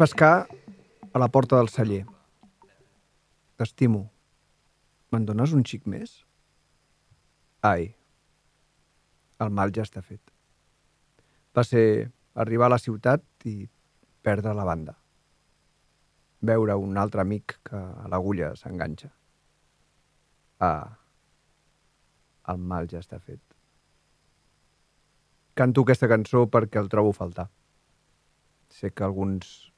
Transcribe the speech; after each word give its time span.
Pescar 0.00 0.48
a 1.12 1.18
la 1.18 1.28
porta 1.28 1.58
del 1.58 1.68
celler. 1.68 2.06
T'estimo. 3.60 4.06
Me'n 5.12 5.26
dones 5.28 5.52
un 5.52 5.60
xic 5.60 5.84
més? 5.92 6.14
Ai, 7.60 7.90
el 9.44 9.52
mal 9.52 9.74
ja 9.76 9.84
està 9.84 10.00
fet. 10.00 10.32
Va 11.52 11.66
ser 11.68 11.84
arribar 12.32 12.70
a 12.70 12.72
la 12.72 12.80
ciutat 12.80 13.44
i 13.44 13.68
perdre 14.24 14.56
la 14.56 14.64
banda. 14.64 14.96
Veure 16.48 16.80
un 16.80 16.96
altre 16.96 17.20
amic 17.20 17.58
que 17.68 17.76
a 17.76 18.08
l'agulla 18.08 18.54
s'enganxa. 18.56 19.10
Ah, 20.64 20.96
el 22.48 22.68
mal 22.72 22.88
ja 22.88 23.04
està 23.04 23.20
fet. 23.20 23.42
Canto 25.60 25.84
aquesta 25.84 26.08
cançó 26.08 26.46
perquè 26.48 26.80
el 26.80 26.88
trobo 26.88 27.12
faltar. 27.12 27.50
Sé 28.72 28.94
que 28.96 29.04
alguns 29.04 29.69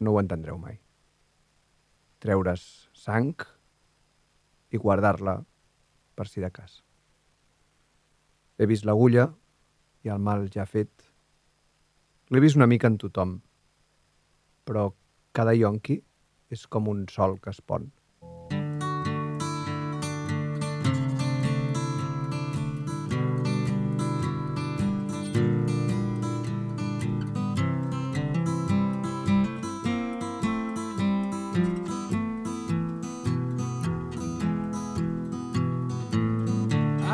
no 0.00 0.12
ho 0.12 0.20
entendreu 0.20 0.58
mai. 0.58 0.78
Treure's 2.22 2.88
sang 2.94 3.34
i 4.70 4.78
guardar-la 4.78 5.38
per 6.18 6.26
si 6.28 6.42
de 6.42 6.50
cas. 6.50 6.80
He 8.58 8.66
vist 8.66 8.86
l'agulla 8.86 9.28
i 10.04 10.10
el 10.14 10.22
mal 10.22 10.48
ja 10.54 10.66
fet. 10.66 10.90
L'he 12.30 12.42
vist 12.42 12.58
una 12.58 12.66
mica 12.70 12.90
en 12.90 12.98
tothom, 12.98 13.38
però 14.66 14.90
cada 15.32 15.54
yonqui 15.54 16.00
és 16.50 16.66
com 16.66 16.90
un 16.90 17.06
sol 17.12 17.38
que 17.40 17.54
es 17.54 17.60
pon. 17.60 17.86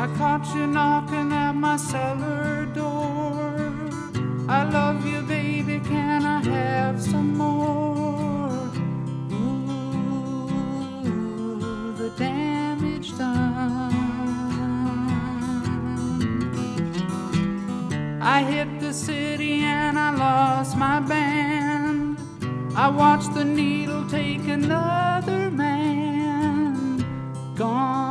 I 0.05 0.07
caught 0.17 0.45
you 0.53 0.67
knocking 0.67 1.31
at 1.33 1.53
my 1.53 1.77
cellar 1.77 2.67
door. 2.75 3.55
I 4.47 4.63
love 4.69 5.03
you, 5.03 5.23
baby. 5.23 5.79
Can 5.79 6.23
I 6.23 6.41
have 6.43 7.01
some 7.01 7.35
more? 7.35 8.69
Ooh, 9.33 11.07
the 11.97 12.11
damage 12.19 13.17
done. 13.17 13.91
I 18.21 18.43
hit 18.43 18.79
the 18.79 18.93
city 18.93 19.61
and 19.61 19.97
I 19.97 20.11
lost 20.11 20.77
my 20.77 20.99
band. 20.99 22.19
I 22.75 22.89
watched 22.89 23.33
the 23.33 23.43
needle 23.43 24.07
take 24.07 24.47
another 24.47 25.49
man. 25.49 27.03
Gone, 27.55 28.04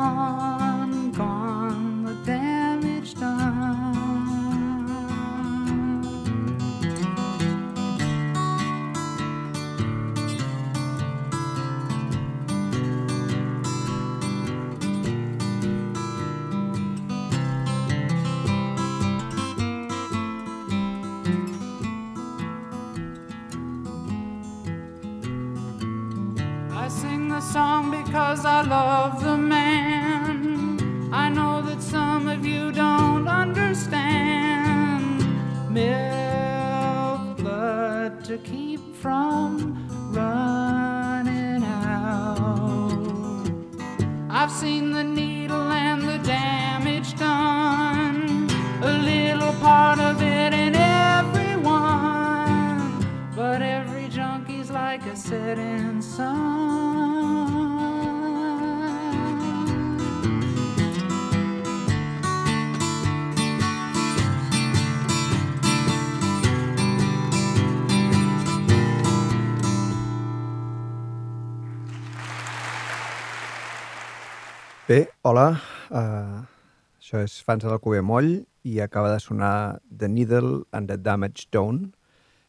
això 77.15 77.23
és 77.23 77.35
Fans 77.47 77.63
de 77.63 77.69
l'Alcover 77.71 78.01
Moll 78.03 78.41
i 78.67 78.81
acaba 78.83 79.13
de 79.13 79.21
sonar 79.23 79.79
The 79.87 80.09
Needle 80.11 80.65
and 80.75 80.89
the 80.91 80.97
Damage 80.99 81.47
Done, 81.53 81.93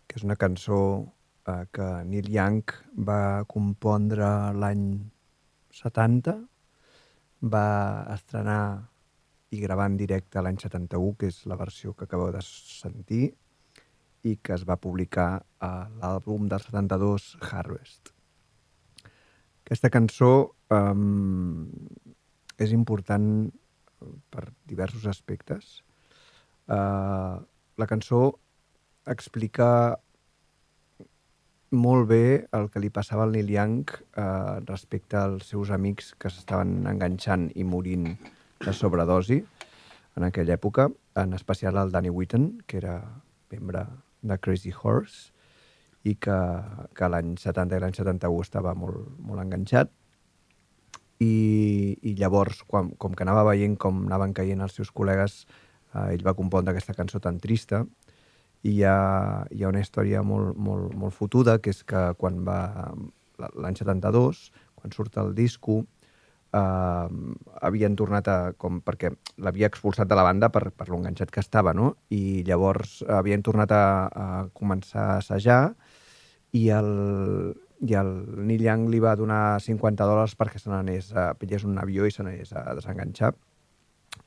que 0.07 0.17
és 0.17 0.23
una 0.25 0.37
cançó 0.41 0.79
uh, 1.05 1.65
que 1.69 1.85
Neil 2.09 2.31
Young 2.33 2.73
va 2.97 3.45
compondre 3.45 4.25
l'any 4.57 4.87
70, 5.69 6.33
va 7.53 7.67
estrenar 8.15 8.87
i 9.53 9.59
gravar 9.61 9.85
en 9.91 9.99
directe 9.99 10.41
l'any 10.41 10.57
71, 10.57 11.13
que 11.13 11.29
és 11.29 11.43
la 11.45 11.59
versió 11.59 11.93
que 11.93 12.07
acabeu 12.09 12.31
de 12.33 12.41
sentir, 12.41 13.35
i 14.25 14.33
que 14.41 14.55
es 14.57 14.65
va 14.65 14.79
publicar 14.81 15.43
a 15.61 15.69
l'àlbum 15.99 16.49
del 16.49 16.63
72, 16.65 17.35
Harvest. 17.51 18.09
Aquesta 19.61 19.93
cançó 19.93 20.31
um, 20.73 21.69
és 22.57 22.73
important 22.73 23.45
per 24.29 24.50
diversos 24.67 25.06
aspectes. 25.09 25.81
Uh, 26.66 27.41
la 27.78 27.87
cançó 27.90 28.40
explica 29.05 29.97
molt 31.75 32.08
bé 32.09 32.47
el 32.55 32.69
que 32.72 32.81
li 32.81 32.90
passava 32.93 33.25
al 33.25 33.35
Neil 33.35 33.52
Young 33.52 33.91
uh, 33.91 34.61
respecte 34.66 35.19
als 35.19 35.52
seus 35.52 35.72
amics 35.75 36.14
que 36.17 36.31
s'estaven 36.31 36.85
enganxant 36.90 37.49
i 37.55 37.66
morint 37.67 38.08
de 38.64 38.73
sobredosi 38.73 39.41
en 40.16 40.23
aquella 40.23 40.55
època, 40.55 40.87
en 41.19 41.34
especial 41.35 41.78
el 41.78 41.91
Danny 41.91 42.09
Whitten, 42.09 42.64
que 42.66 42.78
era 42.78 42.99
membre 43.52 43.84
de 44.22 44.37
Crazy 44.40 44.72
Horse 44.72 45.31
i 46.05 46.16
que, 46.16 46.37
que 46.96 47.09
l'any 47.09 47.35
70 47.41 47.78
i 47.78 47.84
l'any 47.84 47.97
71 47.97 48.41
estava 48.46 48.73
molt, 48.78 49.09
molt 49.19 49.43
enganxat 49.43 49.91
i, 51.23 51.96
i 52.02 52.16
llavors, 52.20 52.64
quan, 52.67 52.91
com 53.00 53.16
que 53.16 53.23
anava 53.23 53.46
veient 53.52 53.78
com 53.79 54.06
anaven 54.06 54.34
caient 54.35 54.64
els 54.66 54.76
seus 54.76 54.91
col·legues, 54.91 55.44
eh, 55.94 56.12
ell 56.16 56.26
va 56.26 56.35
compondre 56.35 56.73
aquesta 56.73 56.96
cançó 56.97 57.22
tan 57.23 57.40
trista 57.44 57.85
i 58.66 58.79
hi 58.79 58.84
ha, 58.84 59.46
hi 59.53 59.64
ha 59.64 59.70
una 59.70 59.84
història 59.84 60.23
molt, 60.26 60.56
molt, 60.58 60.94
molt 60.97 61.14
fotuda, 61.14 61.59
que 61.62 61.72
és 61.72 61.84
que 61.85 62.08
quan 62.17 62.41
va 62.47 62.59
l'any 63.38 63.76
72, 63.78 64.47
quan 64.79 64.94
surt 64.96 65.20
el 65.22 65.34
disco, 65.38 65.84
uh, 66.56 67.08
havien 67.62 67.97
tornat 68.00 68.29
a... 68.32 68.38
Com, 68.58 68.79
perquè 68.82 69.12
l'havia 69.38 69.70
expulsat 69.70 70.09
de 70.09 70.17
la 70.17 70.26
banda 70.26 70.50
per, 70.50 70.70
per 70.72 70.88
l'enganxat 70.90 71.34
que 71.35 71.44
estava, 71.44 71.76
no? 71.78 71.94
I 72.09 72.41
llavors 72.47 73.02
havien 73.20 73.44
tornat 73.46 73.76
a, 73.76 73.85
a 74.08 74.28
començar 74.58 75.06
a 75.12 75.20
assajar 75.20 75.59
i 76.56 76.70
el, 76.73 76.90
i 77.81 77.97
el 77.99 78.11
Neil 78.47 78.63
Young 78.63 78.87
li 78.91 79.01
va 79.03 79.16
donar 79.19 79.59
50 79.63 80.07
dòlars 80.07 80.35
perquè 80.39 80.61
se 80.61 80.72
n'anés, 80.72 81.11
a 81.16 81.33
pillés 81.39 81.66
un 81.67 81.77
avió 81.81 82.07
i 82.07 82.13
se 82.13 82.23
n'anés 82.23 82.53
a 82.55 82.73
desenganxar. 82.77 83.33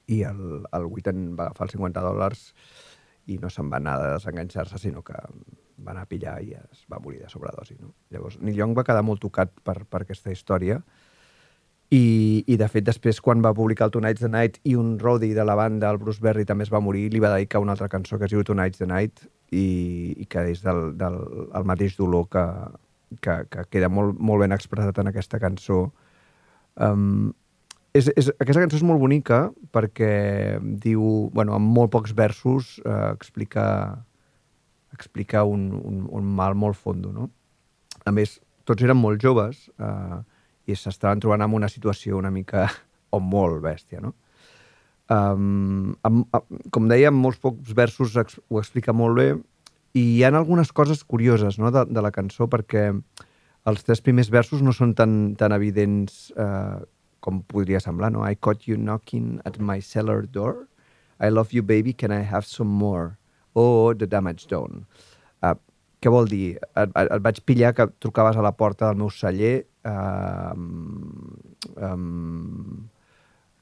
I 0.08 0.22
el, 0.28 0.42
el 0.72 0.86
Witten 0.88 1.32
va 1.36 1.48
agafar 1.48 1.68
els 1.68 1.76
50 1.76 2.04
dòlars 2.04 2.46
i 3.28 3.38
no 3.40 3.50
se'n 3.52 3.68
va 3.72 3.80
anar 3.80 3.98
a 3.98 4.14
desenganxar-se, 4.16 4.80
sinó 4.80 5.02
que 5.04 5.16
va 5.16 5.92
anar 5.92 6.06
a 6.06 6.10
pillar 6.10 6.38
i 6.44 6.54
es 6.56 6.84
va 6.90 7.00
morir 7.00 7.20
de 7.22 7.28
sobredosi. 7.32 7.76
No? 7.80 7.92
Llavors, 8.12 8.38
Neil 8.40 8.56
Young 8.56 8.76
va 8.76 8.86
quedar 8.88 9.04
molt 9.04 9.22
tocat 9.24 9.52
per, 9.64 9.82
per 9.84 10.02
aquesta 10.04 10.32
història 10.32 10.80
i, 11.90 12.44
i, 12.44 12.56
de 12.60 12.66
fet, 12.68 12.84
després, 12.84 13.20
quan 13.24 13.40
va 13.44 13.54
publicar 13.56 13.86
el 13.88 13.92
Tonight's 13.94 14.20
the 14.20 14.28
Night 14.28 14.58
i 14.68 14.74
un 14.76 14.98
roadie 15.00 15.36
de 15.36 15.44
la 15.44 15.54
banda, 15.56 15.88
el 15.88 16.00
Bruce 16.00 16.20
Berry, 16.20 16.44
també 16.44 16.66
es 16.66 16.72
va 16.72 16.82
morir, 16.84 17.06
li 17.12 17.22
va 17.22 17.32
dedicar 17.32 17.62
una 17.64 17.72
altra 17.72 17.88
cançó 17.88 18.18
que 18.18 18.28
es 18.28 18.34
diu 18.34 18.44
Tonight's 18.44 18.82
the 18.82 18.88
Night 18.88 19.24
i, 19.48 20.12
i 20.20 20.26
que 20.28 20.44
és 20.52 20.60
del, 20.64 20.92
del 21.00 21.16
el 21.56 21.64
mateix 21.68 21.96
dolor 21.96 22.28
que, 22.28 22.44
que, 23.20 23.34
que 23.50 23.64
queda 23.72 23.90
molt, 23.92 24.18
molt 24.18 24.44
ben 24.44 24.54
expressat 24.56 24.98
en 25.00 25.10
aquesta 25.10 25.40
cançó. 25.42 25.86
Um, 26.76 27.30
és, 27.96 28.10
és, 28.14 28.30
aquesta 28.36 28.62
cançó 28.62 28.78
és 28.78 28.86
molt 28.86 29.00
bonica 29.02 29.48
perquè 29.74 30.12
diu, 30.60 31.02
bueno, 31.34 31.56
amb 31.56 31.72
molt 31.74 31.92
pocs 31.94 32.14
versos 32.16 32.76
eh, 32.84 33.08
explica, 33.10 33.64
explica 34.94 35.44
un, 35.48 35.70
un, 35.78 36.04
un 36.20 36.34
mal 36.38 36.54
molt 36.58 36.78
fondo, 36.78 37.12
no? 37.12 37.30
A 38.06 38.12
més, 38.14 38.38
tots 38.68 38.84
eren 38.84 39.00
molt 39.00 39.20
joves, 39.22 39.66
eh, 39.80 40.18
i 40.68 40.76
s'estaven 40.76 41.20
trobant 41.24 41.42
en 41.44 41.56
una 41.56 41.70
situació 41.72 42.18
una 42.20 42.32
mica 42.32 42.68
o 43.16 43.20
molt 43.24 43.62
bèstia, 43.64 44.02
no? 44.04 44.14
Um, 45.08 45.94
amb, 46.04 46.26
amb, 46.36 46.58
com 46.68 46.88
deia, 46.90 47.08
amb 47.08 47.22
molts 47.24 47.40
pocs 47.40 47.72
versos 47.72 48.12
ex, 48.20 48.36
ho 48.52 48.58
explica 48.60 48.92
molt 48.92 49.16
bé 49.16 49.30
i 49.96 50.02
hi 50.18 50.22
ha 50.24 50.30
algunes 50.32 50.72
coses 50.72 51.04
curioses 51.04 51.58
no, 51.58 51.70
de, 51.74 51.84
de 51.88 52.04
la 52.04 52.12
cançó 52.14 52.48
perquè 52.50 52.90
els 53.68 53.84
tres 53.84 54.02
primers 54.04 54.30
versos 54.32 54.62
no 54.64 54.72
són 54.72 54.94
tan, 54.96 55.34
tan 55.40 55.52
evidents 55.52 56.28
uh, 56.36 56.80
com 57.24 57.42
podria 57.42 57.80
semblar, 57.82 58.12
no? 58.14 58.22
I 58.24 58.36
caught 58.36 58.68
you 58.68 58.78
knocking 58.78 59.40
at 59.44 59.58
my 59.58 59.80
cellar 59.82 60.22
door. 60.22 60.68
I 61.20 61.28
love 61.28 61.52
you, 61.52 61.62
baby, 61.62 61.92
can 61.92 62.12
I 62.12 62.22
have 62.22 62.46
some 62.46 62.70
more? 62.70 63.18
Oh, 63.54 63.92
the 63.92 64.06
damage 64.06 64.46
done. 64.46 64.86
Uh, 65.42 65.56
què 66.00 66.12
vol 66.14 66.30
dir? 66.30 66.60
Et, 66.78 66.86
et, 66.86 67.10
et 67.10 67.24
vaig 67.24 67.42
pillar 67.44 67.74
que 67.74 67.88
trucaves 67.98 68.38
a 68.38 68.44
la 68.44 68.54
porta 68.54 68.86
del 68.86 69.02
meu 69.02 69.10
celler 69.10 69.66
Um, 69.88 71.38
um, 71.76 72.90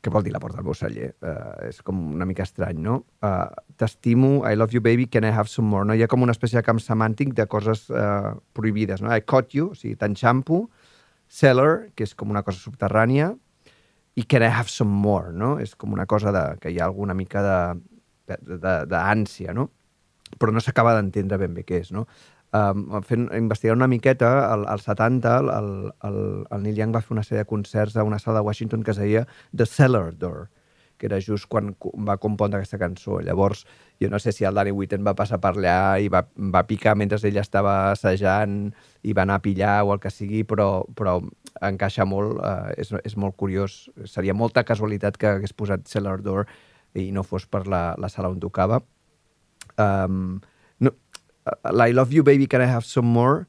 què 0.07 0.13
vol 0.15 0.23
dir 0.23 0.31
la 0.31 0.41
porta 0.43 0.63
meu 0.63 0.75
celler? 0.79 1.11
Uh, 1.19 1.67
és 1.67 1.81
com 1.83 1.99
una 2.15 2.27
mica 2.29 2.45
estrany, 2.47 2.79
no? 2.83 3.01
Uh, 3.27 3.51
T'estimo, 3.81 4.45
I 4.47 4.55
love 4.55 4.77
you 4.77 4.83
baby, 4.85 5.09
can 5.11 5.27
I 5.27 5.33
have 5.35 5.51
some 5.51 5.67
more? 5.67 5.83
No? 5.85 5.97
Hi 5.97 6.05
ha 6.07 6.11
com 6.13 6.23
una 6.23 6.35
espècie 6.37 6.61
de 6.61 6.63
camp 6.67 6.79
semàntic 6.83 7.35
de 7.35 7.49
coses 7.51 7.89
uh, 7.91 8.37
prohibides, 8.55 9.03
no? 9.03 9.11
I 9.11 9.25
caught 9.27 9.57
you, 9.59 9.73
o 9.75 9.79
sigui, 9.79 9.97
t'enxampo, 9.99 10.63
cellar, 11.27 11.89
que 11.99 12.07
és 12.07 12.15
com 12.15 12.31
una 12.31 12.45
cosa 12.47 12.63
subterrània, 12.63 13.33
i 14.17 14.25
can 14.25 14.47
I 14.47 14.53
have 14.53 14.71
some 14.73 14.95
more, 15.03 15.35
no? 15.35 15.57
És 15.61 15.75
com 15.75 15.93
una 15.93 16.07
cosa 16.07 16.31
de, 16.33 16.45
que 16.63 16.71
hi 16.71 16.79
ha 16.79 16.87
alguna 16.87 17.17
mica 17.19 17.43
d'ànsia, 18.31 19.57
no? 19.59 19.69
Però 20.39 20.55
no 20.55 20.63
s'acaba 20.63 20.95
d'entendre 20.97 21.39
ben 21.43 21.59
bé 21.59 21.67
què 21.67 21.83
és, 21.83 21.91
no? 21.95 22.07
Um, 22.57 23.01
fent, 23.07 23.29
investigant 23.37 23.81
una 23.81 23.89
miqueta, 23.91 24.31
al, 24.53 24.67
al 24.71 24.83
70 24.83 25.39
el, 25.39 25.71
el, 26.09 26.21
el 26.51 26.63
Neil 26.65 26.77
Young 26.81 26.95
va 26.97 27.03
fer 27.05 27.17
una 27.17 27.25
sèrie 27.27 27.45
de 27.45 27.51
concerts 27.51 27.97
a 27.97 28.05
una 28.07 28.19
sala 28.23 28.41
de 28.41 28.47
Washington 28.47 28.85
que 28.85 28.95
es 28.95 29.01
deia 29.01 29.27
The 29.55 29.67
Cellar 29.67 30.15
Door, 30.19 30.49
que 30.97 31.09
era 31.11 31.21
just 31.21 31.49
quan 31.53 31.75
va 32.09 32.17
compondre 32.17 32.61
aquesta 32.61 32.79
cançó. 32.81 33.21
Llavors, 33.21 33.67
jo 34.01 34.09
no 34.13 34.21
sé 34.23 34.33
si 34.33 34.47
el 34.49 34.57
Danny 34.57 34.73
Whitten 34.73 35.05
va 35.05 35.17
passar 35.17 35.39
per 35.43 35.53
allà 35.55 35.77
i 36.01 36.09
va, 36.13 36.25
va 36.55 36.65
picar 36.69 36.97
mentre 36.97 37.21
ell 37.29 37.41
estava 37.41 37.77
assajant 37.91 38.71
i 39.03 39.13
va 39.17 39.27
anar 39.27 39.41
a 39.41 39.45
pillar 39.45 39.77
o 39.85 39.93
el 39.95 40.01
que 40.01 40.13
sigui, 40.13 40.43
però, 40.49 40.87
però 40.97 41.19
encaixa 41.65 42.09
molt, 42.09 42.41
eh, 42.41 42.75
és, 42.83 42.93
és 43.05 43.17
molt 43.17 43.37
curiós. 43.37 43.87
Seria 44.09 44.35
molta 44.35 44.65
casualitat 44.65 45.21
que 45.21 45.37
hagués 45.37 45.57
posat 45.57 45.87
Cellar 45.91 46.19
Door 46.25 46.47
i 46.97 47.11
no 47.13 47.25
fos 47.27 47.47
per 47.47 47.67
la, 47.69 47.91
la 48.01 48.09
sala 48.13 48.33
on 48.33 48.41
tocava. 48.41 48.81
Um, 49.77 50.39
l'I 51.73 51.93
love 51.93 52.13
you 52.13 52.23
baby, 52.23 52.47
can 52.47 52.61
I 52.61 52.67
have 52.67 52.85
some 52.85 53.09
more? 53.09 53.47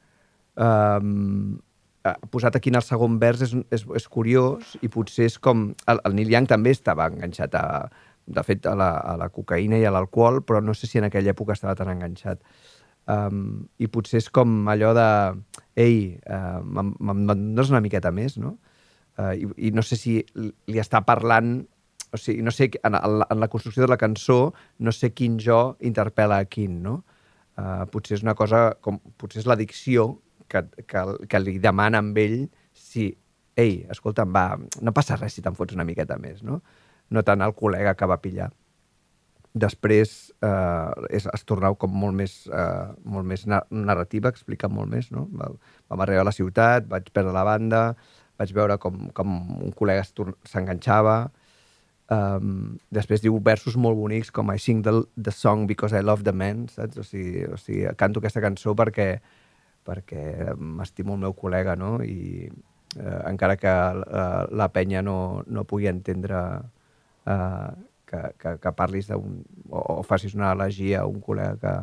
Um, 0.58 1.60
posat 2.32 2.56
aquí 2.56 2.70
en 2.70 2.78
el 2.80 2.86
segon 2.86 3.18
vers 3.20 3.42
és, 3.44 3.54
és, 3.74 3.84
és 4.00 4.08
curiós 4.08 4.76
i 4.82 4.90
potser 4.92 5.28
és 5.28 5.38
com... 5.44 5.72
El, 5.90 6.02
el 6.08 6.16
Neil 6.16 6.32
Young 6.32 6.48
també 6.50 6.72
estava 6.76 7.08
enganxat 7.12 7.56
a, 7.58 7.66
de 8.28 8.44
fet, 8.48 8.66
a 8.70 8.76
la, 8.78 8.92
a 9.02 9.18
la 9.20 9.30
cocaïna 9.34 9.80
i 9.82 9.86
a 9.88 9.94
l'alcohol, 9.94 10.42
però 10.46 10.62
no 10.64 10.76
sé 10.78 10.90
si 10.90 11.02
en 11.02 11.08
aquella 11.10 11.34
època 11.34 11.56
estava 11.58 11.76
tan 11.80 11.92
enganxat. 11.92 12.44
Um, 13.08 13.68
I 13.80 13.90
potser 13.92 14.22
és 14.22 14.30
com 14.34 14.68
allò 14.72 14.94
de... 14.96 15.10
Ei, 15.80 16.18
uh, 16.28 16.62
me'n 16.64 17.26
dones 17.28 17.74
una 17.74 17.84
miqueta 17.84 18.12
més, 18.12 18.38
no? 18.42 18.58
Uh, 19.18 19.34
i, 19.34 19.50
I 19.70 19.74
no 19.76 19.84
sé 19.86 20.00
si 20.00 20.20
li 20.36 20.84
està 20.84 21.04
parlant... 21.08 21.60
O 22.16 22.18
sigui, 22.20 22.40
no 22.40 22.54
sé, 22.56 22.70
en, 22.88 22.96
en 22.96 23.42
la 23.42 23.50
construcció 23.52 23.84
de 23.84 23.92
la 23.92 24.00
cançó, 24.00 24.54
no 24.80 24.94
sé 24.96 25.12
quin 25.12 25.36
jo 25.44 25.76
interpel·la 25.84 26.40
a 26.40 26.48
quin, 26.48 26.78
no? 26.86 27.02
Uh, 27.02 27.17
potser 27.92 28.18
és 28.18 28.26
una 28.26 28.36
cosa, 28.38 28.70
com, 28.82 29.00
potser 29.18 29.42
és 29.42 29.48
l'addicció 29.50 30.10
que, 30.50 30.64
que, 30.86 31.04
que 31.30 31.42
li 31.42 31.58
demana 31.64 32.02
amb 32.04 32.18
ell 32.22 32.38
si, 32.78 33.10
ei, 33.58 33.82
escolta'm, 33.92 34.32
va, 34.34 34.46
no 34.58 34.94
passa 34.96 35.18
res 35.18 35.38
si 35.38 35.44
te'n 35.46 35.58
fots 35.58 35.76
una 35.76 35.86
miqueta 35.88 36.20
més, 36.22 36.44
no? 36.46 36.62
No 37.10 37.24
tant 37.26 37.42
el 37.42 37.56
col·lega 37.58 37.96
que 37.98 38.10
va 38.10 38.20
pillar. 38.22 38.52
Després 39.58 40.14
eh, 40.46 40.92
és, 41.18 41.26
es 41.34 41.46
torna 41.50 41.72
com 41.82 41.94
molt 41.98 42.14
més, 42.20 42.36
eh, 42.52 42.92
molt 43.10 43.26
més 43.26 43.48
narrativa, 43.48 44.30
explica 44.30 44.70
molt 44.70 44.92
més, 44.92 45.10
no? 45.16 45.26
Vam 45.34 46.04
arribar 46.06 46.26
a 46.26 46.30
la 46.30 46.36
ciutat, 46.36 46.86
vaig 46.92 47.10
perdre 47.16 47.34
la 47.34 47.46
banda, 47.48 47.82
vaig 48.38 48.54
veure 48.54 48.78
com, 48.78 49.08
com 49.18 49.34
un 49.58 49.74
col·lega 49.74 50.06
s'enganxava, 50.06 51.18
Um, 52.08 52.78
després 52.94 53.20
diu 53.20 53.36
versos 53.44 53.76
molt 53.76 53.98
bonics 54.00 54.30
com 54.32 54.48
I 54.54 54.62
sing 54.64 54.80
the, 54.86 54.94
the 55.20 55.32
song 55.36 55.66
because 55.68 55.92
I 55.92 56.00
love 56.06 56.24
the 56.24 56.32
men, 56.32 56.68
saps? 56.72 57.02
O 57.02 57.04
sigui, 57.04 57.44
o 57.52 57.60
sigui 57.60 57.84
canto 58.00 58.22
aquesta 58.24 58.44
cançó 58.44 58.72
perquè, 58.80 59.10
perquè 59.88 60.54
m'estimo 60.56 61.18
el 61.18 61.26
meu 61.26 61.36
col·lega, 61.36 61.76
no? 61.76 61.98
I 62.04 62.48
uh, 62.48 63.22
encara 63.28 63.58
que 63.60 63.74
uh, 63.74 64.48
la 64.56 64.70
penya 64.72 65.04
no, 65.04 65.44
no 65.48 65.66
pugui 65.68 65.92
entendre 65.92 66.40
uh, 67.28 67.76
que, 68.08 68.24
que, 68.40 68.56
que 68.64 68.76
parlis 68.78 69.12
d'un... 69.12 69.42
O, 69.68 70.00
o 70.00 70.02
facis 70.08 70.38
una 70.38 70.54
elegia 70.56 71.04
a 71.04 71.12
un 71.12 71.20
col·lega 71.24 71.60
que, 71.60 71.76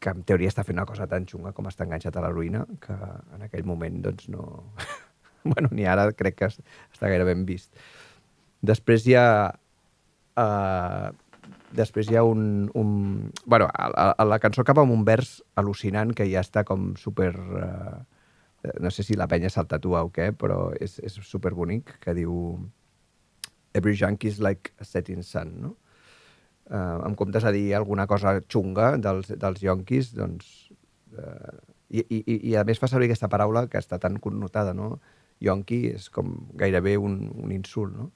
que 0.00 0.14
en 0.14 0.24
teoria 0.24 0.48
està 0.48 0.64
fent 0.64 0.78
una 0.78 0.88
cosa 0.88 1.08
tan 1.10 1.26
xunga 1.28 1.52
com 1.52 1.68
està 1.68 1.84
enganxat 1.84 2.16
a 2.16 2.24
l'heroïna, 2.24 2.64
que 2.80 2.96
en 3.36 3.44
aquell 3.44 3.68
moment, 3.68 4.00
doncs, 4.08 4.28
no... 4.32 4.72
bueno, 5.50 5.70
ni 5.72 5.86
ara 5.86 6.08
crec 6.16 6.40
que 6.40 6.48
està 6.50 7.10
gaire 7.10 7.26
ben 7.28 7.44
vist. 7.48 7.74
Després 8.62 9.06
hi 9.06 9.16
ha... 9.18 9.28
Uh, 10.38 11.10
després 11.74 12.08
hi 12.10 12.16
ha 12.16 12.24
un... 12.26 12.68
un 12.74 12.92
bueno, 13.46 13.68
a, 13.72 14.12
a 14.12 14.24
la 14.26 14.38
cançó 14.42 14.62
acaba 14.62 14.82
amb 14.82 14.94
un 14.94 15.04
vers 15.06 15.38
al·lucinant 15.60 16.14
que 16.16 16.28
ja 16.30 16.44
està 16.44 16.64
com 16.68 16.94
super... 16.96 17.32
Uh, 17.38 17.98
no 18.82 18.90
sé 18.90 19.04
si 19.06 19.14
la 19.14 19.28
penya 19.30 19.50
se'l 19.54 19.68
tatua 19.70 20.02
o 20.06 20.10
què, 20.10 20.32
però 20.34 20.72
és, 20.82 20.98
és 21.06 21.14
super 21.22 21.54
bonic, 21.54 21.94
que 22.02 22.14
diu 22.16 22.58
Every 23.78 23.94
junkie 23.94 24.28
is 24.28 24.40
like 24.40 24.72
a 24.80 24.84
setting 24.84 25.22
sun, 25.22 25.52
no? 25.62 25.76
Uh, 26.68 27.00
en 27.06 27.14
comptes 27.16 27.44
de 27.46 27.52
dir 27.54 27.74
alguna 27.76 28.06
cosa 28.06 28.34
xunga 28.50 28.96
dels, 28.98 29.30
dels 29.40 29.62
yonquis, 29.64 30.12
doncs... 30.16 30.70
Uh, 31.14 31.56
i, 31.88 32.02
i, 32.02 32.34
I 32.50 32.56
a 32.60 32.64
més 32.68 32.80
fa 32.80 32.88
servir 32.90 33.06
aquesta 33.08 33.30
paraula 33.32 33.64
que 33.72 33.80
està 33.80 33.96
tan 34.02 34.18
connotada, 34.20 34.74
no? 34.76 34.98
Yonqui 35.40 35.78
és 35.94 36.08
com 36.12 36.34
gairebé 36.58 36.98
un, 37.00 37.20
un 37.32 37.54
insult, 37.54 37.94
no? 37.96 38.10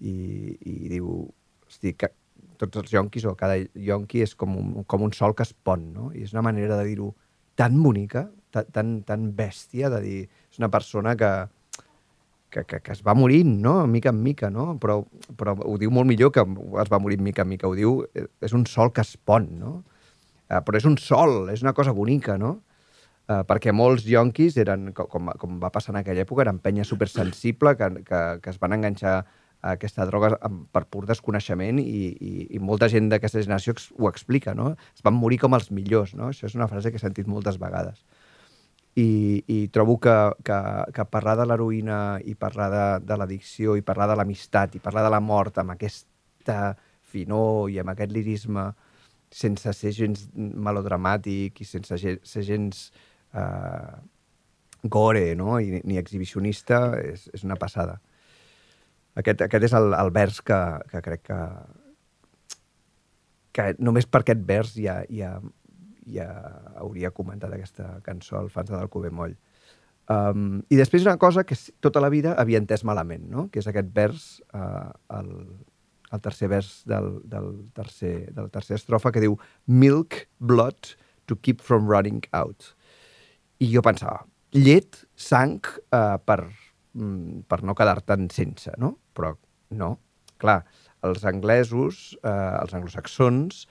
I, 0.00 0.14
i 0.56 0.90
diu, 0.90 1.28
hosti, 1.66 1.94
que 1.94 2.10
tots 2.60 2.82
els 2.82 2.92
yonquis 2.92 3.24
o 3.28 3.34
cada 3.38 3.56
yonqui 3.74 4.24
és 4.24 4.34
com 4.38 4.56
un, 4.56 4.72
com 4.88 5.06
un 5.06 5.14
sol 5.16 5.34
que 5.36 5.46
es 5.46 5.52
pon, 5.54 5.90
no? 5.94 6.10
I 6.16 6.26
és 6.26 6.34
una 6.36 6.44
manera 6.44 6.76
de 6.80 6.88
dir-ho 6.88 7.12
tan 7.56 7.76
bonica, 7.82 8.28
tan, 8.52 8.68
tan, 8.74 8.92
tan 9.06 9.30
bèstia, 9.36 9.90
de 9.92 10.00
dir, 10.04 10.20
és 10.50 10.60
una 10.60 10.70
persona 10.72 11.14
que, 11.16 11.30
que, 12.50 12.64
que, 12.64 12.80
que 12.80 12.92
es 12.92 13.02
va 13.06 13.14
morint, 13.16 13.52
no?, 13.62 13.74
mica 13.86 14.12
en 14.12 14.22
mica, 14.22 14.50
no? 14.52 14.74
Però, 14.82 15.00
però 15.38 15.54
ho 15.64 15.76
diu 15.80 15.92
molt 15.94 16.08
millor 16.10 16.32
que 16.34 16.44
es 16.82 16.92
va 16.92 17.00
morir 17.02 17.20
mica 17.22 17.46
en 17.46 17.52
mica, 17.52 17.68
ho 17.68 17.76
diu, 17.78 18.00
és 18.16 18.56
un 18.56 18.66
sol 18.68 18.92
que 18.92 19.04
es 19.06 19.14
pon, 19.16 19.48
no? 19.60 19.78
Uh, 20.50 20.58
però 20.66 20.80
és 20.80 20.88
un 20.88 20.98
sol, 20.98 21.46
és 21.52 21.62
una 21.62 21.72
cosa 21.76 21.94
bonica, 21.94 22.36
no? 22.40 22.56
Uh, 23.30 23.44
perquè 23.46 23.70
molts 23.70 24.02
yonquis 24.10 24.56
eren, 24.58 24.90
com, 24.96 25.30
com 25.38 25.60
va 25.62 25.70
passar 25.70 25.94
en 25.94 26.00
aquella 26.00 26.24
època, 26.26 26.42
eren 26.42 26.58
penya 26.58 26.84
supersensible, 26.84 27.76
que, 27.78 27.92
que, 28.08 28.22
que 28.42 28.50
es 28.50 28.58
van 28.58 28.74
enganxar 28.74 29.20
aquesta 29.62 30.06
droga 30.08 30.32
per 30.72 30.84
pur 30.88 31.04
desconeixement 31.08 31.80
i, 31.82 31.84
i, 32.16 32.32
i 32.56 32.58
molta 32.58 32.88
gent 32.88 33.10
d'aquesta 33.12 33.42
generació 33.42 33.74
ho 33.98 34.08
explica, 34.08 34.54
no? 34.56 34.72
Es 34.96 35.04
van 35.04 35.14
morir 35.18 35.40
com 35.42 35.54
els 35.56 35.70
millors, 35.70 36.14
no? 36.16 36.30
Això 36.32 36.48
és 36.48 36.56
una 36.56 36.68
frase 36.68 36.90
que 36.90 37.00
he 37.00 37.02
sentit 37.02 37.28
moltes 37.28 37.60
vegades. 37.60 38.04
i, 38.96 39.44
i 39.46 39.68
trobo 39.68 39.98
que, 40.02 40.14
que, 40.44 40.58
que 40.94 41.04
parlar 41.06 41.36
de 41.38 41.46
l'heroïna 41.46 42.20
i 42.26 42.34
parlar 42.34 42.68
de, 42.72 42.86
de 43.06 43.16
l'addicció 43.16 43.76
i 43.78 43.84
parlar 43.86 44.08
de 44.10 44.16
l'amistat 44.18 44.74
i 44.74 44.82
parlar 44.82 45.04
de 45.06 45.12
la 45.14 45.20
mort 45.20 45.58
amb 45.62 45.76
aquesta 45.76 46.74
finor 47.12 47.70
i 47.70 47.78
amb 47.78 47.92
aquest 47.92 48.12
lirisme 48.12 48.66
sense 49.30 49.72
ser 49.78 49.92
gens 49.94 50.26
melodramàtic 50.34 51.62
i 51.62 51.68
sense 51.68 51.98
ser 52.02 52.42
gens 52.42 52.88
eh, 53.32 53.94
gore 54.82 55.34
no? 55.38 55.58
I, 55.60 55.82
ni 55.84 55.98
exhibicionista 56.00 56.96
és, 56.98 57.28
és 57.34 57.44
una 57.46 57.58
passada. 57.60 58.00
Aquest, 59.18 59.42
aquest 59.42 59.66
és 59.66 59.74
el, 59.74 59.94
el 59.96 60.10
vers 60.14 60.40
que, 60.46 60.58
que 60.90 61.02
crec 61.02 61.24
que, 61.26 61.38
que 63.56 63.70
només 63.82 64.06
per 64.06 64.22
aquest 64.22 64.42
vers 64.46 64.76
ja, 64.78 65.00
ja, 65.10 65.34
ja 66.06 66.28
hauria 66.78 67.10
comentat 67.14 67.52
aquesta 67.54 67.96
cançó 68.06 68.38
al 68.38 68.50
fans 68.54 68.70
del 68.70 68.92
Cube 68.92 69.10
Moll. 69.10 69.34
Um, 70.10 70.62
I 70.70 70.78
després 70.78 71.04
una 71.06 71.18
cosa 71.22 71.44
que 71.46 71.54
tota 71.82 72.02
la 72.02 72.10
vida 72.10 72.34
havia 72.38 72.58
entès 72.58 72.82
malament, 72.86 73.28
no? 73.30 73.46
que 73.50 73.60
és 73.62 73.68
aquest 73.70 73.92
vers, 73.94 74.24
uh, 74.58 74.90
el, 75.18 75.30
el 76.10 76.22
tercer 76.22 76.48
vers 76.50 76.70
del, 76.90 77.12
del, 77.30 77.52
tercer, 77.76 78.14
del 78.34 78.50
tercer 78.50 78.78
estrofa, 78.80 79.12
que 79.14 79.22
diu 79.22 79.38
Milk, 79.66 80.24
blood, 80.38 80.96
to 81.30 81.36
keep 81.38 81.62
from 81.62 81.86
running 81.86 82.24
out. 82.34 82.72
I 83.62 83.70
jo 83.70 83.84
pensava, 83.86 84.24
llet, 84.56 85.04
sang, 85.14 85.60
uh, 85.94 86.18
per, 86.26 86.40
per 86.92 87.60
no 87.62 87.74
quedar-te'n 87.78 88.28
sense, 88.34 88.72
no? 88.78 88.96
Però 89.14 89.34
no. 89.78 89.92
Clar, 90.40 90.60
els 91.06 91.24
anglesos, 91.28 92.16
eh, 92.22 92.56
els 92.62 92.74
anglosaxons, 92.74 93.66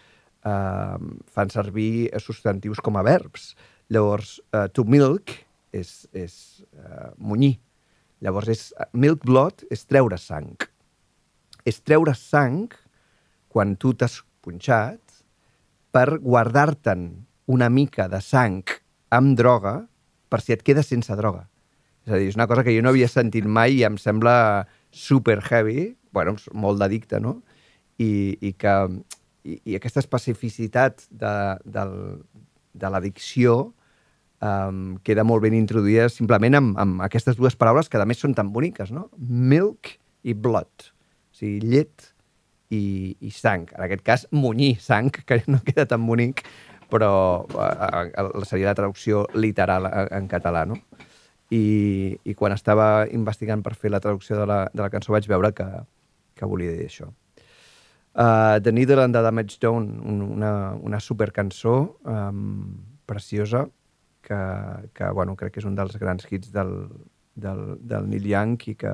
eh, 0.46 0.98
fan 1.28 1.50
servir 1.50 2.10
substantius 2.20 2.80
com 2.80 2.98
a 2.98 3.04
verbs. 3.04 3.56
Llavors, 3.90 4.40
eh, 4.54 4.68
to 4.74 4.84
milk 4.84 5.34
és, 5.74 6.08
és 6.14 6.64
eh, 6.74 7.12
munyir. 7.18 7.60
Llavors, 8.22 8.50
és, 8.50 8.74
milk 8.94 9.24
blood 9.26 9.64
és 9.72 9.86
treure 9.86 10.18
sang. 10.18 10.56
És 11.66 11.82
treure 11.82 12.14
sang 12.16 12.70
quan 13.50 13.76
tu 13.76 13.94
t'has 13.94 14.22
punxat 14.42 15.02
per 15.92 16.20
guardar-te'n 16.22 17.26
una 17.50 17.70
mica 17.70 18.08
de 18.08 18.22
sang 18.22 18.64
amb 19.10 19.36
droga 19.38 19.88
per 20.30 20.42
si 20.42 20.54
et 20.54 20.62
quedes 20.64 20.92
sense 20.92 21.16
droga. 21.18 21.48
És 22.10 22.16
a 22.16 22.18
dir, 22.18 22.32
és 22.32 22.38
una 22.40 22.48
cosa 22.50 22.64
que 22.66 22.74
jo 22.74 22.82
no 22.82 22.90
havia 22.90 23.08
sentit 23.12 23.46
mai 23.46 23.76
i 23.78 23.84
em 23.86 24.00
sembla 24.02 24.66
super 24.90 25.38
heavy, 25.46 25.92
bueno, 26.12 26.34
molt 26.58 26.82
d'addicte, 26.82 27.20
no? 27.22 27.36
I, 28.02 28.34
i 28.42 28.56
que 28.58 28.74
i, 29.46 29.60
i 29.70 29.76
aquesta 29.78 30.02
especificitat 30.02 31.04
de, 31.12 31.34
del, 31.70 31.94
de 32.74 32.90
l'addicció 32.90 33.60
um, 34.42 34.98
queda 35.06 35.26
molt 35.28 35.44
ben 35.46 35.54
introduïda 35.54 36.08
simplement 36.10 36.58
amb, 36.58 36.80
amb 36.82 37.04
aquestes 37.06 37.38
dues 37.38 37.58
paraules 37.60 37.92
que 37.92 38.02
a 38.02 38.08
més 38.10 38.24
són 38.26 38.34
tan 38.34 38.50
boniques, 38.56 38.90
no? 38.90 39.12
Milk 39.20 39.94
i 40.26 40.34
blood. 40.34 40.90
O 41.30 41.38
sigui, 41.44 41.62
llet 41.62 42.10
i, 42.74 42.82
i 43.22 43.30
sang. 43.36 43.68
En 43.76 43.86
aquest 43.86 44.02
cas, 44.08 44.26
munyir 44.34 44.80
sang, 44.82 45.14
que 45.30 45.44
no 45.46 45.62
queda 45.62 45.86
tan 45.94 46.10
bonic, 46.10 46.42
però 46.90 47.14
eh, 47.54 48.26
seria 48.50 48.72
la 48.72 48.78
traducció 48.82 49.28
literal 49.38 49.86
en, 49.92 50.10
en 50.24 50.34
català, 50.34 50.66
no? 50.66 50.82
I, 51.50 52.20
I 52.24 52.36
quan 52.38 52.54
estava 52.54 53.08
investigant 53.10 53.64
per 53.66 53.74
fer 53.74 53.90
la 53.90 54.02
traducció 54.04 54.38
de 54.38 54.46
la, 54.50 54.60
de 54.74 54.84
la 54.84 54.92
cançó 54.94 55.16
vaig 55.16 55.28
veure 55.30 55.52
que, 55.58 55.68
que 56.38 56.50
volia 56.50 56.76
dir 56.78 56.86
això. 56.90 57.10
Uh, 58.14 58.60
The 58.62 58.72
Needle 58.74 59.04
and 59.04 59.16
the 59.16 59.22
Damage 59.22 59.58
Done, 59.62 60.00
un, 60.02 60.22
una, 60.22 60.74
una 60.76 61.00
supercançó 61.00 61.98
um, 62.04 62.76
preciosa 63.06 63.68
que, 64.22 64.40
que 64.94 65.10
bueno, 65.12 65.36
crec 65.36 65.56
que 65.56 65.62
és 65.64 65.68
un 65.70 65.78
dels 65.78 65.96
grans 66.02 66.26
hits 66.30 66.52
del, 66.54 66.74
del, 67.36 67.62
del 67.80 68.10
Neil 68.10 68.26
Young 68.30 68.66
i 68.70 68.76
que 68.78 68.94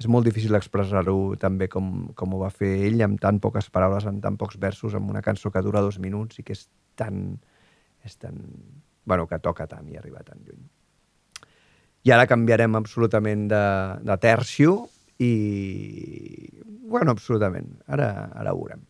és 0.00 0.08
molt 0.08 0.24
difícil 0.24 0.56
expressar-ho 0.56 1.36
tan 1.40 1.58
bé 1.60 1.68
com, 1.68 2.10
com 2.16 2.34
ho 2.34 2.42
va 2.42 2.50
fer 2.54 2.70
ell, 2.86 3.02
amb 3.04 3.20
tan 3.20 3.40
poques 3.42 3.68
paraules, 3.72 4.06
amb 4.08 4.22
tan 4.24 4.38
pocs 4.40 4.56
versos, 4.60 4.96
amb 4.96 5.10
una 5.12 5.22
cançó 5.22 5.52
que 5.52 5.62
dura 5.64 5.82
dos 5.84 6.00
minuts 6.00 6.40
i 6.40 6.46
que 6.46 6.56
és 6.56 6.68
tan... 6.96 7.38
És 8.00 8.16
tan 8.16 8.38
bueno, 9.04 9.26
que 9.28 9.36
toca 9.44 9.66
tant 9.68 9.88
i 9.92 9.98
arriba 10.00 10.22
tan 10.24 10.40
lluny. 10.46 10.62
I 12.06 12.12
ara 12.14 12.26
canviarem 12.28 12.78
absolutament 12.78 13.48
de, 13.50 13.64
de 14.06 14.16
tercio 14.22 14.76
i... 15.20 15.32
Bueno, 16.90 17.12
absolutament. 17.12 17.68
Ara, 17.86 18.08
ara 18.34 18.54
ho 18.54 18.62
veurem. 18.62 18.80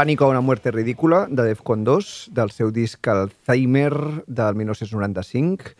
És 0.00 0.06
Pànico 0.06 0.24
a 0.24 0.28
una 0.30 0.40
muerte 0.40 0.70
ridícula, 0.70 1.26
de 1.28 1.42
Defcon 1.44 1.84
2, 1.84 2.30
del 2.32 2.50
seu 2.50 2.70
disc 2.72 3.06
Alzheimer, 3.06 3.92
del 4.26 4.54
1995. 4.54 5.74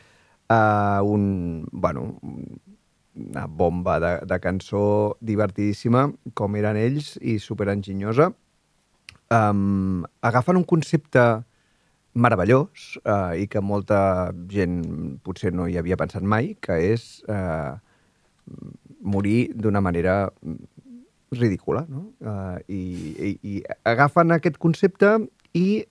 Uh, 0.50 1.00
un, 1.08 1.66
bueno, 1.72 2.18
una 3.14 3.46
bomba 3.46 3.98
de, 3.98 4.26
de 4.26 4.38
cançó 4.38 5.16
divertidíssima, 5.20 6.12
com 6.34 6.58
eren 6.60 6.76
ells, 6.76 7.14
i 7.22 7.38
superenginyosa. 7.40 8.34
Um, 9.32 10.04
agafen 10.20 10.60
un 10.60 10.68
concepte 10.68 11.24
meravellós 12.12 12.98
uh, 13.06 13.32
i 13.40 13.48
que 13.48 13.64
molta 13.64 14.34
gent 14.52 14.82
potser 15.24 15.54
no 15.54 15.64
hi 15.64 15.78
havia 15.80 15.96
pensat 15.96 16.20
mai, 16.20 16.58
que 16.60 16.76
és 16.92 17.22
uh, 17.24 17.80
morir 19.00 19.54
d'una 19.56 19.80
manera 19.80 20.26
ridícula, 21.30 21.84
no? 21.88 22.10
Uh, 22.20 22.58
i, 22.68 22.80
i, 23.14 23.30
I 23.42 23.62
agafen 23.86 24.34
aquest 24.34 24.58
concepte 24.58 25.16
i 25.54 25.84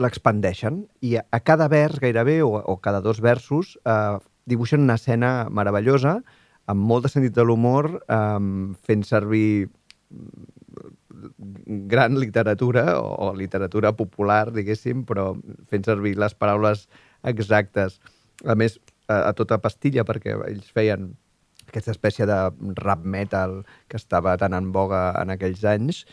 l'expandeixen 0.00 0.84
i 1.04 1.16
a, 1.20 1.24
a 1.30 1.40
cada 1.44 1.68
vers 1.70 2.00
gairebé, 2.02 2.40
o, 2.42 2.56
o 2.58 2.78
cada 2.82 3.02
dos 3.04 3.20
versos, 3.24 3.76
uh, 3.84 4.18
dibuixen 4.48 4.84
una 4.84 4.96
escena 4.98 5.48
meravellosa 5.50 6.18
amb 6.70 6.80
molt 6.88 7.04
de 7.04 7.12
sentit 7.12 7.34
de 7.36 7.44
l'humor, 7.44 7.90
um, 8.08 8.72
fent 8.88 9.04
servir 9.04 9.68
mm, 10.08 10.46
gran 11.90 12.16
literatura 12.18 12.98
o, 13.00 13.12
o 13.28 13.32
literatura 13.36 13.92
popular, 13.96 14.48
diguéssim, 14.52 15.04
però 15.08 15.32
fent 15.70 15.84
servir 15.86 16.16
les 16.20 16.34
paraules 16.34 16.88
exactes. 17.28 18.00
A 18.48 18.56
més, 18.58 18.78
a, 19.08 19.28
a 19.28 19.32
tota 19.36 19.60
pastilla, 19.62 20.06
perquè 20.08 20.34
ells 20.48 20.72
feien 20.72 21.12
aquesta 21.74 21.92
espècie 21.92 22.26
de 22.30 22.38
rap 22.78 23.02
metal 23.04 23.64
que 23.90 23.98
estava 23.98 24.36
tan 24.38 24.54
en 24.54 24.70
boga 24.72 25.10
en 25.20 25.34
aquells 25.34 25.64
anys, 25.66 26.04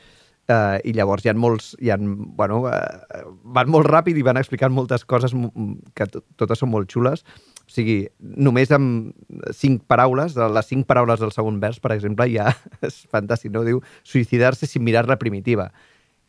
eh, 0.49 0.81
i 0.89 0.91
llavors 0.97 1.23
hi 1.23 1.29
ha 1.31 1.35
molts, 1.37 1.75
hi 1.79 1.91
ha, 1.93 1.97
bueno, 2.01 2.63
eh, 2.67 3.21
van 3.55 3.69
molt 3.71 3.87
ràpid 3.87 4.17
i 4.17 4.25
van 4.25 4.41
explicant 4.41 4.73
moltes 4.73 5.05
coses 5.05 5.31
que 5.95 6.07
to- 6.09 6.23
totes 6.35 6.59
són 6.59 6.73
molt 6.73 6.89
xules. 6.91 7.21
O 7.61 7.71
sigui, 7.71 8.01
només 8.19 8.71
amb 8.75 9.13
cinc 9.55 9.85
paraules, 9.87 10.35
les 10.35 10.67
cinc 10.67 10.83
paraules 10.89 11.21
del 11.21 11.31
segon 11.31 11.61
vers, 11.61 11.79
per 11.79 11.93
exemple, 11.95 12.27
ja 12.33 12.49
és 12.83 13.05
fantàstic, 13.13 13.53
no? 13.53 13.63
Diu, 13.63 13.79
suïcidar-se 14.03 14.67
sin 14.67 14.83
mirar 14.83 15.05
la 15.07 15.15
primitiva. 15.21 15.69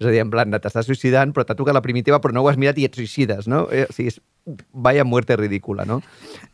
És 0.03 0.09
a 0.09 0.12
dir, 0.12 0.21
en 0.25 0.31
plan, 0.33 0.51
t'estàs 0.59 0.88
suïcidant, 0.88 1.31
però 1.33 1.47
t'ha 1.47 1.55
tocat 1.59 1.77
la 1.77 1.85
primitiva, 1.85 2.19
però 2.23 2.35
no 2.35 2.43
ho 2.43 2.49
has 2.51 2.59
mirat 2.59 2.81
i 2.83 2.88
et 2.88 2.99
suïcides, 2.99 3.47
no? 3.51 3.65
Eh, 3.71 3.87
o 3.87 3.95
sigui, 3.95 4.11
és 4.11 4.19
vaya 4.75 5.07
muerte 5.07 5.37
ridícula, 5.38 5.87
no? 5.87 6.01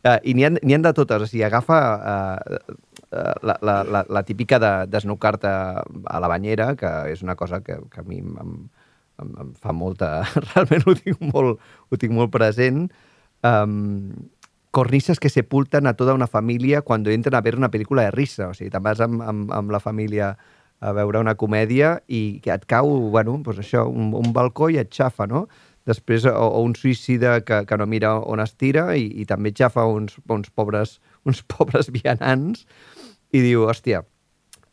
Uh, 0.05 0.19
I 0.21 0.35
n'hi 0.37 0.45
ha, 0.45 0.53
ha 0.53 0.81
de 0.85 0.93
totes, 0.93 1.25
o 1.25 1.29
sigui, 1.29 1.41
agafa 1.47 1.79
uh, 1.97 2.75
la, 3.41 3.57
la, 3.65 3.81
la, 3.83 4.03
la 4.05 4.23
típica 4.27 4.59
de 4.61 4.71
desnucar-te 4.93 5.49
a 5.49 6.21
la 6.21 6.29
banyera, 6.29 6.75
que 6.77 6.91
és 7.09 7.25
una 7.25 7.35
cosa 7.39 7.63
que, 7.65 7.79
que 7.89 8.03
a 8.03 8.05
mi 8.05 8.21
em, 8.21 8.67
em, 9.23 9.31
em 9.45 9.53
fa 9.57 9.73
molta... 9.73 10.19
Realment 10.51 10.85
ho 10.85 10.97
tinc 10.99 11.23
molt, 11.33 11.71
ho 11.89 12.01
tinc 12.01 12.13
molt 12.13 12.33
present. 12.35 12.85
Um, 13.41 14.29
cornisas 14.71 15.19
que 15.19 15.33
sepultan 15.33 15.87
a 15.87 15.95
toda 15.97 16.13
una 16.13 16.27
família 16.27 16.83
quan 16.85 17.07
entren 17.09 17.33
a 17.33 17.41
veure 17.41 17.57
una 17.57 17.71
pel·lícula 17.73 18.05
de 18.05 18.13
risa. 18.13 18.51
O 18.51 18.53
sigui, 18.53 18.69
te'n 18.69 18.85
vas 18.85 19.01
amb, 19.01 19.23
amb, 19.25 19.49
amb 19.55 19.73
la 19.73 19.81
família 19.81 20.35
a 20.79 20.93
veure 20.95 21.19
una 21.19 21.35
comèdia 21.35 21.97
i 22.07 22.39
que 22.43 22.53
et 22.53 22.65
cau, 22.69 22.87
bueno, 23.11 23.37
doncs 23.43 23.59
això, 23.63 23.85
un, 23.89 24.13
un 24.15 24.31
balcó 24.35 24.69
i 24.71 24.79
et 24.81 24.91
xafa, 24.95 25.27
no? 25.27 25.47
Després, 25.89 26.25
o, 26.29 26.33
o 26.35 26.61
un 26.63 26.75
suïcida 26.77 27.39
que, 27.45 27.63
que 27.65 27.77
no 27.79 27.87
mira 27.89 28.13
on 28.19 28.43
es 28.43 28.53
tira 28.59 28.89
i, 28.95 29.07
i 29.21 29.25
també 29.27 29.51
xafa 29.55 29.87
uns, 29.89 30.19
uns, 30.29 30.51
pobres, 30.53 30.99
uns 31.27 31.43
pobres 31.43 31.91
vianants 31.93 32.65
i 33.33 33.41
diu, 33.43 33.65
hòstia, 33.69 34.03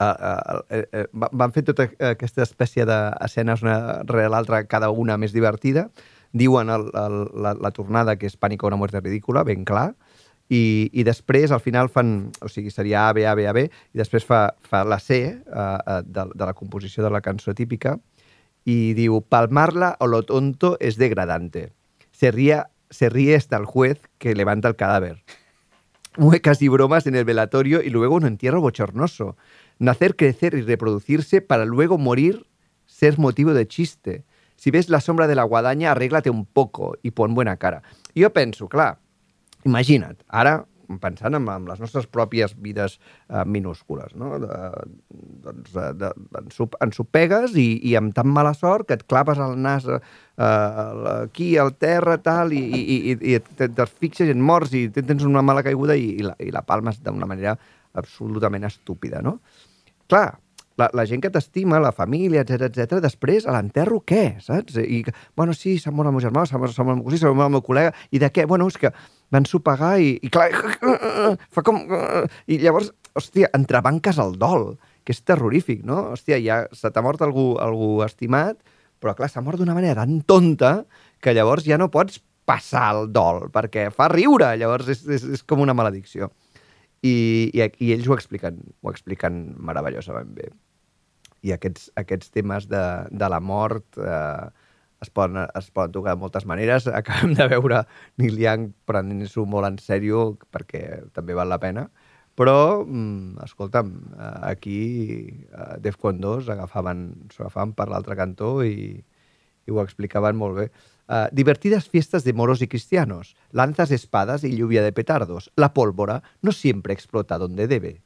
uh, 0.01 0.05
uh, 0.05 0.61
uh, 0.71 0.83
uh, 1.03 1.31
van 1.33 1.55
fer 1.55 1.65
tota 1.67 1.89
aquesta 2.13 2.45
espècie 2.45 2.87
d'escenes 2.89 3.65
una 3.65 3.79
rere 4.05 4.29
l'altra, 4.33 4.63
cada 4.69 4.91
una 4.91 5.19
més 5.21 5.35
divertida. 5.35 5.89
Diuen 6.37 6.69
el, 6.73 6.91
el, 7.01 7.19
la, 7.43 7.55
la 7.57 7.73
tornada 7.73 8.17
que 8.21 8.29
és 8.29 8.37
Pànico 8.37 8.69
una 8.69 8.77
muerte 8.77 9.01
ridícula, 9.01 9.45
ben 9.47 9.65
clar, 9.65 9.95
i, 10.49 10.91
i 10.93 11.05
al 11.07 11.61
final 11.61 11.89
fan, 11.89 12.31
o 12.41 12.49
sigui, 12.49 12.71
seria 12.71 13.09
A, 13.09 13.13
B, 13.13 13.27
A, 13.27 13.35
B, 13.35 13.47
A, 13.49 13.53
B, 13.53 13.67
i 13.67 13.99
després 13.99 14.25
fa, 14.25 14.55
fa 14.63 14.85
la 14.85 14.99
C 14.99 15.41
uh, 15.47 15.79
uh, 15.79 16.03
de, 16.05 16.29
de 16.35 16.45
la 16.45 16.55
composició 16.55 17.03
de 17.03 17.11
la 17.11 17.21
cançó 17.21 17.55
típica, 17.55 17.99
y 18.65 18.95
digo, 18.95 19.21
palmarla 19.21 19.97
o 20.01 20.09
lo 20.09 20.25
tonto 20.25 20.77
es 20.81 20.97
degradante. 20.97 21.73
Se 22.11 22.33
ríe, 22.33 22.65
se 22.91 23.09
ríe 23.09 23.37
hasta 23.37 23.57
el 23.57 23.65
juez 23.65 24.01
que 24.19 24.35
levanta 24.35 24.67
el 24.69 24.75
cadáver. 24.75 25.23
Muecas 26.17 26.61
y 26.63 26.69
bromas 26.69 27.07
en 27.07 27.15
el 27.15 27.25
velatorio 27.25 27.83
y 27.83 27.91
luego 27.91 28.17
un 28.17 28.27
entierro 28.27 28.61
bochornoso. 28.61 29.37
Nacer, 29.79 30.17
crecer 30.17 30.55
y 30.55 30.63
reproducirse 30.63 31.43
para 31.43 31.65
luego 31.65 31.99
morir, 31.99 32.47
ser 32.87 33.19
motivo 33.19 33.53
de 33.53 33.69
chiste. 33.69 34.25
Si 34.57 34.71
ves 34.71 34.89
la 34.89 35.01
sombra 35.01 35.27
de 35.27 35.35
la 35.35 35.45
guadaña, 35.45 35.91
arréglate 35.93 36.31
un 36.31 36.47
poco 36.47 36.97
i 37.03 37.11
pon 37.11 37.35
buena 37.35 37.59
cara. 37.59 37.83
Jo 38.17 38.33
penso, 38.33 38.69
clar, 38.69 38.99
imagina't, 39.67 40.23
ara 40.31 40.61
pensant 41.03 41.35
en, 41.35 41.49
en 41.51 41.65
les 41.67 41.81
nostres 41.83 42.07
pròpies 42.11 42.55
vides 42.63 42.97
eh, 43.29 43.43
minúscules, 43.47 44.15
no? 44.19 44.37
De, 44.43 44.59
doncs, 45.45 45.73
de, 45.75 45.87
de, 45.99 46.11
ensup, 46.43 46.77
ensopegues 46.85 47.57
i, 47.59 47.67
i 47.91 47.97
amb 47.99 48.15
tan 48.17 48.31
mala 48.33 48.55
sort 48.55 48.89
que 48.89 48.99
et 48.99 49.05
claves 49.11 49.41
el 49.43 49.57
nas 49.63 49.89
eh, 49.91 49.99
aquí 50.47 51.55
al 51.59 51.75
terra, 51.81 52.19
tal, 52.23 52.55
i, 52.55 52.63
i, 52.63 52.85
i, 52.87 53.19
i 53.33 53.39
et, 53.41 53.51
et 53.67 53.83
fixes 53.91 54.31
i 54.31 54.35
et 54.35 54.43
mors 54.53 54.75
i 54.77 54.87
tens 54.97 55.27
una 55.27 55.45
mala 55.47 55.65
caiguda 55.67 55.99
i, 55.99 56.13
i, 56.21 56.27
la, 56.27 56.37
i 56.43 56.53
la 56.55 56.65
palmes 56.67 57.03
d'una 57.03 57.29
manera 57.29 57.57
absolutament 57.97 58.67
estúpida, 58.69 59.23
no? 59.25 59.39
Clar, 60.07 60.37
la, 60.81 60.89
la 60.93 61.05
gent 61.09 61.23
que 61.25 61.31
t'estima, 61.33 61.81
la 61.83 61.93
família, 61.97 62.43
etc 62.45 62.69
etc. 62.69 63.01
després 63.05 63.47
a 63.47 63.55
l'enterro 63.57 64.03
què, 64.05 64.37
saps? 64.45 64.79
I, 64.83 65.03
bueno, 65.37 65.57
sí, 65.57 65.77
s'ha 65.81 65.93
mort 65.95 66.11
el 66.11 66.17
meu 66.17 66.25
germà, 66.25 66.47
s'ha 66.47 66.61
mort, 66.61 66.77
mort 66.77 66.93
el 66.93 67.01
meu 67.01 67.07
cosí, 67.09 67.21
s'ha 67.23 67.33
mort 67.33 67.49
el 67.49 67.57
meu 67.57 67.65
col·lega, 67.65 67.95
i 68.13 68.21
de 68.23 68.31
què? 68.33 68.47
Bueno, 68.51 68.69
és 68.73 68.79
que 68.81 68.93
van 69.35 69.49
sopegar 69.49 69.97
i, 70.03 70.17
i 70.23 70.33
clar, 70.33 70.51
fa 71.55 71.65
com... 71.67 71.83
I 72.47 72.61
llavors, 72.63 72.93
hòstia, 73.17 73.51
entrebanques 73.57 74.21
el 74.23 74.37
dol, 74.41 74.75
que 75.07 75.15
és 75.15 75.23
terrorífic, 75.23 75.85
no? 75.87 76.13
Hòstia, 76.15 76.39
ja 76.43 76.63
se 76.75 76.91
t'ha 76.93 77.05
mort 77.05 77.23
algú, 77.25 77.53
algú 77.63 78.01
estimat, 78.07 78.59
però 79.03 79.15
clar, 79.17 79.31
s'ha 79.33 79.45
mort 79.45 79.61
d'una 79.61 79.77
manera 79.77 80.01
tan 80.03 80.21
tonta 80.27 80.81
que 81.23 81.35
llavors 81.37 81.67
ja 81.67 81.79
no 81.81 81.91
pots 81.93 82.21
passar 82.47 82.89
el 82.95 83.09
dol, 83.15 83.47
perquè 83.55 83.89
fa 83.95 84.09
riure, 84.13 84.53
llavors 84.59 84.91
és, 84.93 85.03
és, 85.17 85.25
és 85.39 85.43
com 85.47 85.63
una 85.65 85.75
maledicció. 85.77 86.31
I, 87.05 87.15
i, 87.53 87.67
i 87.85 87.93
ells 87.95 88.07
ho 88.09 88.15
expliquen, 88.17 88.59
ho 88.83 88.93
expliquen 88.93 89.41
meravellosament 89.63 90.33
bé. 90.35 90.49
I 91.47 91.55
aquests, 91.55 91.91
aquests 92.01 92.33
temes 92.35 92.67
de, 92.71 92.83
de 93.11 93.29
la 93.31 93.39
mort 93.41 93.99
eh, 94.01 94.49
es, 95.05 95.11
poden, 95.11 95.45
es 95.47 95.71
poden 95.71 95.95
tocar 95.95 96.17
de 96.17 96.23
moltes 96.25 96.47
maneres. 96.49 96.89
Acabem 97.01 97.37
de 97.39 97.47
veure 97.53 97.85
Neil 98.23 98.41
Young 98.43 98.73
prenent-s'ho 98.89 99.47
molt 99.47 99.71
en 99.71 99.81
sèrio, 99.83 100.33
perquè 100.51 100.83
també 101.17 101.37
val 101.39 101.53
la 101.53 101.61
pena. 101.63 101.87
Però, 102.37 102.85
mm, 102.85 103.39
escolta'm, 103.47 103.93
eh, 104.13 104.33
aquí 104.51 104.81
eh, 105.49 105.77
Defcon 105.85 106.21
2 106.21 106.51
agafaven, 106.53 107.07
agafaven 107.31 107.73
per 107.79 107.89
l'altre 107.89 108.17
cantó 108.19 108.59
i, 108.65 108.99
i 109.67 109.73
ho 109.73 109.81
explicaven 109.83 110.37
molt 110.37 110.61
bé. 110.61 110.69
Uh, 111.07 111.29
divertidas 111.31 111.89
fiestas 111.89 112.25
de 112.25 112.33
moros 112.33 112.61
y 112.63 112.67
cristianos, 112.67 113.37
lanzas 113.53 113.93
espadas 113.93 114.43
y 114.43 114.57
lluvia 114.57 114.83
de 114.83 114.93
petardos. 114.93 115.53
La 115.55 115.73
pólvora 115.73 116.25
no 116.43 116.51
siempre 116.51 116.93
explota 116.93 117.39
donde 117.39 117.69
debe. 117.69 118.03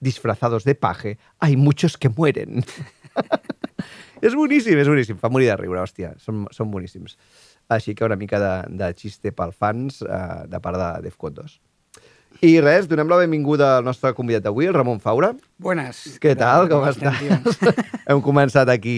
Disfrazados 0.00 0.64
de 0.64 0.74
paje, 0.74 1.18
hay 1.40 1.56
muchos 1.56 1.96
que 1.96 2.08
mueren. 2.08 2.64
és 4.26 4.34
boníssim, 4.36 4.78
és 4.78 4.88
boníssim. 4.88 5.16
Fa 5.20 5.30
morir 5.32 5.48
de 5.50 5.56
riure, 5.60 5.80
hòstia. 5.82 6.14
Són, 6.22 6.44
són 6.54 6.70
boníssims. 6.72 7.16
Així 7.72 7.94
que 7.98 8.04
una 8.06 8.16
mica 8.18 8.38
de, 8.42 8.52
de 8.78 8.90
xiste 8.98 9.32
pel 9.34 9.52
fans 9.56 10.02
uh, 10.04 10.44
de 10.46 10.60
part 10.62 10.78
de 10.78 10.90
Defcon 11.08 11.34
2. 11.40 11.56
I 12.44 12.50
res, 12.60 12.84
donem 12.84 13.08
la 13.08 13.16
benvinguda 13.22 13.70
al 13.78 13.86
nostre 13.86 14.10
convidat 14.12 14.44
d'avui, 14.44 14.66
el 14.68 14.74
Ramon 14.76 15.00
Faura. 15.00 15.30
Buenas. 15.56 16.02
Què 16.20 16.34
tal? 16.36 16.68
Com 16.68 16.84
estàs? 16.84 17.56
Hem 18.12 18.20
començat 18.22 18.68
aquí 18.68 18.96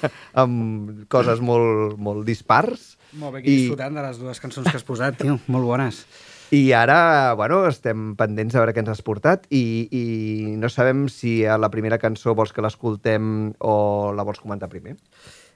amb 0.42 1.02
coses 1.10 1.42
molt, 1.42 1.96
molt 1.98 2.22
dispars. 2.28 2.92
Molt 3.18 3.34
bé, 3.34 3.40
aquí 3.42 3.50
I- 3.50 3.56
disfrutant 3.64 3.98
de 3.98 4.04
les 4.06 4.20
dues 4.22 4.38
cançons 4.38 4.70
que 4.70 4.78
has 4.78 4.86
posat, 4.86 5.18
tio. 5.18 5.40
Molt 5.50 5.66
bones. 5.66 6.04
I 6.50 6.72
ara, 6.74 7.34
bueno, 7.38 7.60
estem 7.70 8.14
pendents 8.18 8.56
a 8.56 8.62
veure 8.64 8.72
què 8.74 8.82
ens 8.82 8.90
has 8.90 9.02
portat 9.06 9.44
i, 9.54 9.62
i 9.94 10.02
no 10.58 10.66
sabem 10.72 11.04
si 11.12 11.44
a 11.46 11.54
la 11.62 11.68
primera 11.70 11.98
cançó 12.02 12.34
vols 12.34 12.50
que 12.52 12.64
l'escoltem 12.64 13.52
o 13.62 13.74
la 14.16 14.24
vols 14.26 14.40
comentar 14.42 14.68
primer. 14.72 14.96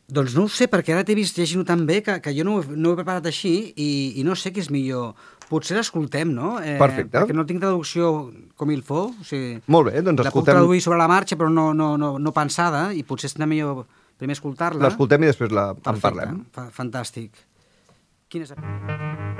Doncs 0.06 0.34
no 0.36 0.44
ho 0.44 0.50
sé, 0.52 0.68
perquè 0.70 0.92
ara 0.94 1.02
t'he 1.02 1.16
vist 1.16 1.38
llegint-ho 1.40 1.64
tan 1.66 1.82
bé 1.88 2.02
que, 2.04 2.18
que 2.22 2.34
jo 2.36 2.44
no, 2.44 2.58
ho- 2.60 2.76
no 2.76 2.90
ho 2.90 2.94
he 2.94 2.98
preparat 3.00 3.26
així 3.26 3.72
i, 3.74 3.88
i 4.20 4.24
no 4.26 4.36
sé 4.36 4.52
què 4.52 4.60
és 4.62 4.68
millor. 4.70 5.14
Potser 5.48 5.74
l'escoltem, 5.78 6.30
no? 6.32 6.58
Eh, 6.62 6.76
Perfecte. 6.78 7.16
Perquè 7.16 7.34
no 7.36 7.46
tinc 7.48 7.62
traducció 7.64 8.30
com 8.54 8.70
il 8.70 8.84
fo. 8.84 9.06
O 9.10 9.24
sigui, 9.26 9.58
Molt 9.66 9.88
bé, 9.90 9.98
doncs 10.04 10.20
la 10.20 10.28
puc 10.30 10.44
escoltem- 10.44 10.60
traduir 10.60 10.80
sobre 10.84 11.00
la 11.00 11.08
marxa, 11.10 11.36
però 11.40 11.48
no, 11.50 11.70
no, 11.74 11.94
no, 11.98 12.14
no 12.20 12.32
pensada, 12.36 12.90
i 12.94 13.02
potser 13.02 13.32
serà 13.32 13.48
millor 13.50 13.86
primer 14.20 14.36
escoltar-la. 14.38 14.84
L'escoltem 14.86 15.24
i 15.26 15.32
després 15.32 15.50
la, 15.56 15.70
en 15.72 15.80
Perfecte, 15.82 16.04
parlem. 16.06 16.44
Fa, 16.54 16.68
fantàstic. 16.70 17.40
Quin 18.28 18.44
és 18.46 18.52
el... 18.54 19.33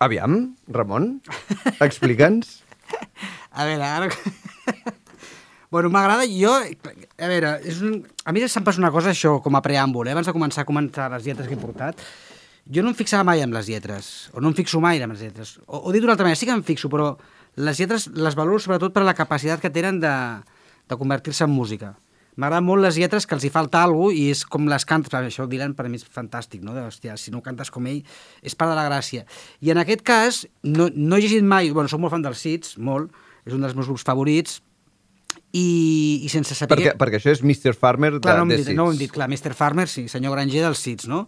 Aviam, 0.00 0.54
Ramon, 0.72 1.20
explica'ns. 1.84 2.62
A 3.52 3.66
veure, 3.68 3.84
ara... 3.84 4.08
bueno, 5.70 5.90
m'agrada, 5.92 6.24
jo... 6.24 6.54
A 7.20 7.28
veure, 7.28 7.50
és 7.68 7.82
un... 7.84 7.98
a 8.24 8.32
mi 8.32 8.40
se'm 8.48 8.64
passa 8.64 8.80
una 8.80 8.92
cosa, 8.94 9.12
això, 9.12 9.34
com 9.44 9.58
a 9.58 9.60
preàmbul, 9.60 10.08
eh? 10.08 10.14
abans 10.16 10.30
de 10.30 10.32
començar 10.32 10.64
a 10.64 10.68
comentar 10.68 11.10
les 11.12 11.26
lletres 11.28 11.50
que 11.50 11.58
he 11.58 11.60
portat. 11.60 12.00
Jo 12.64 12.84
no 12.86 12.94
em 12.94 12.96
fixava 12.96 13.26
mai 13.28 13.44
en 13.44 13.52
les 13.52 13.68
lletres, 13.68 14.30
o 14.32 14.40
no 14.40 14.54
em 14.54 14.56
fixo 14.56 14.80
mai 14.80 15.02
en 15.04 15.12
les 15.12 15.20
lletres. 15.26 15.58
O, 15.66 15.82
o 15.82 15.92
dit 15.92 16.00
d'una 16.00 16.14
altra 16.16 16.24
manera, 16.24 16.40
sí 16.40 16.48
que 16.48 16.56
em 16.56 16.64
fixo, 16.64 16.88
però 16.88 17.10
les 17.60 17.82
lletres 17.82 18.08
les 18.16 18.38
valoro 18.38 18.62
sobretot 18.62 18.94
per 18.96 19.04
la 19.04 19.16
capacitat 19.18 19.60
que 19.60 19.72
tenen 19.74 20.00
de, 20.00 20.14
de 20.88 20.96
convertir-se 20.96 21.44
en 21.44 21.52
música. 21.52 21.92
M'agraden 22.36 22.66
molt 22.66 22.84
les 22.84 22.98
lletres 23.00 23.26
que 23.26 23.34
els 23.36 23.44
hi 23.44 23.50
falta 23.52 23.82
alguna 23.82 24.14
i 24.16 24.28
és 24.30 24.44
com 24.46 24.68
les 24.70 24.86
cantes, 24.88 25.14
això 25.18 25.48
Dylan 25.50 25.74
per 25.78 25.88
mi 25.90 25.98
és 25.98 26.06
fantàstic, 26.06 26.62
no? 26.62 26.74
De, 26.76 26.84
hòstia, 26.86 27.16
si 27.20 27.34
no 27.34 27.42
cantes 27.42 27.72
com 27.74 27.88
ell, 27.90 28.00
és 28.42 28.54
part 28.54 28.70
de 28.70 28.78
la 28.78 28.86
gràcia. 28.86 29.26
I 29.60 29.74
en 29.74 29.82
aquest 29.82 30.04
cas, 30.06 30.44
no, 30.62 30.88
no 30.94 31.18
he 31.18 31.24
llegit 31.24 31.44
mai, 31.44 31.72
bueno, 31.74 31.90
soc 31.90 32.02
molt 32.02 32.14
fan 32.14 32.24
dels 32.24 32.42
Seeds, 32.42 32.76
molt, 32.78 33.10
és 33.46 33.56
un 33.56 33.64
dels 33.64 33.74
meus 33.76 33.90
grups 33.90 34.06
favorits, 34.06 34.60
i, 35.52 36.20
i 36.22 36.28
sense 36.30 36.54
saber... 36.54 36.76
Perquè, 36.76 36.94
perquè 36.98 37.18
això 37.18 37.32
és 37.34 37.42
Mr. 37.42 37.74
Farmer 37.78 38.14
de, 38.16 38.22
Clar, 38.22 38.38
no, 38.38 38.46
de 38.50 38.60
dit, 38.60 38.70
no 38.76 38.86
ho 38.86 38.94
hem 38.94 39.00
dit, 39.00 39.10
clar, 39.10 39.26
Mr. 39.30 39.56
Farmer, 39.58 39.88
sí, 39.90 40.06
senyor 40.10 40.36
Granger 40.36 40.62
dels 40.68 40.82
Seeds, 40.84 41.10
no? 41.10 41.24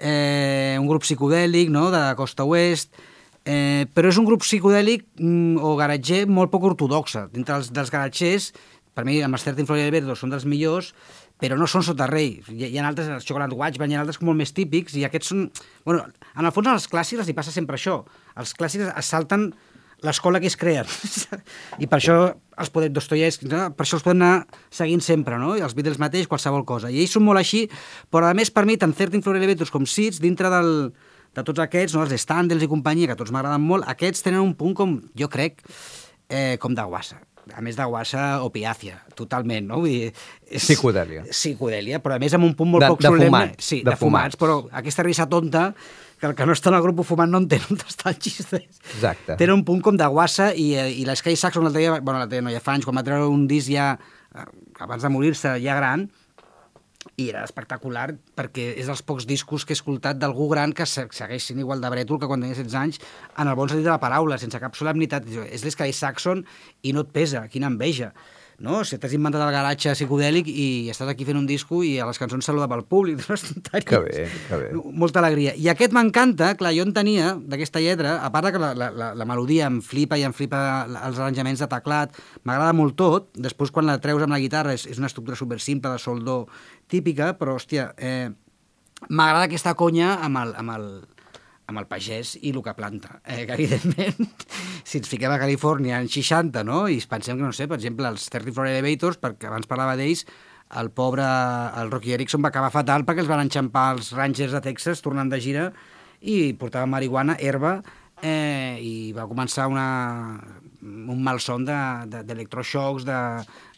Eh, 0.00 0.76
un 0.80 0.88
grup 0.90 1.06
psicodèlic, 1.06 1.70
no?, 1.70 1.88
de 1.94 2.00
la 2.00 2.16
costa 2.18 2.46
oest, 2.48 2.96
eh, 3.44 3.86
però 3.94 4.10
és 4.10 4.18
un 4.20 4.26
grup 4.26 4.42
psicodèlic 4.44 5.06
mm, 5.20 5.60
o 5.62 5.76
garatger 5.78 6.24
molt 6.30 6.52
poc 6.52 6.66
ortodoxa. 6.72 7.28
Dintre 7.32 7.58
dels, 7.58 7.70
dels 7.76 7.92
garatgers, 7.94 8.50
per 8.94 9.06
mi, 9.06 9.20
amb 9.22 9.38
els 9.38 9.46
13 9.46 9.66
Florida 9.68 10.16
són 10.18 10.32
dels 10.32 10.46
millors, 10.48 10.92
però 11.40 11.56
no 11.56 11.68
són 11.70 11.84
sota 11.86 12.08
rei. 12.10 12.38
Hi, 12.50 12.68
hi 12.68 12.78
ha 12.78 12.86
altres, 12.88 13.08
els 13.08 13.26
Chocolate 13.26 13.56
Watchman, 13.56 13.90
hi 13.90 13.96
ha 13.96 14.04
altres 14.04 14.20
molt 14.22 14.38
més 14.38 14.52
típics, 14.56 14.96
i 14.98 15.06
aquests 15.08 15.32
són... 15.32 15.48
Bueno, 15.86 16.04
en 16.34 16.46
el 16.46 16.54
fons, 16.54 16.68
als 16.72 16.88
clàssics 16.90 17.24
els 17.24 17.36
passa 17.36 17.54
sempre 17.54 17.78
això. 17.78 18.02
Els 18.40 18.52
clàssics 18.58 18.90
es 18.90 19.12
salten 19.14 19.50
l'escola 20.04 20.40
que 20.40 20.48
es 20.48 20.56
creen. 20.56 20.88
I 21.82 21.88
per 21.88 22.00
això 22.00 22.16
els 22.60 22.72
podem, 22.72 22.92
Dostoyevsky, 22.96 23.48
no? 23.52 23.68
per 23.76 23.86
això 23.86 23.98
els 23.98 24.04
podem 24.04 24.20
anar 24.20 24.60
seguint 24.72 25.02
sempre, 25.04 25.38
no? 25.40 25.54
I 25.56 25.64
els 25.64 25.76
Beatles 25.76 26.00
mateix, 26.00 26.28
qualsevol 26.28 26.66
cosa. 26.68 26.92
I 26.92 27.00
ells 27.02 27.16
són 27.16 27.26
molt 27.26 27.40
així, 27.40 27.66
però 28.12 28.28
a 28.28 28.36
més 28.36 28.52
per 28.52 28.66
mi, 28.68 28.78
tant 28.80 28.96
Certain 28.96 29.24
Elevators 29.36 29.72
com 29.72 29.86
Seeds, 29.88 30.20
dintre 30.20 30.52
del, 30.52 30.92
de 31.36 31.46
tots 31.46 31.62
aquests, 31.62 31.96
no? 31.96 32.04
els 32.04 32.20
Standells 32.20 32.64
i 32.64 32.70
companyia, 32.70 33.12
que 33.12 33.18
tots 33.18 33.32
m'agraden 33.34 33.64
molt, 33.64 33.88
aquests 33.88 34.24
tenen 34.26 34.44
un 34.44 34.54
punt 34.58 34.76
com, 34.76 34.96
jo 35.16 35.28
crec, 35.32 35.62
eh, 36.28 36.56
com 36.60 36.76
de 36.76 36.86
guassa. 36.88 37.20
A 37.56 37.60
més 37.64 37.76
de 37.76 37.84
guassa, 37.88 38.42
opiàcia, 38.46 39.00
totalment, 39.18 39.66
no? 39.66 39.80
Vull 39.82 39.88
dir, 39.90 40.12
és... 40.46 40.62
Psicodèlia. 40.62 41.24
Psicodèlia, 41.30 41.98
però 42.04 42.14
a 42.16 42.20
més 42.22 42.34
amb 42.36 42.44
un 42.46 42.54
punt 42.54 42.70
molt 42.70 42.84
De- 42.84 42.90
poc 42.92 43.00
de 43.00 43.08
solemne. 43.08 43.26
fumats, 43.26 43.64
Sí, 43.66 43.80
de 43.82 43.90
de, 43.90 43.96
fumats, 43.96 44.36
fumats. 44.36 44.38
però 44.38 44.78
aquesta 44.78 45.02
risa 45.06 45.26
tonta 45.28 45.74
que 46.20 46.26
el 46.28 46.34
que 46.36 46.44
no 46.46 46.52
està 46.52 46.68
en 46.68 46.76
el 46.76 46.82
grup 46.84 47.00
fumant 47.08 47.30
no 47.32 47.38
entén 47.40 47.62
on 47.72 47.78
està 47.80 48.10
el 48.12 48.18
xiste. 48.20 48.60
Exacte. 48.94 49.36
Té 49.40 49.48
un 49.50 49.64
punt 49.64 49.80
com 49.82 49.96
de 49.96 50.06
guassa 50.12 50.50
i, 50.54 50.74
eh, 50.76 50.90
i 51.00 51.06
l'Sky 51.08 51.34
Saxon 51.36 51.64
l'altre 51.64 51.80
dia, 51.80 51.96
bueno, 52.00 52.18
l'altre 52.20 52.36
dia 52.38 52.44
no, 52.44 52.52
ja 52.52 52.60
fa 52.60 52.74
anys, 52.76 52.84
quan 52.84 52.96
va 53.00 53.02
treure 53.06 53.26
un 53.32 53.46
disc 53.48 53.72
ja, 53.72 53.94
eh, 54.36 54.44
abans 54.84 55.02
de 55.02 55.08
morir-se, 55.08 55.56
ja 55.64 55.74
gran, 55.80 56.10
i 57.16 57.30
era 57.30 57.42
espectacular 57.46 58.10
perquè 58.36 58.74
és 58.76 58.86
dels 58.90 59.00
pocs 59.02 59.24
discos 59.28 59.64
que 59.64 59.72
he 59.72 59.78
escoltat 59.78 60.18
d'algú 60.20 60.50
gran 60.52 60.74
que 60.76 60.84
se- 60.86 61.06
segueix 61.16 61.46
sent 61.48 61.58
igual 61.62 61.80
de 61.80 61.88
brètol 61.88 62.20
que 62.20 62.26
quan 62.28 62.40
tenia 62.44 62.54
16 62.58 62.74
anys 62.76 62.98
en 63.38 63.48
el 63.48 63.56
bon 63.56 63.68
sentit 63.70 63.86
de 63.86 63.90
la 63.94 64.00
paraula, 64.02 64.36
sense 64.38 64.60
cap 64.60 64.76
solemnitat. 64.76 65.24
És 65.48 65.64
l'Sky 65.64 65.92
Saxon 65.96 66.44
i 66.82 66.92
no 66.92 67.00
et 67.06 67.12
pesa, 67.12 67.46
quina 67.48 67.68
enveja. 67.72 68.12
No? 68.60 68.82
Si 68.84 68.98
t'has 69.00 69.14
inventat 69.16 69.40
el 69.40 69.54
garatge 69.54 69.94
psicodèlic 69.96 70.48
i 70.52 70.90
estàs 70.92 71.08
aquí 71.08 71.24
fent 71.24 71.38
un 71.40 71.46
disco 71.48 71.78
i 71.86 71.94
a 71.96 72.04
les 72.04 72.18
cançons 72.20 72.44
saludava 72.44 72.76
el 72.76 72.84
públic. 72.84 73.24
No. 73.30 73.80
Que 73.86 73.98
bé, 74.02 74.24
que 74.48 74.56
bé. 74.58 74.68
Molta 74.74 75.20
alegria. 75.20 75.52
I 75.56 75.68
aquest 75.70 75.94
m'encanta, 75.94 76.50
clar, 76.58 76.72
jo 76.76 76.84
en 76.84 76.92
tenia, 76.94 77.32
d'aquesta 77.52 77.80
lletra, 77.82 78.16
a 78.24 78.30
part 78.34 78.50
que 78.52 78.60
la, 78.60 78.70
la, 78.76 79.10
la, 79.16 79.26
melodia 79.28 79.68
em 79.70 79.78
flipa 79.84 80.18
i 80.18 80.24
em 80.26 80.34
flipa 80.36 80.60
els 80.88 81.20
arranjaments 81.20 81.62
de 81.62 81.68
teclat, 81.70 82.18
m'agrada 82.44 82.74
molt 82.76 82.96
tot, 82.98 83.30
després 83.38 83.72
quan 83.72 83.88
la 83.88 83.98
treus 84.02 84.24
amb 84.26 84.34
la 84.34 84.40
guitarra 84.42 84.74
és, 84.76 84.84
és 84.90 85.00
una 85.00 85.08
estructura 85.10 85.38
super 85.38 85.60
simple 85.62 85.94
de 85.94 86.02
sol-do 86.02 86.42
típica, 86.90 87.32
però, 87.38 87.56
hòstia, 87.56 87.90
eh, 87.96 88.28
m'agrada 89.08 89.48
aquesta 89.48 89.76
conya 89.78 90.16
amb 90.26 90.42
el, 90.42 90.54
amb 90.60 90.76
el, 90.76 90.88
amb 91.70 91.80
el 91.82 91.88
pagès 91.90 92.34
i 92.40 92.52
el 92.52 92.60
que 92.66 92.74
planta. 92.76 93.20
Eh, 93.24 93.46
que, 93.46 93.54
evidentment, 93.58 94.30
si 94.84 95.00
ens 95.00 95.10
fiquem 95.10 95.32
a 95.32 95.40
Califòrnia 95.40 96.02
en 96.02 96.10
60, 96.10 96.64
no?, 96.66 96.84
i 96.90 97.00
pensem 97.08 97.38
que, 97.38 97.46
no 97.46 97.54
sé, 97.56 97.68
per 97.70 97.78
exemple, 97.80 98.10
els 98.10 98.28
34 98.32 98.74
Elevators, 98.74 99.20
perquè 99.22 99.50
abans 99.50 99.70
parlava 99.70 99.96
d'ells, 99.98 100.26
el 100.80 100.92
pobre, 100.94 101.24
el 101.80 101.90
Rocky 101.90 102.12
Erickson 102.14 102.44
va 102.44 102.52
acabar 102.52 102.70
fatal 102.70 103.02
perquè 103.02 103.24
els 103.24 103.30
van 103.30 103.42
enxampar 103.42 103.88
els 103.96 104.12
Rangers 104.14 104.52
de 104.54 104.60
Texas 104.62 105.02
tornant 105.02 105.32
de 105.32 105.40
gira 105.42 105.64
i 106.20 106.52
portaven 106.60 106.92
marihuana, 106.92 107.34
herba, 107.40 107.80
eh, 108.22 108.78
i 108.78 109.12
va 109.16 109.26
començar 109.26 109.66
una, 109.70 109.86
un 110.82 111.22
malson 111.24 111.64
d'electroxocs, 111.66 112.10
de, 112.12 112.20
d'electroxocs, 112.28 113.08
de, 113.08 113.20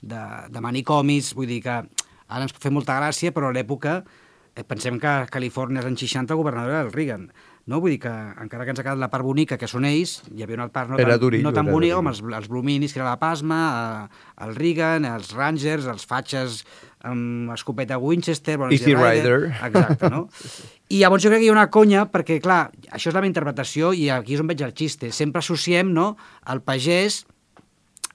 de, 0.02 0.24
de 0.52 0.64
manicomis, 0.64 1.32
vull 1.38 1.48
dir 1.48 1.62
que 1.64 1.78
ara 1.80 2.44
ens 2.44 2.56
fa 2.58 2.72
molta 2.74 2.98
gràcia, 2.98 3.32
però 3.32 3.48
a 3.50 3.56
l'època 3.56 4.00
eh, 4.02 4.64
pensem 4.66 4.98
que 5.00 5.14
Califòrnia 5.32 5.82
als 5.82 5.92
anys 5.92 6.04
60 6.08 6.34
el 6.34 6.42
governador 6.42 6.76
era 6.76 6.84
el 6.88 6.92
Reagan. 6.92 7.30
No? 7.70 7.78
Vull 7.78 7.94
dir 7.94 8.00
que, 8.02 8.12
encara 8.42 8.64
que 8.66 8.72
ens 8.74 8.80
ha 8.80 8.84
quedat 8.84 8.98
la 8.98 9.08
part 9.12 9.22
bonica, 9.26 9.58
que 9.58 9.68
són 9.70 9.86
ells, 9.86 10.16
hi 10.34 10.42
havia 10.42 10.58
una 10.58 10.66
part 10.74 10.90
no 10.90 10.98
Era 10.98 11.14
tan, 11.14 11.22
durillo, 11.22 11.46
no 11.46 11.52
tan 11.54 11.68
bonica 11.70 12.00
com 12.00 12.10
els, 12.10 12.22
els 12.22 12.48
Bluminis, 12.50 12.94
que 12.94 12.98
era 12.98 13.10
la 13.12 13.20
Pasma, 13.20 13.60
eh, 14.08 14.22
el 14.46 14.56
Reagan, 14.58 15.06
els 15.06 15.30
Rangers, 15.36 15.86
els 15.92 16.06
Fatxes 16.10 16.62
amb 17.06 17.52
escopeta 17.54 17.98
Winchester... 17.98 18.56
bueno, 18.58 18.74
Easy 18.74 18.94
Rider. 18.94 19.52
Exacte, 19.62 20.10
no? 20.10 20.26
I 20.92 21.02
llavors 21.02 21.22
jo 21.24 21.30
crec 21.30 21.40
que 21.40 21.46
hi 21.46 21.52
ha 21.52 21.56
una 21.56 21.68
conya, 21.72 22.06
perquè, 22.10 22.40
clar, 22.42 22.64
això 22.90 23.10
és 23.10 23.14
la 23.14 23.22
meva 23.22 23.30
interpretació 23.30 23.92
i 23.96 24.08
aquí 24.12 24.36
és 24.36 24.42
on 24.42 24.50
veig 24.50 24.62
el 24.66 24.74
xiste. 24.76 25.12
Sempre 25.14 25.40
associem, 25.40 25.94
no?, 25.94 26.12
el 26.52 26.60
pagès 26.66 27.22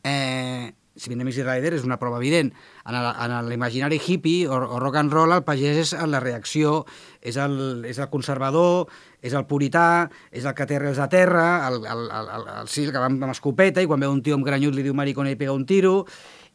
eh, 0.04 0.74
si 0.98 1.12
vindem 1.12 1.30
Easy 1.30 1.46
Rider 1.46 1.74
és 1.78 1.86
una 1.86 2.00
prova 2.02 2.20
evident. 2.20 2.52
En 2.90 3.36
l'imaginari 3.48 4.00
hippie 4.02 4.48
o, 4.50 4.58
o 4.58 4.80
rock 4.82 5.00
and 5.02 5.14
roll 5.14 5.36
el 5.36 5.46
pagès 5.48 5.80
és 5.86 5.94
la 6.10 6.22
reacció, 6.24 6.82
és 7.22 7.38
el, 7.42 7.86
és 7.88 8.02
el 8.02 8.10
conservador, 8.14 8.90
és 9.22 9.38
el 9.38 9.46
purità, 9.50 10.08
és 10.32 10.46
el 10.46 10.58
que 10.58 10.68
té 10.70 10.78
arrels 10.78 11.00
a 11.02 11.10
terra, 11.12 11.68
el, 11.70 11.84
el, 11.86 12.10
el, 12.10 12.34
el, 12.40 12.50
el, 12.62 12.72
sí, 12.72 12.88
el 12.88 12.92
que 12.96 13.02
va 13.02 13.12
amb, 13.12 13.30
escopeta 13.32 13.84
i 13.84 13.90
quan 13.90 14.04
veu 14.04 14.14
un 14.14 14.24
tio 14.26 14.38
amb 14.38 14.48
granyut 14.48 14.76
li 14.76 14.86
diu 14.86 14.98
maricona 14.98 15.34
i 15.34 15.40
pega 15.40 15.56
un 15.56 15.66
tiro, 15.70 16.02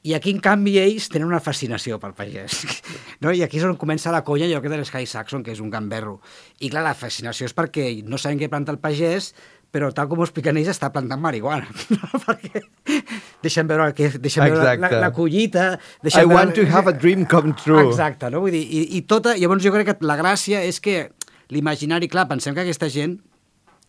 i 0.02 0.16
aquí, 0.16 0.32
en 0.34 0.40
canvi, 0.42 0.80
ells 0.82 1.06
tenen 1.12 1.28
una 1.28 1.38
fascinació 1.42 2.00
pel 2.02 2.16
pagès. 2.18 2.62
No? 3.22 3.30
I 3.30 3.44
aquí 3.44 3.60
és 3.60 3.64
on 3.68 3.76
comença 3.78 4.10
la 4.10 4.24
conya, 4.26 4.48
allò 4.48 4.58
que 4.58 4.70
de 4.72 4.80
l'Sky 4.80 5.06
Saxon, 5.06 5.44
que 5.46 5.52
és 5.54 5.60
un 5.62 5.68
gamberro. 5.70 6.16
I 6.58 6.72
clar, 6.72 6.82
la 6.82 6.96
fascinació 6.98 7.46
és 7.46 7.54
perquè 7.54 7.84
no 8.02 8.18
saben 8.18 8.40
què 8.40 8.48
planta 8.50 8.74
el 8.74 8.80
pagès, 8.82 9.28
però 9.72 9.88
tal 9.96 10.10
com 10.10 10.20
ho 10.20 10.26
expliquen 10.26 10.58
ells, 10.60 10.68
està 10.74 10.90
plantant 10.92 11.20
marihuana. 11.22 11.66
Perquè 12.26 12.60
deixen 13.42 13.68
veure, 13.70 13.88
que, 13.96 14.10
deixen 14.20 14.44
veure 14.44 14.76
la, 14.76 14.92
la 15.06 15.10
collita... 15.16 15.72
I 16.02 16.10
Deixen 16.10 16.30
want 16.30 16.54
to 16.54 16.66
veure... 16.66 16.74
have 16.76 16.92
a 16.92 16.94
dream 16.94 17.24
come 17.26 17.56
true. 17.58 17.80
Exacte, 17.88 18.28
no? 18.30 18.44
Vull 18.44 18.54
dir, 18.54 18.62
i, 18.62 18.84
i 18.98 19.02
tota... 19.08 19.34
Llavors 19.40 19.64
jo 19.64 19.72
crec 19.74 19.90
que 19.90 20.08
la 20.08 20.18
gràcia 20.20 20.60
és 20.68 20.78
que 20.84 21.06
l'imaginari, 21.52 22.08
clar, 22.12 22.28
pensem 22.30 22.54
que 22.56 22.66
aquesta 22.66 22.92
gent 22.92 23.18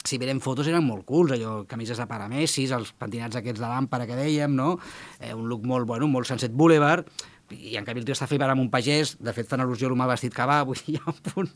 si 0.04 0.18
mirem 0.20 0.42
fotos 0.44 0.68
eren 0.68 0.84
molt 0.84 1.06
cools, 1.08 1.32
allò, 1.32 1.62
camises 1.68 2.00
de 2.00 2.06
paramessis, 2.10 2.74
els 2.76 2.92
pentinats 3.00 3.38
aquests 3.40 3.62
de 3.62 3.70
làmpara 3.70 4.08
que 4.08 4.18
dèiem, 4.18 4.52
no? 4.52 4.74
Eh, 5.20 5.32
un 5.32 5.48
look 5.48 5.64
molt, 5.70 5.88
bueno, 5.88 6.10
molt 6.12 6.28
Sunset 6.28 6.52
Boulevard, 6.52 7.08
i 7.54 7.76
en 7.80 7.86
canvi 7.86 8.02
el 8.02 8.08
tio 8.08 8.16
està 8.16 8.28
flipant 8.30 8.52
amb 8.54 8.64
un 8.64 8.70
pagès, 8.74 9.16
de 9.22 9.34
fet 9.36 9.50
fan 9.50 9.62
al·lusió 9.64 9.92
mal 9.96 10.10
vestit 10.12 10.34
que 10.36 10.48
va, 10.50 10.62
vull 10.68 10.80
dir, 10.80 10.96
hi 10.96 11.00
ha 11.00 11.12
un 11.12 11.20
punt, 11.28 11.52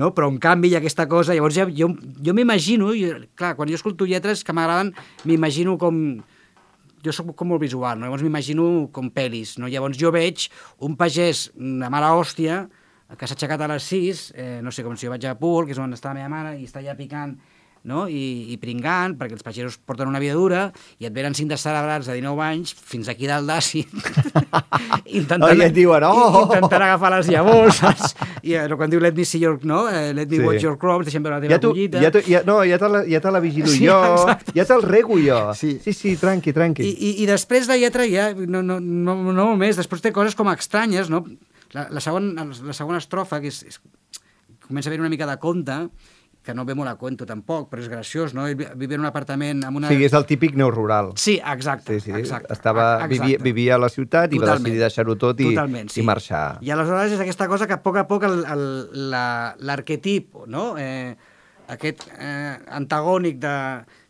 no? 0.00 0.12
Però 0.14 0.28
en 0.30 0.38
canvi 0.42 0.70
hi 0.70 0.78
ha 0.78 0.82
aquesta 0.82 1.08
cosa, 1.10 1.34
llavors 1.34 1.58
ja, 1.58 1.66
jo, 1.68 1.90
jo 2.24 2.36
m'imagino, 2.36 2.92
clar, 3.34 3.54
quan 3.58 3.68
jo 3.70 3.78
escolto 3.78 4.08
lletres 4.08 4.44
que 4.44 4.54
m'agraden, 4.56 4.94
m'imagino 5.24 5.76
com, 5.80 5.98
jo 7.04 7.12
sóc 7.12 7.34
com 7.36 7.52
molt 7.52 7.62
visual, 7.62 7.98
no? 7.98 8.08
llavors 8.08 8.24
m'imagino 8.24 8.68
com 8.94 9.10
pel·lis, 9.12 9.58
no? 9.60 9.68
llavors 9.68 9.98
jo 10.00 10.12
veig 10.14 10.48
un 10.84 10.96
pagès 11.00 11.50
de 11.56 11.90
mala 11.92 12.14
hòstia 12.16 12.64
que 13.18 13.28
s'ha 13.28 13.36
aixecat 13.36 13.60
a 13.60 13.68
les 13.70 13.84
6, 13.92 14.22
eh, 14.34 14.60
no 14.64 14.72
sé, 14.72 14.82
com 14.82 14.96
si 14.96 15.06
jo 15.06 15.12
vaig 15.12 15.26
a 15.28 15.36
Púbol, 15.38 15.68
que 15.68 15.74
és 15.76 15.80
on 15.82 15.92
està 15.94 16.10
la 16.10 16.22
meva 16.22 16.30
mare, 16.32 16.54
i 16.58 16.64
està 16.66 16.80
allà 16.80 16.96
picant 16.98 17.36
no? 17.84 18.06
I, 18.08 18.50
i 18.52 18.56
pringant, 18.60 19.14
perquè 19.20 19.36
els 19.36 19.44
pagesos 19.44 19.76
porten 19.76 20.08
una 20.08 20.20
vida 20.22 20.34
dura, 20.38 20.70
i 20.98 21.04
et 21.08 21.12
venen 21.14 21.34
cinc 21.36 21.50
descerebrats 21.52 22.08
de 22.08 22.14
19 22.16 22.40
anys 22.44 22.72
fins 22.74 23.08
aquí 23.12 23.28
dalt 23.28 23.46
d'àcid, 23.50 23.92
intentant, 25.18 25.44
Oh, 25.44 25.62
et 25.62 25.74
diuen, 25.76 26.04
"Oh!" 26.08 26.44
intentant 26.46 26.82
agafar 26.86 27.10
les 27.16 27.28
llavors, 27.28 27.76
saps? 27.82 28.14
I 28.42 28.54
eh, 28.58 28.64
quan 28.76 28.90
diu 28.92 29.00
let 29.00 29.14
me 29.16 29.24
see 29.28 29.40
your, 29.42 29.58
no? 29.64 29.84
Eh, 29.88 30.12
let 30.16 30.28
me 30.30 30.38
Sí. 30.38 30.44
watch 30.44 30.62
your 30.64 30.78
crops, 30.78 31.06
deixem 31.06 31.22
veure 31.22 31.36
la 31.36 31.42
teva 31.44 31.52
Ja, 31.54 31.60
tu, 31.60 31.70
collita. 31.72 32.00
ja, 32.02 32.10
tu, 32.10 32.20
ja, 32.26 32.42
no, 32.46 32.62
ja 32.64 32.78
te 32.78 32.88
la, 32.88 33.04
ja 33.08 33.20
te 33.20 33.30
la 33.30 33.40
vigilo 33.40 33.68
Sí, 33.68 33.86
jo, 33.86 33.98
exacte. 34.14 34.52
ja 34.56 34.64
te'l 34.64 34.82
rego 34.82 35.18
jo. 35.20 35.40
Sí. 35.54 35.78
sí, 35.84 35.92
sí 35.92 36.16
tranqui, 36.16 36.52
tranqui. 36.52 36.82
I, 36.84 36.92
i, 36.92 37.10
I 37.22 37.26
després 37.26 37.68
la 37.68 37.76
lletra 37.76 38.06
ja, 38.08 38.32
no, 38.34 38.62
no, 38.62 38.80
no, 38.80 39.14
no 39.32 39.46
molt 39.52 39.58
més, 39.60 39.76
després 39.76 40.00
té 40.02 40.12
coses 40.12 40.34
com 40.34 40.48
estranyes, 40.52 41.10
no? 41.10 41.24
La, 41.74 41.88
la, 41.90 42.00
segon, 42.00 42.32
la 42.36 42.72
segona 42.76 42.98
estrofa, 42.98 43.40
que 43.42 43.48
és, 43.50 43.62
és, 43.66 43.80
comença 44.66 44.88
a 44.88 44.90
haver 44.92 45.00
una 45.00 45.10
mica 45.10 45.26
de 45.26 45.36
conte, 45.42 45.88
que 46.44 46.54
no 46.54 46.66
ve 46.68 46.74
molt 46.76 46.90
a 46.90 46.94
cuento 47.00 47.24
tampoc, 47.26 47.70
però 47.72 47.80
és 47.80 47.88
graciós, 47.88 48.34
no? 48.36 48.44
Ell 48.46 48.54
vivia 48.76 48.98
en 48.98 49.00
un 49.02 49.08
apartament 49.08 49.64
amb 49.64 49.78
una... 49.80 49.88
O 49.88 49.94
sigui, 49.94 50.04
és 50.04 50.12
el 50.14 50.26
típic 50.28 50.54
neorural. 50.60 51.12
Sí, 51.16 51.38
exacte, 51.40 51.98
Sí, 51.98 52.10
sí, 52.10 52.16
exacte. 52.18 52.52
Estava, 52.52 52.84
exacte. 53.06 53.14
vivia, 53.16 53.38
vivia 53.42 53.74
a 53.76 53.78
la 53.80 53.88
ciutat 53.88 54.32
i 54.32 54.38
va 54.38 54.44
Totalment. 54.46 54.64
decidir 54.68 54.82
deixar-ho 54.84 55.16
tot 55.16 55.40
i, 55.40 55.50
Totalment, 55.54 55.88
sí. 55.90 56.02
i 56.02 56.04
marxar. 56.04 56.58
I 56.60 56.70
aleshores 56.76 57.12
és 57.16 57.20
aquesta 57.24 57.48
cosa 57.48 57.66
que 57.66 57.78
a 57.78 57.82
poc 57.82 57.96
a 57.96 58.06
poc 58.06 58.28
el- 58.28 58.42
la- 59.10 59.54
l'arquetip, 59.58 60.34
no? 60.46 60.74
eh, 60.76 61.16
aquest 61.72 62.02
eh, 62.20 62.58
antagònic 62.76 63.38
de 63.40 63.54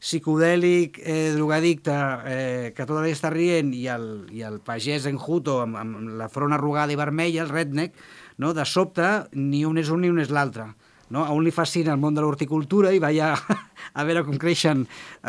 psicodèlic, 0.03 0.99
eh, 1.03 1.33
drogadicte, 1.37 1.95
eh, 2.27 2.73
que 2.77 2.87
tot 2.87 2.99
l'està 3.03 3.31
rient, 3.33 3.73
i 3.75 3.87
el, 3.91 4.27
i 4.35 4.43
el 4.47 4.59
pagès 4.65 5.07
enjuto 5.11 5.61
amb, 5.63 5.77
amb 5.81 6.17
la 6.19 6.29
front 6.29 6.53
arrugada 6.55 6.93
i 6.93 6.97
vermella, 6.99 7.43
el 7.47 7.49
redneck, 7.55 7.95
no? 8.39 8.53
de 8.55 8.65
sobte 8.67 9.07
ni 9.33 9.65
un 9.65 9.79
és 9.79 9.91
un 9.91 10.03
ni 10.03 10.11
un 10.11 10.19
és 10.23 10.31
l'altre. 10.35 10.69
No? 11.15 11.23
A 11.25 11.31
un 11.31 11.45
li 11.47 11.53
fascina 11.55 11.93
el 11.95 12.01
món 12.03 12.17
de 12.17 12.23
l'horticultura 12.25 12.91
i 12.91 12.99
va 12.99 13.13
allà 13.13 13.29
a 13.95 14.05
veure 14.09 14.25
com 14.27 14.35
creixen 14.41 14.81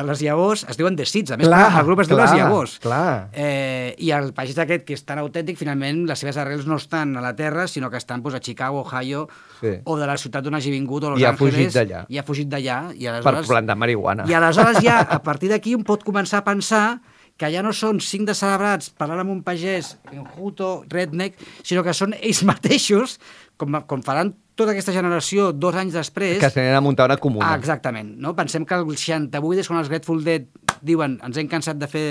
les 0.08 0.22
llavors. 0.26 0.64
Es 0.72 0.80
diuen 0.80 0.98
Seeds, 0.98 1.36
a 1.36 1.38
més, 1.38 1.46
Clar, 1.46 1.68
el 1.80 1.86
grup 1.86 2.02
es 2.02 2.10
diu 2.10 2.18
Les 2.18 2.32
Llavors. 2.34 2.80
clar. 2.82 3.30
Eh, 3.34 3.94
I 4.02 4.10
el 4.18 4.32
pagès 4.34 4.58
aquest, 4.64 4.86
que 4.88 4.96
és 4.98 5.04
tan 5.06 5.20
autèntic, 5.22 5.60
finalment 5.60 6.06
les 6.10 6.18
seves 6.20 6.38
arrels 6.42 6.66
no 6.66 6.80
estan 6.82 7.14
a 7.18 7.22
la 7.22 7.36
Terra, 7.38 7.68
sinó 7.70 7.92
que 7.94 7.98
estan 8.02 8.24
doncs, 8.26 8.36
a 8.36 8.42
Chicago, 8.42 8.82
Ohio, 8.82 9.28
Sí. 9.62 9.76
o 9.86 9.98
de 9.98 10.08
la 10.08 10.18
ciutat 10.18 10.46
on 10.48 10.56
hagi 10.56 10.72
vingut, 10.72 11.04
o 11.04 11.12
Los 11.12 11.20
I 11.22 11.26
ha 11.26 11.30
Angeles. 11.36 11.54
fugit 11.54 11.76
d'allà. 11.76 12.06
I 12.10 12.18
ha 12.18 12.24
fugit 12.24 12.50
d'allà. 12.50 12.80
I 12.98 13.06
Per 13.22 13.36
plantar 13.46 13.76
marihuana. 13.78 14.26
I 14.28 14.34
aleshores 14.34 14.82
ja, 14.84 15.02
a 15.02 15.22
partir 15.22 15.50
d'aquí, 15.50 15.76
un 15.76 15.84
pot 15.84 16.04
començar 16.04 16.40
a 16.42 16.44
pensar 16.44 17.00
que 17.38 17.50
ja 17.52 17.62
no 17.66 17.74
són 17.76 18.00
cinc 18.00 18.30
descerebrats 18.30 18.90
parlant 18.96 19.20
amb 19.26 19.34
un 19.34 19.42
pagès, 19.44 19.96
enjuto, 20.14 20.86
redneck, 20.92 21.36
sinó 21.68 21.84
que 21.84 21.94
són 21.96 22.16
ells 22.16 22.44
mateixos, 22.50 23.18
com, 23.60 23.76
com 23.88 24.04
faran 24.06 24.34
tota 24.56 24.72
aquesta 24.72 24.94
generació 24.96 25.50
dos 25.52 25.76
anys 25.76 25.98
després... 25.98 26.40
Que 26.40 26.50
se 26.52 26.64
n'han 26.64 26.78
a 26.80 26.84
muntar 26.84 27.10
una 27.10 27.18
comuna. 27.20 27.50
Ah, 27.52 27.58
exactament. 27.60 28.14
No? 28.24 28.32
Pensem 28.38 28.64
que 28.68 28.78
el 28.80 28.88
68 28.96 29.60
és 29.66 29.68
quan 29.68 29.82
els 29.82 29.92
Grateful 29.92 30.24
Dead 30.24 30.48
diuen 30.86 31.18
ens 31.28 31.38
hem 31.42 31.50
cansat 31.52 31.80
de 31.82 31.90
fer 31.92 32.06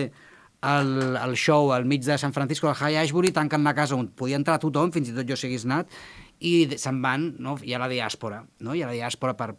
el, 0.65 0.93
el 1.21 1.35
show 1.41 1.73
al 1.73 1.85
mig 1.89 2.05
de 2.05 2.17
San 2.21 2.33
Francisco, 2.37 2.69
al 2.69 2.77
High 2.77 3.01
Ashbury, 3.03 3.33
tanquen 3.37 3.65
la 3.65 3.75
casa 3.77 3.97
on 3.97 4.11
podia 4.17 4.37
entrar 4.41 4.59
tothom, 4.61 4.93
fins 4.93 5.09
i 5.09 5.17
tot 5.17 5.29
jo 5.29 5.37
si 5.41 5.49
hagués 5.49 5.65
anat, 5.69 5.89
i 6.45 6.67
de- 6.69 6.79
se'n 6.81 7.01
van, 7.05 7.31
no? 7.41 7.57
hi 7.65 7.73
ha 7.77 7.81
la 7.81 7.89
diàspora, 7.89 8.43
no? 8.61 8.77
hi 8.77 8.85
ha 8.85 8.89
la 8.93 8.97
diàspora 8.97 9.37
per, 9.41 9.55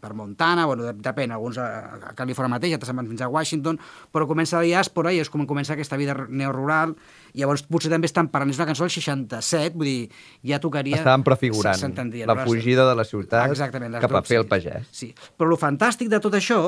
per 0.00 0.12
Montana, 0.16 0.64
bueno, 0.66 0.84
de- 0.88 0.94
depèn, 1.04 1.32
alguns 1.34 1.58
a, 1.58 1.66
a 2.10 2.12
Califòrnia 2.18 2.54
mateix, 2.56 2.72
altres 2.74 2.88
se'n 2.90 2.96
van 3.00 3.08
fins 3.10 3.22
a 3.24 3.28
Washington, 3.28 3.78
però 4.12 4.26
comença 4.26 4.58
la 4.58 4.66
diàspora 4.68 5.12
i 5.12 5.20
és 5.22 5.30
com 5.32 5.44
comença 5.46 5.74
aquesta 5.76 5.96
vida 6.00 6.14
neorural, 6.28 6.94
i 7.34 7.40
llavors 7.42 7.62
potser 7.68 7.90
també 7.92 8.06
estan 8.10 8.28
parlant, 8.32 8.50
és 8.54 8.60
una 8.60 8.66
cançó 8.70 8.84
del 8.86 8.94
67, 8.94 9.76
vull 9.76 9.86
dir, 9.90 10.08
ja 10.52 10.58
tocaria... 10.62 10.98
Estaven 11.02 11.24
prefigurant 11.26 11.78
s'entendria, 11.78 12.26
la 12.26 12.34
no? 12.38 12.46
fugida 12.48 12.88
de 12.88 12.94
la 12.98 13.04
ciutat 13.04 13.50
Exactament, 13.50 13.98
cap 14.00 14.16
a 14.18 14.22
fer 14.26 14.40
el 14.42 14.48
pagès. 14.50 14.88
Sí, 14.92 15.12
però 15.36 15.52
el 15.54 15.60
fantàstic 15.60 16.08
de 16.12 16.20
tot 16.22 16.34
això 16.38 16.62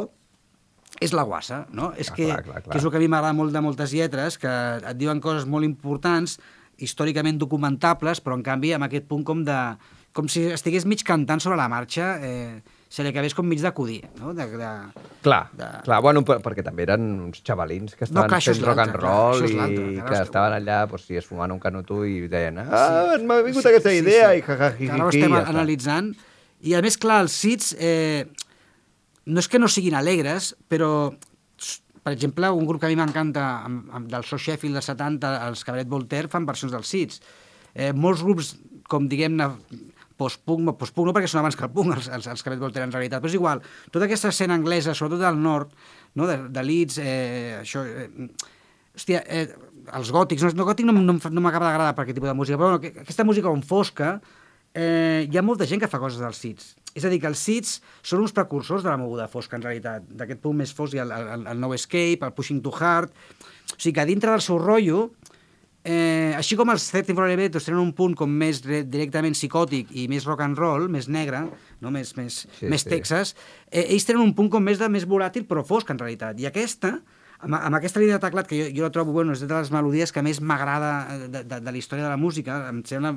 és 1.03 1.11
la 1.12 1.25
guassa, 1.27 1.64
no? 1.75 1.88
És 1.99 2.11
Ah, 2.12 2.14
que, 2.14 2.27
clar, 2.29 2.42
clar, 2.47 2.61
clar. 2.62 2.70
que 2.73 2.79
és 2.79 2.85
el 2.85 2.90
que 2.92 3.01
a 3.01 3.01
mi 3.03 3.09
m'agrada 3.11 3.35
molt 3.35 3.53
de 3.53 3.61
moltes 3.64 3.90
lletres, 3.92 4.37
que 4.38 4.49
et 4.79 4.97
diuen 4.97 5.18
coses 5.20 5.44
molt 5.51 5.66
importants, 5.66 6.38
històricament 6.79 7.38
documentables, 7.38 8.20
però 8.23 8.35
en 8.38 8.42
canvi 8.47 8.73
amb 8.75 8.87
aquest 8.87 9.07
punt 9.11 9.25
com 9.27 9.42
de... 9.47 9.59
com 10.14 10.29
si 10.31 10.44
estigués 10.55 10.85
mig 10.87 11.03
cantant 11.07 11.40
sobre 11.42 11.57
la 11.59 11.66
marxa, 11.68 12.12
eh, 12.23 12.62
se 12.94 13.02
li 13.02 13.11
acabés 13.11 13.35
com 13.35 13.46
mig 13.50 13.59
d'acudir, 13.59 14.04
no? 14.20 14.30
De, 14.38 14.44
de... 14.54 14.68
Clar, 15.24 15.48
De- 15.59 15.70
clar, 15.83 15.98
bueno, 16.04 16.22
per, 16.26 16.37
perquè 16.44 16.62
també 16.62 16.85
eren 16.87 17.09
uns 17.24 17.40
xavalins 17.42 17.96
que 17.98 18.07
estaven 18.07 18.30
clar, 18.30 18.38
això 18.38 18.54
fent 18.54 18.68
rock 18.68 18.83
and 18.85 18.94
clar, 18.94 19.02
roll 19.02 19.46
és 19.48 19.50
i 19.50 19.57
clar, 19.57 20.07
que 20.07 20.20
estaven 20.20 20.54
allà, 20.61 20.78
doncs, 20.90 21.09
sí, 21.09 21.18
es 21.18 21.26
fumant 21.26 21.50
un 21.50 21.59
canuto 21.62 22.04
i 22.07 22.28
deien 22.30 22.61
ah, 22.62 23.16
m'ha 23.18 23.40
vingut 23.42 23.66
aquesta 23.66 23.94
idea 23.96 24.30
i 24.38 24.44
Que 24.46 24.54
jajajiqui, 24.61 24.92
ara 24.94 25.09
ho 25.09 25.11
i 25.11 25.18
estem 25.18 25.35
ja 25.35 25.42
analitzant. 25.50 26.12
I 26.64 26.76
a 26.78 26.83
més, 26.85 26.96
clar, 27.00 27.18
els 27.26 27.35
Seeds 27.35 27.72
eh, 27.83 28.28
no 29.26 29.42
és 29.42 29.50
que 29.50 29.59
no 29.59 29.68
siguin 29.72 29.98
alegres, 29.98 30.52
però 30.70 30.92
per 32.04 32.12
exemple, 32.12 32.50
un 32.52 32.66
grup 32.68 32.83
que 32.83 32.87
a 32.87 32.92
mi 32.92 32.98
m'encanta 33.00 33.64
del 34.12 34.26
So 34.28 34.37
Sheffield 34.37 34.76
de 34.76 34.85
70, 34.85 35.35
els 35.48 35.64
Cabaret 35.64 35.88
Voltaire, 35.88 36.28
fan 36.28 36.46
versions 36.46 36.74
dels 36.76 36.90
Seeds. 36.92 37.22
Eh, 37.72 37.90
molts 37.96 38.22
grups, 38.22 38.50
com 38.92 39.09
diguem-ne, 39.09 39.48
post-punk, 40.20 40.72
post-punk 40.79 41.09
no 41.09 41.14
perquè 41.16 41.29
són 41.31 41.42
abans 41.42 41.57
que 41.59 41.66
el 41.66 41.72
punk, 41.74 41.94
els, 41.96 42.09
els, 42.12 42.29
els 42.31 42.44
Cabaret 42.44 42.62
Voltaire 42.62 42.87
en 42.88 42.94
realitat, 42.94 43.22
però 43.22 43.33
és 43.33 43.38
igual, 43.38 43.62
tota 43.90 44.09
aquesta 44.09 44.31
escena 44.31 44.57
anglesa, 44.59 44.94
sobretot 44.94 45.22
del 45.24 45.40
nord, 45.42 45.74
no, 46.14 46.29
de, 46.31 46.40
de 46.55 46.66
Leeds, 46.66 47.00
eh, 47.03 47.61
això... 47.62 47.85
Eh, 47.87 48.53
hòstia, 48.94 49.24
eh, 49.27 49.48
els 49.98 50.11
gòtics, 50.14 50.44
no, 50.46 50.53
no 50.55 50.66
gòtic 50.68 50.87
no, 50.87 50.94
no, 50.94 51.16
no 51.18 51.42
m'acaba 51.42 51.66
d'agradar 51.66 51.96
per 51.96 52.05
aquest 52.05 52.18
tipus 52.20 52.31
de 52.31 52.38
música, 52.38 52.59
però 52.61 52.70
bueno, 52.70 52.83
que, 52.83 52.92
aquesta 53.03 53.27
música 53.27 53.50
on 53.50 53.64
fosca, 53.66 54.12
eh, 54.74 55.27
hi 55.27 55.38
ha 55.38 55.42
molta 55.42 55.66
gent 55.66 55.83
que 55.83 55.90
fa 55.90 56.00
coses 56.03 56.22
dels 56.22 56.38
Seeds. 56.40 56.74
És 56.94 57.03
a 57.03 57.11
dir, 57.11 57.18
que 57.22 57.31
els 57.31 57.42
Seeds 57.42 57.81
són 58.07 58.22
uns 58.22 58.35
precursors 58.35 58.85
de 58.87 58.92
la 58.92 58.98
moguda 59.00 59.27
fosca, 59.31 59.59
en 59.59 59.66
realitat, 59.66 60.07
d'aquest 60.14 60.40
punt 60.44 60.57
més 60.62 60.72
fosc, 60.74 60.94
i 60.94 61.03
el, 61.03 61.11
el, 61.11 61.48
el 61.50 61.61
No 61.61 61.72
Escape, 61.74 62.22
el 62.22 62.37
Pushing 62.37 62.62
Too 62.62 62.79
Hard... 62.81 63.14
O 63.74 63.77
sigui 63.81 63.94
que 63.96 64.05
dintre 64.07 64.29
del 64.31 64.42
seu 64.44 64.59
rotllo, 64.61 65.09
eh, 65.85 66.33
així 66.37 66.57
com 66.57 66.70
els 66.73 66.87
13 66.90 67.14
for 67.14 67.27
Elevators 67.29 67.66
tenen 67.68 67.81
un 67.83 67.92
punt 67.97 68.14
com 68.16 68.31
més 68.31 68.62
re- 68.64 68.83
directament 68.88 69.37
psicòtic 69.37 69.90
i 69.92 70.07
més 70.09 70.25
rock 70.25 70.40
and 70.47 70.59
roll, 70.59 70.88
més 70.88 71.09
negre, 71.12 71.44
no? 71.81 71.90
més, 71.94 72.14
més, 72.16 72.40
Sí, 72.47 72.49
sí, 72.62 72.70
més 72.73 72.83
sí. 72.87 72.90
Texas, 72.94 73.35
eh, 73.70 73.85
ells 73.90 74.07
tenen 74.09 74.23
un 74.25 74.33
punt 74.35 74.49
com 74.51 74.64
més 74.64 74.81
de 74.81 74.88
més 74.88 75.05
volàtil 75.07 75.44
però 75.47 75.64
fosc 75.64 75.90
en 75.92 75.99
realitat. 76.01 76.40
I 76.40 76.47
aquesta, 76.49 76.94
amb, 77.44 77.59
amb 77.59 77.77
aquesta 77.77 78.01
línia 78.01 78.16
de 78.18 78.25
teclat 78.25 78.49
que 78.49 78.59
jo, 78.62 78.70
jo 78.79 78.87
la 78.87 78.92
trobo, 78.94 79.12
bueno, 79.12 79.33
és 79.37 79.42
de 79.44 79.51
les 79.53 79.70
melodies 79.75 80.12
que 80.12 80.23
més 80.25 80.40
m'agrada 80.40 80.92
eh, 81.14 81.18
de, 81.29 81.42
de, 81.44 81.61
de 81.61 81.70
la 81.75 81.79
història 81.79 82.07
de 82.09 82.14
la 82.14 82.20
música, 82.20 82.62
em 82.73 82.81
sembla 82.88 83.12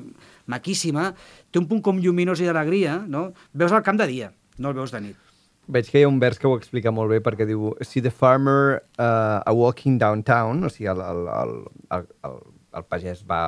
maquíssima, 0.46 1.14
té 1.52 1.60
un 1.62 1.68
punt 1.70 1.82
com 1.86 2.00
lluminós 2.04 2.42
i 2.44 2.50
d'alegria, 2.50 3.00
no? 3.08 3.30
Veus 3.54 3.72
el 3.76 3.84
camp 3.86 3.98
de 4.02 4.08
dia, 4.12 4.34
no 4.60 4.70
el 4.74 4.78
veus 4.78 4.92
de 4.96 5.02
nit. 5.08 5.24
Veig 5.68 5.90
que 5.92 6.00
hi 6.00 6.06
ha 6.06 6.08
un 6.08 6.20
vers 6.20 6.38
que 6.40 6.48
ho 6.48 6.54
explica 6.56 6.94
molt 6.96 7.12
bé 7.12 7.18
perquè 7.20 7.44
diu 7.44 7.74
See 7.84 8.00
the 8.00 8.08
farmer 8.12 8.78
uh, 8.96 9.44
a 9.44 9.52
walking 9.52 9.98
downtown, 10.00 10.62
o 10.64 10.70
sigui, 10.72 10.88
el, 10.88 11.02
el, 11.04 11.26
el, 11.28 11.52
el, 11.98 12.06
el, 12.30 12.38
el 12.78 12.86
pagès 12.86 13.24
va 13.28 13.42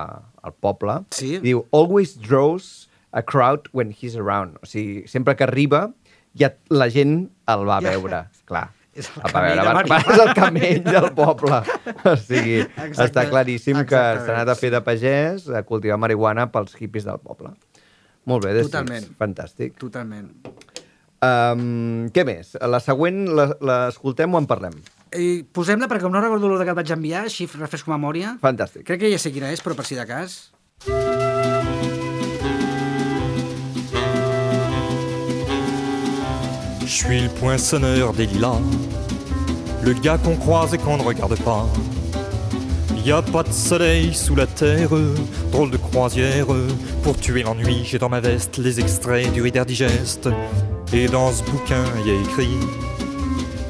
al 0.43 0.53
poble, 0.53 1.03
Sí. 1.15 1.37
diu 1.43 1.65
Always 1.71 2.15
draws 2.19 2.89
a 3.11 3.21
crowd 3.23 3.69
when 3.73 3.91
he's 3.91 4.15
around. 4.17 4.57
O 4.61 4.65
sigui, 4.65 5.07
sempre 5.07 5.35
que 5.35 5.43
arriba, 5.45 5.91
ja 6.37 6.51
la 6.69 6.89
gent 6.89 7.29
el 7.47 7.65
va 7.67 7.79
Ja. 7.81 7.89
veure. 7.95 8.25
Clar. 8.45 8.69
És 8.93 9.07
el 9.15 9.21
El 9.23 9.31
va 9.33 9.41
veure, 9.41 9.63
va, 9.63 9.83
va, 9.87 9.97
és 10.01 10.19
el 10.19 10.33
camell 10.35 10.83
del 10.83 11.11
poble. 11.15 11.61
O 12.03 12.15
sigui, 12.17 12.59
Exacte. 12.59 13.05
està 13.05 13.29
claríssim 13.29 13.77
que 13.77 13.95
Exactament. 13.95 14.25
s'ha 14.25 14.33
anat 14.35 14.49
a 14.49 14.55
fer 14.59 14.71
de 14.73 14.81
pagès 14.81 15.47
a 15.55 15.61
cultivar 15.63 15.97
marihuana 15.97 16.49
pels 16.51 16.75
hippies 16.75 17.05
del 17.05 17.19
poble. 17.19 17.53
Molt 18.25 18.43
bé, 18.45 18.61
Totalment. 18.61 19.05
Fantàstic. 19.17 19.77
Totalment. 19.79 20.29
Um, 21.21 22.09
què 22.15 22.23
més? 22.25 22.53
La 22.61 22.79
següent 22.79 23.25
l'escoltem 23.59 24.33
o 24.33 24.39
en 24.39 24.45
parlem? 24.47 24.75
I 25.17 25.43
posem-la 25.53 25.87
perquè 25.89 26.05
com 26.05 26.13
no 26.13 26.21
recordo 26.21 26.47
l'ordre 26.47 26.67
que 26.67 26.73
et 26.75 26.77
vaig 26.77 26.91
enviar, 26.93 27.23
així 27.25 27.47
refresco 27.57 27.89
memòria. 27.89 28.35
Fantàstic. 28.43 28.85
Crec 28.85 29.01
que 29.01 29.09
ja 29.09 29.17
sé 29.21 29.31
quina 29.33 29.49
és, 29.49 29.61
però 29.65 29.73
per 29.77 29.85
si 29.87 29.97
de 29.97 30.05
cas. 30.05 30.51
Je 36.81 36.95
suis 36.95 37.21
le 37.21 37.29
poinçonneur 37.39 38.13
des 38.13 38.25
lilas, 38.25 38.61
le 39.83 39.93
gars 39.93 40.17
qu'on 40.17 40.35
croise 40.35 40.73
et 40.73 40.77
qu'on 40.77 40.97
ne 40.97 41.03
regarde 41.03 41.37
pas. 41.43 41.65
Y 43.05 43.11
a 43.11 43.21
pas 43.21 43.43
de 43.43 43.51
soleil 43.51 44.13
sous 44.13 44.35
la 44.35 44.45
terre, 44.45 44.89
drôle 45.51 45.71
de 45.71 45.77
croisière. 45.77 46.47
Pour 47.01 47.17
tuer 47.17 47.43
l'ennui, 47.43 47.83
j'ai 47.85 47.97
dans 47.97 48.09
ma 48.09 48.19
veste 48.19 48.57
les 48.57 48.79
extraits 48.79 49.31
du 49.31 49.41
Reader 49.41 49.65
Digest. 49.65 50.29
Et 50.91 51.07
dans 51.07 51.31
ce 51.31 51.41
bouquin, 51.43 51.85
y 52.05 52.11
a 52.11 52.21
écrit 52.21 52.49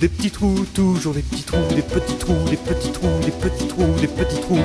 des 0.00 0.08
petits 0.08 0.30
trous, 0.30 0.64
toujours 0.74 1.14
des 1.14 1.22
petits 1.22 1.42
trous, 1.42 1.74
des 1.74 1.82
petits 1.82 2.16
trous, 2.16 2.44
des 2.48 2.56
petits 2.56 2.92
trous, 2.92 3.06
des 3.24 3.30
petits 3.30 3.66
trous, 3.66 3.94
des 4.00 4.06
petits 4.06 4.40
trous. 4.40 4.58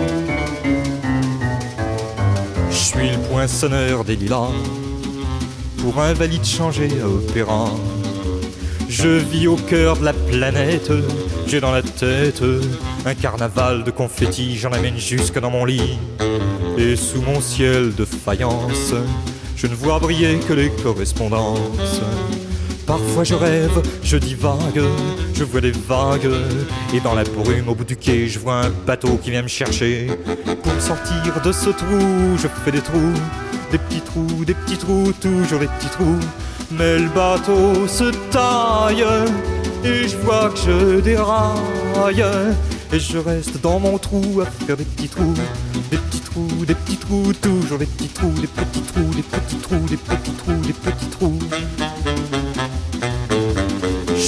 Je 2.69 2.75
suis 2.75 3.09
le 3.09 3.17
poinçonneur 3.29 4.03
des 4.03 4.15
lilas. 4.15 4.51
Pour 5.77 5.99
un 5.99 6.13
valide 6.13 6.45
changé 6.45 6.89
à 7.01 7.07
opéra. 7.07 7.69
Je 8.89 9.07
vis 9.07 9.47
au 9.47 9.55
cœur 9.55 9.97
de 9.97 10.05
la 10.05 10.13
planète. 10.13 10.91
J'ai 11.47 11.59
dans 11.59 11.71
la 11.71 11.81
tête 11.81 12.43
Un 13.05 13.13
carnaval 13.13 13.83
de 13.83 13.91
confettis. 13.91 14.57
J'en 14.57 14.71
amène 14.71 14.97
jusque 14.97 15.39
dans 15.39 15.51
mon 15.51 15.65
lit. 15.65 15.97
Et 16.77 16.95
sous 16.95 17.21
mon 17.21 17.41
ciel 17.41 17.93
de 17.95 18.05
faïence 18.05 18.93
Je 19.55 19.67
ne 19.67 19.75
vois 19.75 19.99
briller 19.99 20.39
que 20.39 20.53
les 20.53 20.69
correspondances 20.69 22.01
Parfois 22.85 23.23
je 23.23 23.33
rêve, 23.33 23.81
je 24.03 24.17
divague, 24.17 24.81
je 25.33 25.43
vois 25.43 25.61
des 25.61 25.71
vagues, 25.71 26.29
et 26.93 26.99
dans 26.99 27.15
la 27.15 27.23
brume 27.23 27.69
au 27.69 27.75
bout 27.75 27.83
du 27.83 27.95
quai, 27.95 28.27
je 28.27 28.37
vois 28.37 28.65
un 28.65 28.69
bateau 28.69 29.17
qui 29.17 29.31
vient 29.31 29.41
me 29.41 29.47
chercher. 29.47 30.07
Pour 30.61 30.73
me 30.73 30.79
sortir 30.79 31.41
de 31.43 31.51
ce 31.51 31.71
trou, 31.71 32.37
je 32.37 32.47
fais 32.63 32.71
des 32.71 32.81
trous, 32.81 33.13
des 33.71 33.79
petits 33.79 34.01
trous, 34.01 34.45
des 34.45 34.53
petits 34.53 34.77
trous, 34.77 35.11
toujours 35.19 35.59
des 35.59 35.67
petits 35.67 35.89
trous. 35.89 36.19
Mais 36.71 36.99
le 36.99 37.09
bateau 37.09 37.87
se 37.87 38.11
taille, 38.29 39.05
et 39.83 40.07
je 40.07 40.17
vois 40.17 40.49
que 40.49 40.57
je 40.57 40.99
déraille, 40.99 42.23
et 42.93 42.99
je 42.99 43.17
reste 43.17 43.59
dans 43.61 43.79
mon 43.79 43.97
trou 43.97 44.41
à 44.41 44.45
faire 44.45 44.77
des 44.77 44.85
petits 44.85 45.09
trous, 45.09 45.33
des 45.89 45.97
petits 45.97 46.21
trous, 46.21 46.65
des 46.65 46.75
petits 46.75 46.97
trous, 46.97 47.33
toujours 47.41 47.79
des 47.79 47.87
petits 47.87 48.09
trous, 48.09 48.29
des 48.29 48.47
petits 48.47 48.81
trous, 48.81 49.09
des 49.15 49.23
petits 49.23 49.57
trous, 49.57 49.85
des 49.89 49.97
petits 49.97 50.31
trous, 50.31 50.61
des 50.67 50.73
petits 50.73 51.07
trous. 51.07 51.39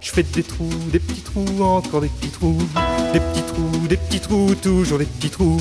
Je 0.00 0.12
fais 0.12 0.22
des 0.22 0.42
trous, 0.42 0.70
des 0.92 0.98
petits 0.98 1.22
trous, 1.22 1.62
encore 1.62 2.00
des 2.00 2.08
petits 2.08 2.30
trous, 2.30 2.58
des 3.12 3.20
petits 3.20 3.42
trous, 3.42 3.88
des 3.88 3.96
petits 3.96 4.20
trous, 4.20 4.54
toujours 4.54 4.98
des 4.98 5.04
petits 5.04 5.30
trous. 5.30 5.60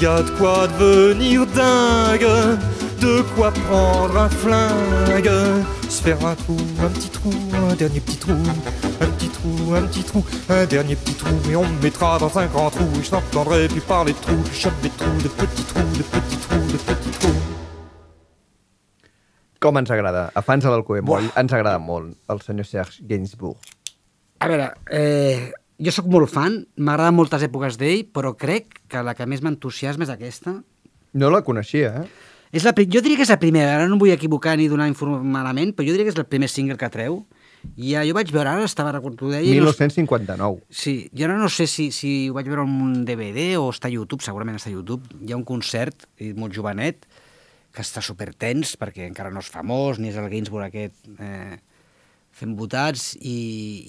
Y 0.00 0.06
a 0.06 0.22
de 0.22 0.30
quoi 0.30 0.68
devenir 0.68 1.46
dingue, 1.46 2.58
de 3.00 3.22
quoi 3.34 3.50
prendre 3.50 4.16
un 4.16 4.28
flingue, 4.28 5.30
se 5.88 6.02
faire 6.02 6.24
un 6.24 6.34
trou, 6.34 6.56
un 6.82 6.88
petit 6.88 7.08
trou, 7.08 7.32
un 7.70 7.74
dernier 7.74 8.00
petit 8.00 8.16
trou, 8.16 8.32
un 9.00 9.06
petit 9.06 9.28
trou, 9.28 9.74
un 9.74 9.82
petit 9.82 10.02
trou, 10.04 10.24
un 10.48 10.64
dernier 10.66 10.96
petit 10.96 11.14
trou, 11.14 11.34
et 11.50 11.56
on 11.56 11.66
me 11.66 11.82
mettra 11.82 12.18
dans 12.18 12.38
un 12.38 12.46
grand 12.46 12.70
trou, 12.70 12.86
et 13.00 13.04
je 13.04 13.10
n'entendrai 13.10 13.68
plus 13.68 13.80
parler 13.80 14.12
de 14.12 14.18
trous, 14.18 14.44
je 14.52 14.60
chope 14.60 14.80
des 14.82 14.90
trous, 14.90 15.22
de 15.22 15.28
petits 15.28 15.64
trous, 15.64 15.96
de 15.96 16.02
petits 16.02 16.36
trous, 16.36 16.72
de 16.72 16.76
petits 16.76 17.18
trous. 17.18 17.59
Com 19.60 19.76
ens 19.76 19.90
agrada? 19.92 20.30
A 20.34 20.40
fans 20.40 20.64
de 20.64 20.70
l'Alcover 20.72 21.02
Moll 21.04 21.26
ens 21.36 21.52
agrada 21.52 21.78
molt 21.82 22.16
el 22.32 22.40
senyor 22.40 22.64
Serge 22.64 23.04
Gainsbourg. 23.04 23.58
A 24.40 24.48
veure, 24.48 24.70
eh, 24.88 25.50
jo 25.76 25.92
sóc 25.92 26.08
molt 26.08 26.32
fan, 26.32 26.62
m'agraden 26.80 27.18
moltes 27.18 27.44
èpoques 27.44 27.76
d'ell, 27.76 28.06
però 28.08 28.32
crec 28.40 28.80
que 28.88 29.02
la 29.04 29.14
que 29.14 29.26
més 29.28 29.42
m'entusiasma 29.44 30.06
és 30.08 30.14
aquesta. 30.14 30.62
No 31.12 31.28
la 31.28 31.42
coneixia, 31.44 31.92
eh? 32.00 32.06
És 32.56 32.64
la, 32.64 32.72
jo 32.72 33.02
diria 33.04 33.18
que 33.20 33.26
és 33.26 33.30
la 33.30 33.38
primera, 33.38 33.76
ara 33.76 33.86
no 33.86 33.94
em 33.98 34.00
vull 34.00 34.10
equivocar 34.14 34.56
ni 34.58 34.66
donar 34.68 34.88
malament, 35.22 35.74
però 35.76 35.86
jo 35.86 35.92
diria 35.92 36.08
que 36.08 36.14
és 36.14 36.18
el 36.18 36.26
primer 36.26 36.48
single 36.48 36.78
que 36.80 36.88
treu, 36.88 37.20
I 37.76 37.92
ja, 37.92 38.02
jo 38.08 38.14
vaig 38.16 38.30
veure, 38.32 38.48
ara 38.48 38.64
estava 38.64 38.92
deia... 38.96 39.40
i 39.44 39.58
no- 39.60 39.68
1959. 39.68 40.62
Sí, 40.70 41.10
jo 41.12 41.26
ara 41.26 41.36
no 41.36 41.48
sé 41.52 41.66
si, 41.66 41.90
si 41.92 42.30
ho 42.30 42.34
vaig 42.34 42.48
veure 42.48 42.64
en 42.64 42.80
un 42.80 43.04
DVD 43.04 43.58
o 43.60 43.68
està 43.68 43.88
a 43.88 43.92
YouTube, 43.92 44.24
segurament 44.24 44.56
està 44.56 44.70
a 44.70 44.72
YouTube. 44.72 45.04
Hi 45.20 45.32
ha 45.34 45.36
un 45.36 45.44
concert 45.44 46.06
i 46.18 46.32
molt 46.32 46.56
jovenet 46.56 47.04
que 47.74 47.84
està 47.84 48.02
supertens 48.02 48.76
perquè 48.80 49.06
encara 49.06 49.30
no 49.30 49.42
és 49.44 49.50
famós, 49.52 50.00
ni 50.00 50.10
és 50.10 50.18
el 50.18 50.30
Gainsbourg 50.32 50.66
aquest 50.66 51.06
eh, 51.22 51.58
fent 52.34 52.56
votats 52.58 53.14
i, 53.20 53.38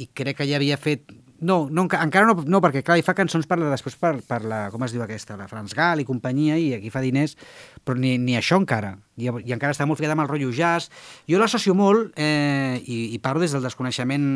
i 0.02 0.10
crec 0.14 0.42
que 0.42 0.50
ja 0.50 0.60
havia 0.62 0.78
fet... 0.82 1.12
No, 1.42 1.64
no 1.74 1.88
enca- 1.88 2.04
encara 2.06 2.28
no, 2.30 2.36
no, 2.46 2.60
perquè 2.62 2.84
clar, 2.86 3.00
hi 3.00 3.06
fa 3.06 3.16
cançons 3.18 3.48
per 3.50 3.56
la, 3.58 3.72
després 3.72 3.96
per, 3.98 4.12
per 4.28 4.44
la, 4.46 4.60
com 4.70 4.84
es 4.86 4.92
diu 4.94 5.02
aquesta, 5.02 5.34
la 5.40 5.48
Franz 5.50 5.74
Gal 5.74 6.04
i 6.04 6.06
companyia, 6.06 6.54
i 6.62 6.68
aquí 6.76 6.92
fa 6.94 7.02
diners, 7.02 7.34
però 7.82 7.98
ni, 7.98 8.12
ni 8.22 8.36
això 8.38 8.60
encara. 8.62 8.92
I, 9.18 9.26
I 9.50 9.56
encara 9.56 9.74
està 9.74 9.88
molt 9.90 9.98
ficat 9.98 10.14
amb 10.14 10.22
el 10.22 10.30
rotllo 10.30 10.52
jazz. 10.54 10.92
Jo 11.26 11.42
l'associo 11.42 11.74
molt, 11.74 12.14
eh, 12.14 12.78
i, 12.86 13.00
i 13.16 13.22
parlo 13.26 13.42
des 13.42 13.58
del 13.58 13.66
desconeixement 13.66 14.28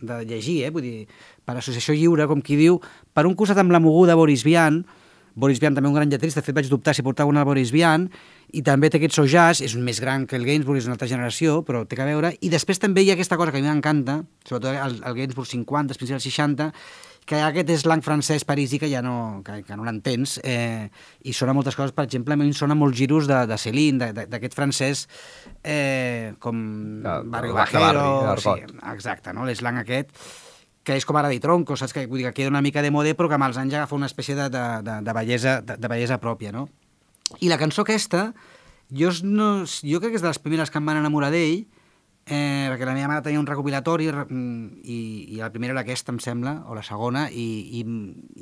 de 0.00 0.22
llegir, 0.24 0.62
eh, 0.64 0.72
vull 0.72 0.88
dir, 0.88 1.04
per 1.44 1.58
associació 1.60 1.92
lliure, 2.00 2.24
com 2.32 2.40
qui 2.40 2.56
diu, 2.56 2.80
per 3.12 3.26
un 3.28 3.36
costat 3.36 3.60
amb 3.60 3.76
la 3.76 3.84
moguda 3.84 4.16
Boris 4.16 4.48
Vian, 4.48 4.86
Boris 5.36 5.60
Vian 5.60 5.76
també 5.76 5.92
un 5.92 5.98
gran 6.00 6.08
lletrista, 6.08 6.40
de 6.40 6.48
fet 6.48 6.56
vaig 6.56 6.72
dubtar 6.72 6.96
si 6.96 7.04
portava 7.04 7.28
una 7.28 7.44
Boris 7.44 7.76
Vian, 7.76 8.08
i 8.54 8.62
també 8.62 8.88
té 8.90 9.00
aquest 9.00 9.16
so 9.18 9.24
jazz, 9.26 9.60
és 9.64 9.74
un 9.74 9.82
més 9.86 9.98
gran 10.02 10.26
que 10.30 10.36
el 10.38 10.44
Gainsbourg, 10.46 10.78
és 10.78 10.86
una 10.86 10.94
altra 10.96 11.08
generació, 11.10 11.60
però 11.66 11.82
té 11.88 11.96
que 11.98 12.06
veure, 12.06 12.30
i 12.40 12.50
després 12.52 12.78
també 12.82 13.02
hi 13.02 13.10
ha 13.10 13.16
aquesta 13.18 13.36
cosa 13.40 13.50
que 13.52 13.58
a 13.58 13.64
mi 13.64 13.68
m'encanta, 13.68 14.20
sobretot 14.46 14.70
el, 14.78 15.00
el 15.02 15.18
Gainsbourg 15.18 15.48
50, 15.50 15.90
després 15.94 16.14
dels 16.14 16.24
60, 16.30 16.70
que 17.24 17.38
aquest 17.40 17.70
slang 17.80 18.02
francès 18.04 18.44
parisí 18.44 18.76
que 18.78 18.90
ja 18.92 19.00
no, 19.00 19.40
que, 19.46 19.62
que 19.64 19.76
no 19.80 19.86
l'entens, 19.86 20.36
eh, 20.44 20.90
i 21.24 21.32
sona 21.32 21.54
moltes 21.56 21.74
coses, 21.78 21.94
per 21.96 22.04
exemple, 22.04 22.36
a 22.36 22.36
mi 22.36 22.50
sona 22.52 22.76
molts 22.76 22.98
giros 23.00 23.26
de, 23.30 23.38
de 23.48 23.56
Céline, 23.58 24.10
d'aquest 24.12 24.52
francès 24.54 25.06
eh, 25.64 26.34
com 26.38 26.60
De- 27.02 27.22
Barrio 27.24 27.54
barri, 27.56 27.78
Bajero, 27.80 28.04
d'argot. 28.28 28.60
sí, 28.68 28.78
exacte, 28.92 29.32
no? 29.32 29.46
l'eslang 29.48 29.80
aquest, 29.80 30.12
que 30.84 30.98
és 31.00 31.06
com 31.08 31.16
ara 31.16 31.30
de 31.32 31.40
tronco, 31.40 31.78
saps? 31.80 31.94
Que, 31.96 32.04
vull 32.06 32.20
dir, 32.20 32.26
que 32.28 32.42
queda 32.42 32.52
una 32.52 32.60
mica 32.60 32.82
de 32.84 32.90
mode, 32.92 33.14
però 33.16 33.30
que 33.32 33.38
amb 33.38 33.46
els 33.48 33.56
anys 33.56 33.72
agafa 33.78 33.96
una 33.96 34.10
espècie 34.10 34.36
de, 34.36 34.50
de, 34.52 34.64
de, 34.84 34.98
de, 35.06 35.12
bellesa, 35.16 35.62
de, 35.64 35.78
de 35.80 35.88
bellesa 35.88 36.20
pròpia, 36.20 36.52
no? 36.52 36.66
I 37.40 37.48
la 37.50 37.58
cançó 37.60 37.82
aquesta, 37.82 38.32
jo, 38.92 39.10
no, 39.24 39.64
jo 39.64 40.00
crec 40.00 40.14
que 40.14 40.20
és 40.20 40.24
de 40.24 40.30
les 40.30 40.42
primeres 40.42 40.70
que 40.70 40.80
em 40.80 40.86
van 40.86 41.00
enamorar 41.00 41.32
d'ell, 41.34 41.64
eh, 42.26 42.66
perquè 42.70 42.88
la 42.88 42.96
meva 42.96 43.10
mare 43.10 43.24
tenia 43.24 43.40
un 43.40 43.48
recopilatori 43.48 44.10
mm, 44.12 44.80
i, 44.84 44.98
i 45.34 45.40
la 45.40 45.50
primera 45.52 45.74
era 45.74 45.84
aquesta, 45.84 46.12
em 46.12 46.20
sembla, 46.22 46.58
o 46.68 46.76
la 46.76 46.84
segona, 46.86 47.28
i, 47.30 47.80
i, 47.80 47.84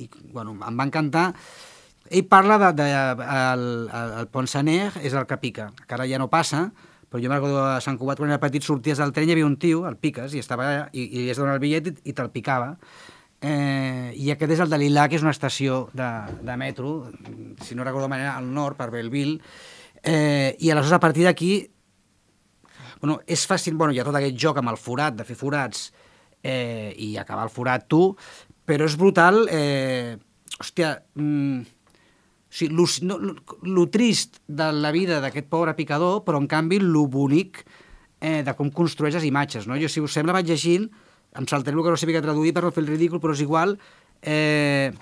i 0.05 0.09
bueno, 0.33 0.57
em 0.59 0.79
va 0.79 0.89
encantar. 0.89 1.31
Ell 2.11 2.27
parla 2.29 2.59
de, 2.59 2.73
de 2.83 2.89
el, 2.93 3.67
el, 3.87 4.17
el 4.23 4.31
Pont 4.35 4.51
Saner 4.51 4.91
és 5.03 5.15
el 5.15 5.29
que 5.31 5.39
pica, 5.41 5.71
que 5.87 5.95
ara 5.97 6.09
ja 6.11 6.21
no 6.21 6.31
passa, 6.31 6.67
però 7.13 7.21
jo 7.21 7.29
me'n 7.29 7.45
a 7.61 7.81
Sant 7.85 7.99
Cugat, 8.01 8.21
quan 8.21 8.31
era 8.33 8.41
petit, 8.41 8.65
sorties 8.65 9.01
del 9.01 9.13
tren 9.13 9.29
i 9.29 9.33
hi 9.33 9.37
havia 9.37 9.47
un 9.47 9.59
tio, 9.61 9.85
el 9.89 9.99
piques, 10.01 10.33
i 10.33 10.41
estava 10.41 10.89
i, 10.93 11.05
i 11.05 11.25
li 11.25 11.31
has 11.31 11.37
de 11.37 11.45
donar 11.45 11.59
el 11.59 11.63
bitllet 11.63 11.91
i, 11.91 11.97
i 12.09 12.15
te'l 12.17 12.33
picava. 12.33 12.73
Eh, 13.43 14.15
I 14.23 14.31
aquest 14.31 14.55
és 14.55 14.63
el 14.63 14.71
de 14.71 14.79
Lilà, 14.79 15.09
que 15.11 15.19
és 15.19 15.25
una 15.25 15.35
estació 15.35 15.89
de, 15.99 16.09
de 16.47 16.57
metro, 16.57 17.11
si 17.67 17.75
no 17.75 17.83
recordo 17.83 18.07
malament, 18.07 18.31
al 18.37 18.47
nord, 18.55 18.79
per 18.79 18.93
Belleville, 18.95 19.41
eh, 20.03 20.55
i 20.59 20.71
aleshores 20.71 20.95
a 20.95 21.03
partir 21.03 21.27
d'aquí 21.27 21.53
bueno, 23.03 23.19
és 23.27 23.43
fàcil, 23.51 23.75
bueno, 23.75 23.91
hi 23.93 23.99
ha 23.99 24.07
tot 24.07 24.15
aquest 24.15 24.39
joc 24.39 24.61
amb 24.61 24.71
el 24.71 24.79
forat, 24.79 25.17
de 25.19 25.27
fer 25.27 25.35
forats 25.35 25.89
eh, 26.39 26.95
i 27.03 27.17
acabar 27.19 27.49
el 27.49 27.51
forat 27.51 27.89
tu, 27.91 28.13
però 28.65 28.87
és 28.87 28.95
brutal, 28.97 29.43
eh, 29.51 30.15
hòstia, 30.63 30.95
mm, 31.19 31.81
o 32.47 32.55
sigui, 32.55 32.77
lo, 32.79 33.19
lo, 33.19 33.35
lo 33.67 33.89
trist 33.91 34.39
de 34.47 34.71
la 34.77 34.93
vida 34.95 35.19
d'aquest 35.25 35.51
pobre 35.51 35.75
picador, 35.75 36.23
però 36.23 36.39
en 36.39 36.47
canvi 36.47 36.79
lo 36.79 37.09
bonic 37.11 37.65
eh, 38.21 38.43
de 38.47 38.55
com 38.55 38.71
construeix 38.71 39.19
les 39.19 39.27
imatges, 39.27 39.67
no? 39.67 39.79
Jo, 39.81 39.91
si 39.91 40.05
us 40.05 40.15
sembla, 40.15 40.37
vaig 40.39 40.53
llegint, 40.53 40.87
em 41.39 41.49
saltaré 41.49 41.77
el 41.77 41.83
que 41.83 41.91
no 41.91 41.97
que 41.97 42.23
traduir 42.23 42.53
per 42.53 42.63
no 42.65 42.73
fer 42.73 42.85
el 42.85 42.93
ridícul, 42.93 43.21
però 43.21 43.33
és 43.33 43.41
igual, 43.41 43.79
eh, 44.23 44.93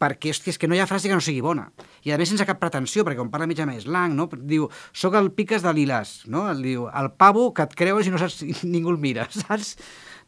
perquè 0.00 0.32
hòstia, 0.32 0.54
és 0.54 0.58
que 0.58 0.68
no 0.68 0.74
hi 0.74 0.80
ha 0.80 0.88
frase 0.88 1.08
que 1.08 1.16
no 1.16 1.20
sigui 1.20 1.42
bona. 1.44 1.68
I 2.04 2.12
a 2.12 2.18
més 2.18 2.30
sense 2.32 2.46
cap 2.48 2.60
pretensió, 2.60 3.04
perquè 3.04 3.20
quan 3.20 3.32
parla 3.32 3.48
mig 3.48 3.60
amb 3.60 3.76
slang, 3.80 4.16
no? 4.16 4.28
diu, 4.32 4.70
soc 4.92 5.16
el 5.18 5.30
piques 5.36 5.62
de 5.62 5.72
Lilas, 5.76 6.22
no? 6.26 6.46
El 6.50 6.62
diu, 6.64 6.86
el 6.88 7.10
pavo 7.20 7.50
que 7.52 7.66
et 7.68 7.76
creus 7.76 8.08
i 8.08 8.14
no 8.14 8.20
saps 8.20 8.40
ningú 8.64 8.94
el 8.94 9.00
mira, 9.02 9.28
saps? 9.42 9.76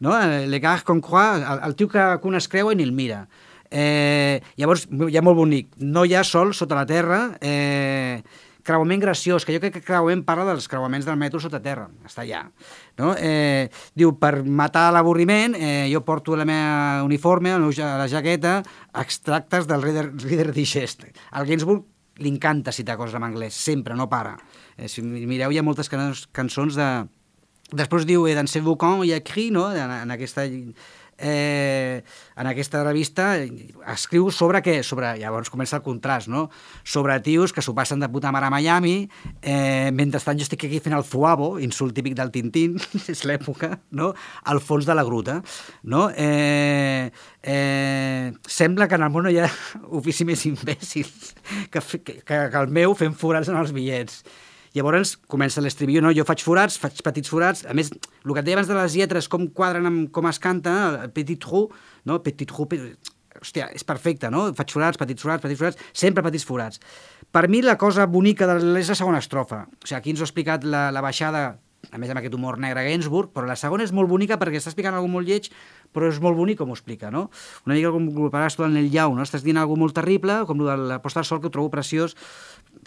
No? 0.02 0.16
Le 0.18 0.60
gars 0.60 0.84
con 0.84 1.00
croix, 1.00 1.40
el, 1.40 1.64
el 1.68 1.76
tio 1.76 1.88
que, 1.88 2.04
que 2.20 2.28
un 2.28 2.36
es 2.36 2.48
creua 2.52 2.74
i 2.74 2.80
ni 2.80 2.84
el 2.84 2.92
mira. 2.92 3.26
Eh, 3.72 4.42
llavors, 4.60 4.84
ja 5.08 5.22
molt 5.24 5.38
bonic, 5.38 5.70
no 5.80 6.04
hi 6.04 6.12
ha 6.18 6.24
sol 6.28 6.52
sota 6.52 6.76
la 6.76 6.84
terra, 6.84 7.22
eh, 7.40 8.20
creuament 8.62 9.00
graciós, 9.02 9.44
que 9.44 9.54
jo 9.54 9.60
crec 9.60 9.74
que 9.74 9.82
creuament 9.84 10.24
parla 10.26 10.44
dels 10.48 10.68
creuaments 10.70 11.06
del 11.06 11.16
metro 11.20 11.40
sota 11.42 11.60
terra, 11.62 11.88
està 12.06 12.22
allà. 12.22 12.44
No? 12.98 13.12
Eh, 13.18 13.68
diu, 13.94 14.14
per 14.18 14.44
matar 14.44 14.88
l'avorriment, 14.94 15.56
eh, 15.58 15.88
jo 15.92 16.04
porto 16.06 16.36
la 16.36 16.46
meva 16.48 17.02
uniforme, 17.04 17.56
meu 17.58 17.72
ja- 17.72 17.96
la 17.98 18.08
jaqueta, 18.08 18.62
extractes 18.94 19.66
del 19.66 19.82
Reader, 19.82 20.12
Reader 20.16 20.52
Digest. 20.52 21.04
Al 21.30 21.46
Gainsbourg 21.46 21.84
li 22.18 22.28
encanta 22.28 22.72
citar 22.72 22.96
coses 22.96 23.14
en 23.16 23.24
anglès, 23.24 23.54
sempre, 23.54 23.94
no 23.96 24.08
para. 24.08 24.36
Eh, 24.76 24.88
si 24.88 25.02
mireu, 25.02 25.50
hi 25.50 25.58
ha 25.58 25.62
moltes 25.66 25.88
can 25.88 26.12
cançons 26.32 26.76
de... 26.76 27.08
Després 27.72 28.04
diu, 28.04 28.26
eh, 28.28 28.34
dans 28.36 28.50
ce 28.50 28.60
boucan 28.60 29.00
hi 29.02 29.14
ha 29.14 29.16
écrit, 29.22 29.50
no?, 29.50 29.70
en, 29.72 29.90
en 30.02 30.10
aquesta 30.12 30.44
eh, 31.18 32.02
en 32.36 32.46
aquesta 32.46 32.82
revista 32.84 33.34
escriu 33.92 34.30
sobre 34.34 34.62
què? 34.64 34.78
Sobre, 34.86 35.14
llavors 35.20 35.50
comença 35.52 35.78
el 35.78 35.84
contrast, 35.84 36.30
no? 36.32 36.48
Sobre 36.84 37.18
tios 37.24 37.52
que 37.52 37.62
s'ho 37.64 37.74
passen 37.76 38.02
de 38.02 38.10
puta 38.12 38.32
mare 38.34 38.48
a 38.48 38.52
Miami, 38.54 39.08
eh, 39.40 39.90
mentrestant 39.94 40.40
jo 40.40 40.46
estic 40.46 40.66
aquí 40.68 40.80
fent 40.82 40.96
el 40.96 41.06
fuabo, 41.06 41.56
insult 41.62 41.94
típic 41.96 42.16
del 42.18 42.32
Tintín, 42.34 42.78
és 43.12 43.24
l'època, 43.28 43.76
no? 43.90 44.12
Al 44.44 44.62
fons 44.64 44.88
de 44.88 44.96
la 44.96 45.06
gruta, 45.06 45.40
no? 45.82 46.08
Eh, 46.16 47.10
eh, 47.42 48.32
sembla 48.46 48.88
que 48.88 48.98
en 48.98 49.06
el 49.06 49.12
món 49.12 49.28
no 49.28 49.34
hi 49.34 49.42
ha 49.42 49.50
ofici 49.98 50.26
més 50.28 50.46
imbècil 50.48 51.10
que, 51.70 51.82
que, 52.02 52.22
que 52.24 52.56
el 52.58 52.72
meu 52.72 52.96
fent 52.98 53.14
forats 53.18 53.52
en 53.52 53.60
els 53.60 53.74
bitllets. 53.76 54.22
Llavors 54.74 55.16
comença 55.28 55.60
l'estribillo, 55.60 56.00
no? 56.00 56.12
Jo 56.16 56.24
faig 56.24 56.40
forats, 56.44 56.78
faig 56.80 57.02
petits 57.04 57.28
forats, 57.28 57.64
a 57.68 57.74
més, 57.76 57.90
el 57.92 58.32
que 58.32 58.40
et 58.40 58.46
deia 58.46 58.56
abans 58.56 58.70
de 58.70 58.76
les 58.78 58.94
lletres, 58.96 59.28
com 59.28 59.48
quadren 59.52 59.88
amb 59.90 60.06
com 60.14 60.28
es 60.30 60.38
canta, 60.40 60.76
el 61.04 61.10
petit 61.12 61.42
trou, 61.44 61.66
no? 62.08 62.20
Petit 62.24 62.48
trou, 62.48 62.64
pe- 62.70 62.94
hòstia, 63.42 63.66
és 63.76 63.84
perfecte, 63.84 64.30
no? 64.32 64.46
Faig 64.56 64.72
forats, 64.72 64.96
petits 65.00 65.22
forats, 65.24 65.42
petits 65.44 65.60
forats, 65.60 65.82
sempre 65.92 66.24
petits 66.24 66.44
forats. 66.48 66.80
Per 67.32 67.46
mi 67.48 67.60
la 67.64 67.76
cosa 67.80 68.06
bonica 68.06 68.46
de 68.48 68.56
és 68.80 68.88
la 68.88 68.96
segona 68.96 69.20
estrofa. 69.20 69.66
O 69.82 69.86
sigui, 69.86 69.98
aquí 69.98 70.10
ens 70.14 70.20
ho 70.20 70.24
ha 70.24 70.30
explicat 70.30 70.64
la, 70.64 70.86
la 70.92 71.00
baixada, 71.04 71.58
a 71.90 71.98
més 71.98 72.12
amb 72.12 72.20
aquest 72.20 72.34
humor 72.36 72.56
negre 72.62 72.84
Gainsbourg, 72.86 73.32
però 73.34 73.44
la 73.48 73.56
segona 73.58 73.82
és 73.84 73.92
molt 73.92 74.08
bonica 74.08 74.36
perquè 74.38 74.60
està 74.60 74.70
explicant 74.70 74.94
alguna 74.94 75.16
molt 75.18 75.26
lleig, 75.28 75.48
però 75.92 76.08
és 76.10 76.20
molt 76.24 76.38
bonic 76.38 76.60
com 76.60 76.72
ho 76.72 76.76
explica, 76.76 77.10
no? 77.12 77.28
Una 77.66 77.76
mica 77.76 77.92
com 77.94 78.08
parles 78.32 78.56
tu 78.56 78.66
en 78.66 78.76
el 78.80 78.90
llau, 78.92 79.16
no? 79.16 79.26
Estàs 79.26 79.44
dient 79.44 79.60
alguna 79.60 79.84
molt 79.84 79.96
terrible, 79.96 80.42
com 80.48 80.62
el 80.62 80.72
de 80.72 80.78
la 80.94 81.02
posta 81.04 81.20
del 81.20 81.28
sol, 81.28 81.40
que 81.42 81.50
ho 81.50 81.54
trobo 81.54 81.72
preciós, 81.72 82.16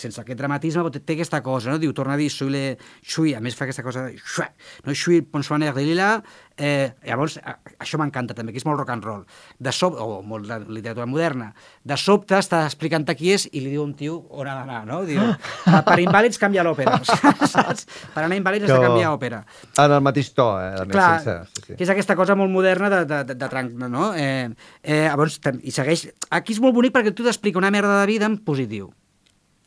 sense 0.02 0.20
aquest 0.20 0.40
dramatisme, 0.40 0.84
però 0.84 0.92
té, 0.98 1.16
aquesta 1.16 1.42
cosa, 1.46 1.72
no? 1.72 1.80
Diu, 1.80 1.94
torna 1.96 2.16
a 2.16 2.20
dir, 2.20 2.30
suis 2.34 2.52
le... 2.52 2.64
Suis, 3.06 3.36
a 3.38 3.42
més 3.44 3.56
fa 3.56 3.66
aquesta 3.68 3.86
cosa, 3.86 4.08
xue, 4.18 4.48
no? 4.86 4.96
Suis 4.98 5.24
ponsoaner 5.32 5.72
de 5.76 5.86
lila, 5.86 6.10
eh, 6.58 6.92
llavors, 7.06 7.38
això 7.80 8.00
m'encanta 8.00 8.36
també, 8.36 8.54
que 8.54 8.60
és 8.60 8.66
molt 8.68 8.80
rock 8.80 8.92
and 8.94 9.06
roll, 9.06 9.24
de 9.60 9.74
sobte, 9.76 10.02
o 10.02 10.22
molt 10.26 10.50
de 10.50 10.60
literatura 10.68 11.08
moderna, 11.10 11.52
de 11.84 11.98
sobte 12.00 12.38
està 12.40 12.64
explicant 12.66 13.06
qui 13.16 13.32
és 13.36 13.46
i 13.52 13.62
li 13.62 13.72
diu 13.72 13.84
un 13.84 13.94
tio 13.96 14.18
on 14.32 14.48
ha 14.50 14.56
d'anar, 14.58 14.82
no? 14.88 15.04
Diu, 15.08 15.22
per 15.64 15.98
invàlids 16.02 16.40
canvia 16.42 16.66
l'òpera, 16.66 16.98
saps? 17.56 17.86
Per 18.14 18.24
anar 18.24 18.40
invàlids 18.40 18.68
has 18.68 18.74
de 18.74 18.88
canviar 18.88 19.14
òpera. 19.16 19.44
En 19.78 19.92
el 19.92 20.04
mateix 20.04 20.32
to, 20.36 20.48
eh? 20.60 20.72
A 20.82 20.86
més, 20.88 20.96
Clar, 20.96 21.10
sense... 21.22 21.38
Sí, 21.54 21.66
sí. 21.68 21.78
que 21.78 21.84
és 21.86 21.94
aquesta 21.94 22.18
cosa 22.20 22.36
molt 22.40 22.52
moderna 22.52 22.90
de, 22.92 22.95
de, 23.04 23.24
de, 23.28 23.36
de 23.36 23.50
tranc, 23.52 23.74
no? 23.92 24.14
Eh, 24.16 24.48
eh, 24.84 25.04
llavors, 25.10 25.40
i 25.64 25.72
segueix... 25.76 26.08
Aquí 26.32 26.56
és 26.56 26.62
molt 26.64 26.76
bonic 26.78 26.94
perquè 26.96 27.12
tu 27.16 27.26
t'explica 27.28 27.60
una 27.60 27.72
merda 27.74 28.00
de 28.00 28.08
vida 28.08 28.30
en 28.32 28.38
positiu. 28.40 28.94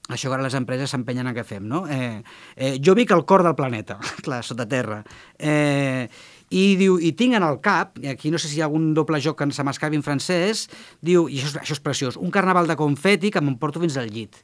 Això 0.09 0.31
que 0.31 0.39
ara 0.39 0.45
les 0.47 0.55
empreses 0.57 0.89
s'empenyen 0.89 1.29
a 1.29 1.35
què 1.37 1.43
fem, 1.45 1.66
no? 1.68 1.83
Eh, 1.93 2.22
eh, 2.57 2.79
jo 2.81 2.95
vic 2.97 3.11
al 3.12 3.26
cor 3.29 3.43
del 3.45 3.53
planeta, 3.59 3.99
clar, 4.24 4.41
sota 4.47 4.64
terra. 4.64 5.03
Eh, 5.37 6.09
i 6.49 6.62
diu, 6.81 6.95
i 6.97 7.11
tinc 7.12 7.37
en 7.37 7.45
el 7.45 7.59
cap, 7.61 7.99
i 8.01 8.09
aquí 8.09 8.31
no 8.33 8.39
sé 8.41 8.49
si 8.49 8.57
hi 8.57 8.62
ha 8.62 8.68
algun 8.70 8.95
doble 8.97 9.20
joc 9.20 9.37
que 9.43 9.51
se 9.53 9.64
m'escapi 9.68 9.99
en 10.01 10.05
francès, 10.07 10.62
diu, 11.05 11.26
i 11.29 11.43
això, 11.43 11.51
és- 11.51 11.59
això 11.66 11.76
és 11.76 11.83
preciós, 11.85 12.16
un 12.16 12.33
carnaval 12.33 12.64
de 12.70 12.76
confeti 12.81 13.29
que 13.35 13.43
m'emporto 13.45 13.83
fins 13.85 13.99
al 14.01 14.09
llit. 14.09 14.39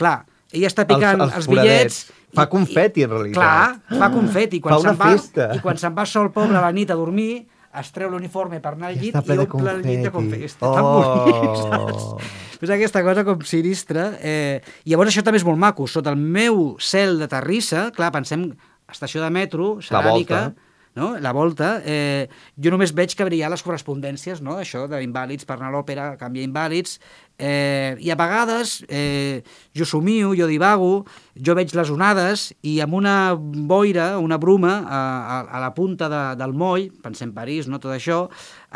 Clar, 0.00 0.22
ella 0.56 0.70
està 0.72 0.86
picant 0.88 1.20
els, 1.20 1.34
Els- 1.34 1.36
els 1.42 1.50
bitllets... 1.52 2.00
Fa 2.32 2.44
confeti, 2.48 3.02
en 3.04 3.10
realitat. 3.10 3.36
Clar, 3.42 3.98
fa 4.00 4.08
confeti. 4.14 4.60
Quan 4.62 4.76
Fa 4.76 4.80
una 4.86 4.92
va, 4.94 5.08
festa. 5.12 5.48
I 5.52 5.60
quan 5.60 5.76
se'n 5.82 5.92
va 5.96 6.04
sol 6.06 6.28
pobre 6.32 6.54
a 6.56 6.60
la 6.62 6.70
nit 6.72 6.88
a 6.88 6.96
dormir, 6.96 7.42
es 7.78 7.92
treu 7.94 8.10
l'uniforme 8.10 8.58
per 8.60 8.72
anar 8.74 8.88
al 8.90 8.96
I 8.96 9.00
llit 9.00 9.14
i 9.14 9.22
de 9.28 9.36
omple 9.44 9.70
el 9.70 9.82
llit 9.84 10.02
de 10.02 10.10
confeti. 10.10 10.44
Està 10.48 10.70
tan 10.74 10.82
bonic, 10.82 11.44
Oh. 11.44 12.18
saps? 12.18 12.32
És 12.60 12.70
aquesta 12.74 13.02
cosa 13.06 13.22
com 13.24 13.40
sinistra. 13.46 14.18
Eh, 14.20 14.60
I 14.84 14.90
llavors 14.90 15.10
això 15.12 15.22
també 15.24 15.38
és 15.38 15.44
molt 15.46 15.58
maco. 15.58 15.86
Sota 15.88 16.10
el 16.10 16.16
meu 16.20 16.76
cel 16.78 17.18
de 17.18 17.28
terrissa, 17.30 17.90
clar, 17.94 18.10
pensem, 18.12 18.50
estació 18.90 19.22
de 19.22 19.30
metro, 19.30 19.76
ceràmica, 19.80 20.40
volta. 20.50 20.69
No? 20.96 21.18
la 21.18 21.32
volta, 21.32 21.80
eh, 21.84 22.28
jo 22.58 22.70
només 22.72 22.92
veig 22.96 23.14
que 23.14 23.22
ha 23.22 23.48
les 23.52 23.62
correspondències, 23.62 24.40
no? 24.42 24.56
això 24.58 24.86
d'invàlids 24.90 25.46
per 25.46 25.56
anar 25.56 25.68
a 25.70 25.74
l'òpera, 25.76 26.16
canviar 26.18 26.44
invàlids, 26.48 26.98
eh, 27.38 27.96
i 28.00 28.10
a 28.10 28.16
vegades 28.18 28.84
eh, 28.88 29.42
jo 29.76 29.84
somio, 29.86 30.34
jo 30.36 30.46
divago, 30.50 31.04
jo 31.36 31.54
veig 31.54 31.72
les 31.74 31.90
onades 31.94 32.48
i 32.62 32.80
amb 32.84 32.94
una 32.98 33.34
boira, 33.38 34.18
una 34.18 34.36
bruma 34.38 34.80
a, 34.86 35.00
a, 35.00 35.40
a 35.56 35.60
la 35.62 35.72
punta 35.74 36.08
de, 36.10 36.22
del 36.42 36.52
moll, 36.52 36.90
pensem 37.02 37.32
París, 37.32 37.68
no? 37.70 37.78
tot 37.80 37.94
això, 37.94 38.24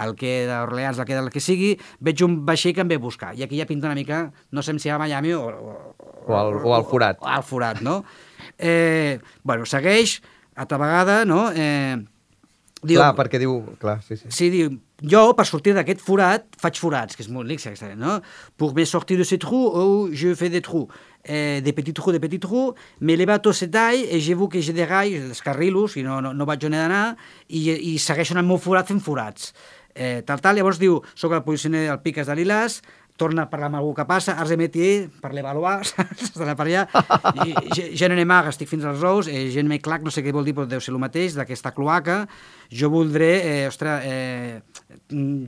el 0.04 0.14
que 0.14 0.46
d'Orleans, 0.48 0.98
el 0.98 1.04
que 1.10 1.18
del 1.18 1.30
que 1.34 1.42
sigui, 1.42 1.74
veig 2.00 2.22
un 2.24 2.40
vaixell 2.46 2.74
que 2.74 2.80
em 2.86 2.88
ve 2.88 2.96
a 3.00 3.02
buscar. 3.02 3.34
I 3.36 3.42
aquí 3.44 3.58
ja 3.60 3.66
pinta 3.66 3.90
una 3.90 3.98
mica, 3.98 4.30
no 4.50 4.62
sé 4.62 4.78
si 4.78 4.88
a 4.88 4.98
Miami 4.98 5.34
o, 5.34 5.44
o, 5.50 5.94
O 6.26 6.32
al- 6.38 6.54
o 6.56 6.72
al 6.74 6.84
forat. 6.88 7.18
O 7.20 7.26
al 7.28 7.42
forat, 7.44 7.82
no? 7.84 7.98
Eh, 8.56 9.18
bueno, 9.42 9.66
segueix, 9.68 10.22
altra 10.54 10.78
vegada, 10.78 11.24
no? 11.24 11.46
Eh, 11.50 11.96
diu, 12.82 12.98
Clar, 12.98 13.12
perquè 13.18 13.40
diu... 13.42 13.60
Clar, 13.80 14.00
sí, 14.06 14.18
sí. 14.20 14.30
Sí, 14.32 14.50
diu, 14.52 14.74
jo, 15.02 15.24
per 15.36 15.46
sortir 15.48 15.74
d'aquest 15.76 16.02
forat, 16.04 16.46
faig 16.60 16.78
forats, 16.80 17.16
que 17.16 17.24
és 17.24 17.30
molt 17.32 17.48
líx, 17.50 17.66
aquesta, 17.68 17.90
no? 17.98 18.20
Pour 18.60 18.74
me 18.76 18.86
sortir 18.88 19.18
de 19.20 19.26
ce 19.28 19.38
trou, 19.42 19.68
oh, 19.68 20.08
je 20.12 20.34
fais 20.38 20.52
des 20.52 20.62
trous. 20.64 20.88
Eh, 21.24 21.60
des 21.64 21.72
petits 21.72 21.94
trous, 21.96 22.12
des 22.12 22.20
petits 22.20 22.40
trous, 22.40 22.74
me 23.00 23.16
le 23.16 23.24
bateau 23.24 23.52
se 23.52 23.64
taille, 23.64 24.06
et 24.10 24.20
je 24.20 24.34
vu 24.34 24.48
que 24.48 24.60
je 24.60 24.72
déraille, 24.72 25.20
descarrilo, 25.28 25.88
si 25.88 26.02
no, 26.02 26.20
no, 26.20 26.34
no 26.34 26.44
vaig 26.44 26.66
on 26.68 26.76
he 26.76 26.82
d'anar, 26.82 27.16
i, 27.48 27.70
i 27.72 27.96
segueixo 27.98 28.36
en 28.36 28.42
el 28.42 28.46
meu 28.48 28.60
forat 28.60 28.92
fent 28.92 29.00
forats. 29.00 29.54
Eh, 29.94 30.22
tal, 30.26 30.40
tal, 30.42 30.58
llavors 30.58 30.80
diu, 30.82 30.98
sóc 31.14 31.32
el 31.32 31.44
posicioner 31.46 31.86
del 31.86 32.00
Piques 32.02 32.26
de 32.26 32.34
Lilas, 32.36 32.80
torna 33.16 33.44
a 33.44 33.50
parlar 33.50 33.68
amb 33.70 33.78
algú 33.78 33.92
que 33.94 34.06
passa, 34.08 34.34
arts 34.34 34.50
de 34.50 34.58
métier, 34.58 35.06
per 35.22 35.30
l'avaluar, 35.36 35.76
s'ha 35.86 36.06
d'anar 36.34 36.56
per 36.58 36.66
allà, 36.66 36.82
i, 37.46 37.54
je, 37.94 38.08
ne 38.10 38.26
estic 38.50 38.68
fins 38.68 38.84
als 38.84 39.04
ous, 39.06 39.28
eh, 39.30 39.46
je 39.54 39.62
ne 39.62 39.70
me 39.70 39.78
clac, 39.78 40.02
no 40.02 40.10
sé 40.10 40.24
què 40.24 40.32
vol 40.34 40.44
dir, 40.44 40.54
però 40.54 40.66
deu 40.66 40.82
ser 40.82 40.92
el 40.92 40.98
mateix, 40.98 41.36
d'aquesta 41.38 41.70
cloaca, 41.76 42.24
jo 42.74 42.90
voldré, 42.90 43.30
eh, 43.46 43.68
ostres, 43.68 44.02
eh, 44.04 44.62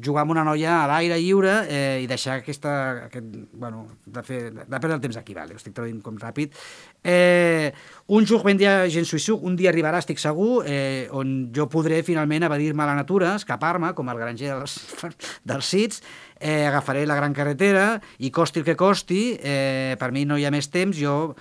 jugar 0.04 0.22
amb 0.22 0.34
una 0.36 0.44
noia 0.46 0.84
a 0.84 0.86
l'aire 0.90 1.18
lliure 1.18 1.54
eh, 1.66 2.02
i 2.04 2.06
deixar 2.06 2.38
aquesta, 2.40 3.06
aquest, 3.08 3.26
bueno, 3.52 3.86
de, 4.04 4.22
fer, 4.22 4.40
de 4.54 4.78
perdre 4.78 4.98
el 4.98 5.02
temps 5.02 5.18
aquí, 5.18 5.34
vale, 5.34 5.56
ho 5.56 5.58
estic 5.58 5.74
traduint 5.74 5.98
com 6.04 6.18
ràpid. 6.22 6.54
Eh, 7.02 7.72
un 8.14 8.26
jour 8.26 8.44
ben 8.46 8.60
dia, 8.60 8.76
gent 8.92 9.08
suïssuc, 9.08 9.42
un 9.42 9.58
dia 9.58 9.72
arribarà, 9.72 9.98
estic 10.04 10.22
segur, 10.22 10.62
eh, 10.70 11.08
on 11.10 11.50
jo 11.56 11.66
podré 11.72 12.04
finalment 12.06 12.46
evadir-me 12.46 12.86
a 12.86 12.90
la 12.92 12.96
natura, 13.00 13.34
escapar-me, 13.40 13.90
com 13.98 14.14
el 14.14 14.22
granger 14.22 14.54
dels, 14.54 14.78
dels 15.50 15.74
sits, 15.74 16.02
eh, 16.40 16.66
agafaré 16.66 17.06
la 17.06 17.16
gran 17.16 17.34
carretera 17.34 18.00
i 18.18 18.30
costi 18.30 18.60
el 18.60 18.66
que 18.66 18.76
costi, 18.76 19.36
eh, 19.40 19.96
per 19.98 20.12
mi 20.12 20.24
no 20.24 20.38
hi 20.38 20.46
ha 20.46 20.54
més 20.54 20.70
temps, 20.72 20.96
jo... 20.98 21.34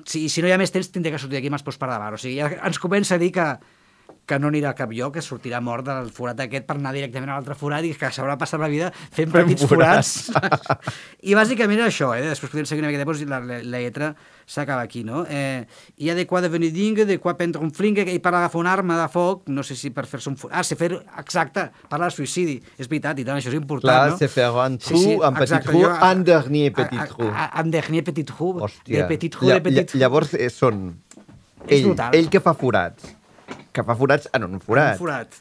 Si, 0.00 0.30
si 0.32 0.40
no 0.40 0.48
hi 0.48 0.54
ha 0.54 0.58
més 0.58 0.72
temps, 0.72 0.88
tindré 0.88 1.12
que 1.12 1.18
sortir 1.20 1.36
d'aquí 1.36 1.50
amb 1.50 1.58
els 1.58 1.64
peus 1.66 1.76
per 1.76 1.90
davant. 1.90 2.14
O 2.16 2.18
sigui, 2.18 2.38
ja 2.40 2.48
ens 2.64 2.78
comença 2.80 3.18
a 3.18 3.20
dir 3.20 3.28
que, 3.36 3.44
que 4.30 4.38
no 4.38 4.48
anirà 4.50 4.70
a 4.70 4.76
cap 4.78 4.92
lloc, 4.94 5.14
que 5.16 5.22
sortirà 5.24 5.58
mort 5.64 5.84
del 5.88 6.10
forat 6.14 6.38
aquest 6.44 6.66
per 6.68 6.76
anar 6.78 6.92
directament 6.94 7.32
a 7.32 7.38
l'altre 7.38 7.56
forat 7.58 7.84
i 7.84 7.92
que 7.98 8.10
s'haurà 8.14 8.36
passat 8.38 8.60
la 8.62 8.68
vida 8.70 8.92
fent 8.94 9.32
petits 9.34 9.64
forats. 9.66 10.12
I 11.30 11.34
bàsicament 11.34 11.82
això, 11.86 12.12
eh? 12.14 12.22
després 12.28 12.52
podem 12.52 12.68
seguir 12.68 12.84
una 12.84 12.92
mica, 12.92 13.04
doncs 13.04 13.24
la, 13.28 13.40
la, 13.42 13.58
la 13.66 13.80
lletra 13.82 14.12
s'acaba 14.50 14.82
aquí, 14.86 15.02
no? 15.06 15.24
Eh, 15.30 15.64
hi 15.98 16.10
ha 16.10 16.14
de 16.18 16.26
quoi 16.30 16.42
devenir 16.42 16.70
dingue, 16.74 17.04
de 17.06 17.18
quoi 17.22 17.34
prendre 17.38 17.62
un 17.62 17.70
flingue, 17.74 18.06
i 18.10 18.18
per 18.22 18.32
agafar 18.34 18.60
una 18.62 18.72
arma 18.72 18.96
de 19.00 19.08
foc, 19.12 19.44
no 19.50 19.62
sé 19.66 19.76
si 19.78 19.90
per 19.94 20.06
fer-se 20.10 20.30
un 20.30 20.38
forat... 20.40 20.56
Ah, 20.58 20.64
sí, 20.66 20.78
fer... 20.78 20.90
Exacte, 21.22 21.68
parla 21.90 22.08
de 22.10 22.16
suïcidi, 22.16 22.56
és 22.78 22.88
veritat, 22.90 23.18
i 23.22 23.26
tant, 23.26 23.38
això 23.38 23.52
és 23.52 23.58
important, 23.58 23.90
Clar, 23.90 24.10
no? 24.14 24.18
c'est 24.18 24.30
faire 24.32 24.54
un 24.54 24.78
trou, 24.82 25.20
un 25.26 25.38
petit 25.38 25.66
trou, 25.66 25.86
un 25.86 26.24
dernier 26.26 26.72
petit 26.74 27.14
trou. 27.14 27.30
Un 27.30 27.70
dernier 27.74 28.02
petit 28.06 28.26
trou, 28.30 28.56
de 28.62 29.06
petit 29.10 29.30
trou, 29.36 29.50
de 29.50 29.60
petit 29.68 29.94
Lla- 29.94 30.04
Llavors 30.06 30.34
eh, 30.34 30.50
són 30.50 30.84
ell, 31.68 31.92
ell 32.16 32.30
que 32.32 32.42
fa 32.42 32.54
forats, 32.58 33.14
que 33.72 33.84
fa 33.86 33.94
forats 33.96 34.28
en 34.32 34.44
un 34.44 34.60
forat, 34.60 34.94
Un 34.94 34.98
forat. 35.04 35.34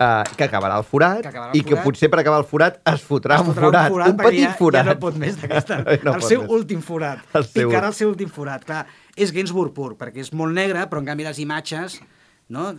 uh, 0.00 0.22
que 0.36 0.44
acabarà 0.46 0.76
el 0.78 0.84
forat, 0.84 1.20
Que 1.22 1.28
acabarà 1.28 1.50
el 1.52 1.58
i 1.58 1.62
que 1.62 1.70
forat. 1.76 1.84
potser 1.84 2.10
per 2.10 2.20
acabar 2.20 2.38
el 2.40 2.46
forat 2.48 2.80
es 2.92 3.02
fotrà, 3.06 3.36
Es 3.40 3.46
un 3.46 3.54
fotrà 3.54 3.88
forat, 3.88 4.08
un, 4.10 4.16
perquè 4.16 4.30
petit 4.30 4.44
ja, 4.48 4.54
forat. 4.58 4.86
Ja 4.86 4.94
no 4.94 5.00
pot 5.00 5.16
més 5.20 5.36
d'aquesta. 5.40 5.80
No 6.04 6.14
el 6.14 6.22
seu 6.22 6.42
més. 6.42 6.50
últim 6.50 6.80
forat. 6.82 7.20
El 7.34 7.44
seu 7.44 7.68
Picarà 7.70 7.86
el 7.92 7.94
seu 7.94 8.10
últim 8.10 8.28
forat. 8.32 8.64
Clar, 8.64 8.86
és 9.16 9.32
Gainsbourg 9.32 9.72
pur, 9.76 9.94
perquè 10.00 10.24
és 10.24 10.32
molt 10.32 10.54
negre, 10.56 10.86
però 10.90 11.00
en 11.04 11.06
canvi 11.12 11.24
les 11.28 11.38
imatges... 11.38 12.00
No? 12.50 12.72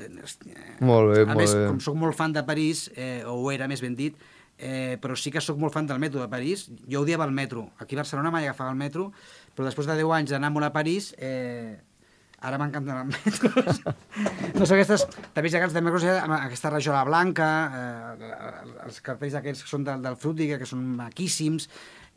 Molt 0.84 1.14
bé, 1.14 1.22
a 1.22 1.26
molt 1.30 1.38
més, 1.40 1.54
bé. 1.56 1.68
com 1.70 1.78
sóc 1.80 1.96
molt 1.96 2.12
fan 2.18 2.34
de 2.36 2.42
París, 2.44 2.90
eh, 2.94 3.22
o 3.24 3.38
ho 3.40 3.52
era 3.54 3.70
més 3.72 3.80
ben 3.80 3.94
dit, 3.96 4.18
eh, 4.60 4.98
però 5.00 5.16
sí 5.16 5.32
que 5.32 5.40
sóc 5.40 5.56
molt 5.62 5.72
fan 5.72 5.88
del 5.88 5.98
metro 5.98 6.20
de 6.20 6.28
París. 6.28 6.66
Jo 6.92 7.06
odiava 7.06 7.24
el 7.24 7.32
metro. 7.32 7.70
Aquí 7.80 7.96
a 7.96 8.02
Barcelona 8.02 8.34
mai 8.36 8.44
agafava 8.50 8.74
el 8.74 8.76
metro, 8.76 9.14
però 9.56 9.64
després 9.70 9.88
de 9.88 9.96
10 9.96 10.12
anys 10.18 10.34
d'anar 10.36 10.52
molt 10.52 10.68
a 10.68 10.74
París, 10.76 11.14
eh, 11.18 11.78
ara 12.42 12.58
m'encanten 12.58 12.98
els 12.98 13.16
metros. 13.16 13.82
no 14.58 14.66
sé, 14.66 14.76
aquestes... 14.76 15.08
També 15.36 15.50
hi 15.52 15.58
ha 15.58 15.68
de 15.70 15.86
metros, 15.86 16.06
amb 16.12 16.38
aquesta 16.40 16.74
rajola 16.74 17.06
blanca, 17.08 17.50
eh, 17.72 18.32
els 18.86 19.02
cartells 19.06 19.38
aquests 19.40 19.66
que 19.66 19.72
són 19.72 19.86
del, 19.88 20.02
del 20.04 20.18
Frutiga, 20.20 20.58
que 20.62 20.70
són 20.70 20.84
maquíssims, 20.98 21.70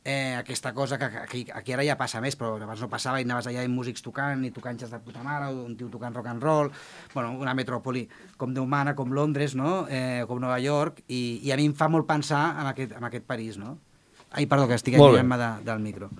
eh, 0.04 0.34
aquesta 0.36 0.74
cosa 0.74 0.98
que 0.98 1.04
aquí, 1.04 1.46
aquí 1.52 1.72
ara 1.72 1.84
ja 1.84 1.96
passa 1.96 2.20
més, 2.20 2.36
però 2.36 2.54
abans 2.60 2.82
no 2.84 2.90
passava 2.92 3.20
i 3.20 3.24
anaves 3.24 3.48
allà 3.48 3.64
amb 3.64 3.76
músics 3.76 4.04
tocant 4.04 4.44
i 4.44 4.52
tocanxes 4.52 4.92
de 4.92 5.00
puta 5.04 5.24
mare, 5.24 5.48
o 5.52 5.64
un 5.64 5.76
tio 5.80 5.88
tocant 5.92 6.14
rock 6.14 6.28
and 6.32 6.44
roll, 6.44 6.70
bueno, 7.14 7.32
una 7.40 7.56
metròpoli 7.56 8.04
com 8.36 8.52
d'humana, 8.54 8.94
com 8.94 9.12
Londres, 9.16 9.56
no? 9.56 9.86
eh, 9.88 10.24
com 10.28 10.40
Nova 10.40 10.60
York, 10.60 11.02
i, 11.08 11.40
i 11.42 11.52
a 11.52 11.60
mi 11.60 11.68
em 11.72 11.74
fa 11.76 11.88
molt 11.88 12.06
pensar 12.06 12.46
en 12.60 12.72
aquest, 12.74 12.96
en 12.96 13.08
aquest 13.08 13.26
París, 13.28 13.58
no? 13.60 13.78
Ai, 14.34 14.46
perdó, 14.50 14.66
que 14.66 14.74
estic 14.74 14.96
allunyant-me 14.98 15.38
de, 15.38 15.50
del 15.62 15.82
micro. 15.82 16.10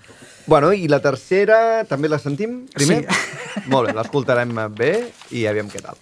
Bueno, 0.47 0.71
i 0.73 0.87
la 0.87 1.01
tercera 1.03 1.83
també 1.91 2.11
la 2.11 2.21
sentim 2.23 2.61
primer? 2.75 3.03
Sí. 3.03 3.65
Molt 3.73 3.91
bé, 3.91 3.95
l'escoltarem 3.99 4.55
bé 4.79 4.93
i 5.35 5.47
aviam 5.51 5.71
què 5.73 5.83
tal. 5.83 5.99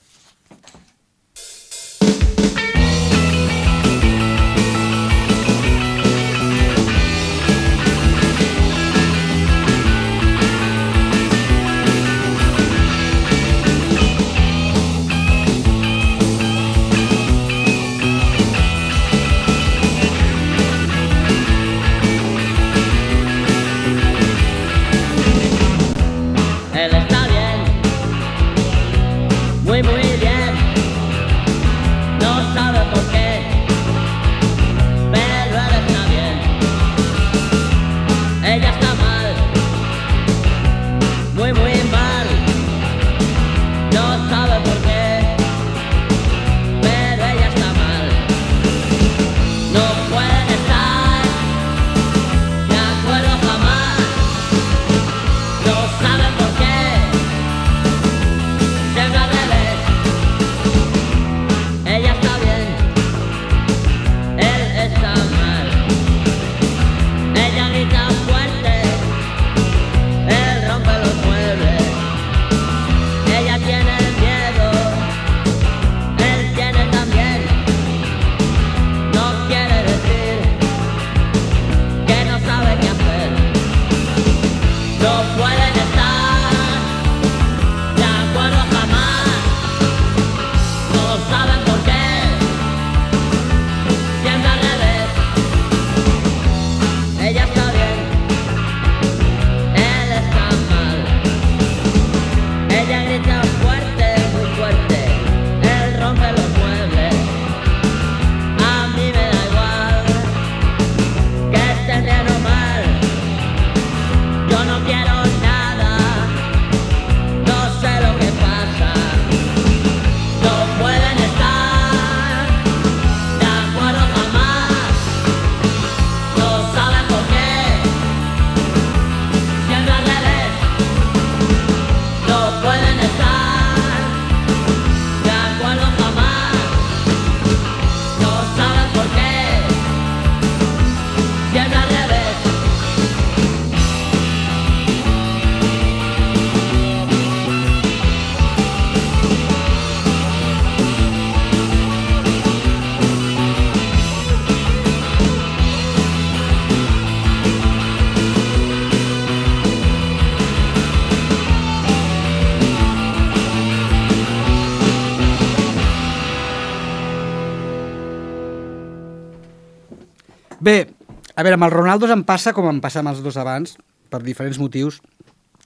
Bé, 170.62 170.94
a 171.34 171.42
veure, 171.42 171.56
amb 171.56 171.66
els 171.66 171.74
Ronaldos 171.74 172.10
em 172.14 172.20
passa 172.22 172.52
com 172.54 172.68
em 172.70 172.76
passa 172.78 173.00
amb 173.00 173.10
els 173.10 173.18
dos 173.24 173.34
abans, 173.40 173.72
per 174.12 174.20
diferents 174.22 174.60
motius, 174.62 175.00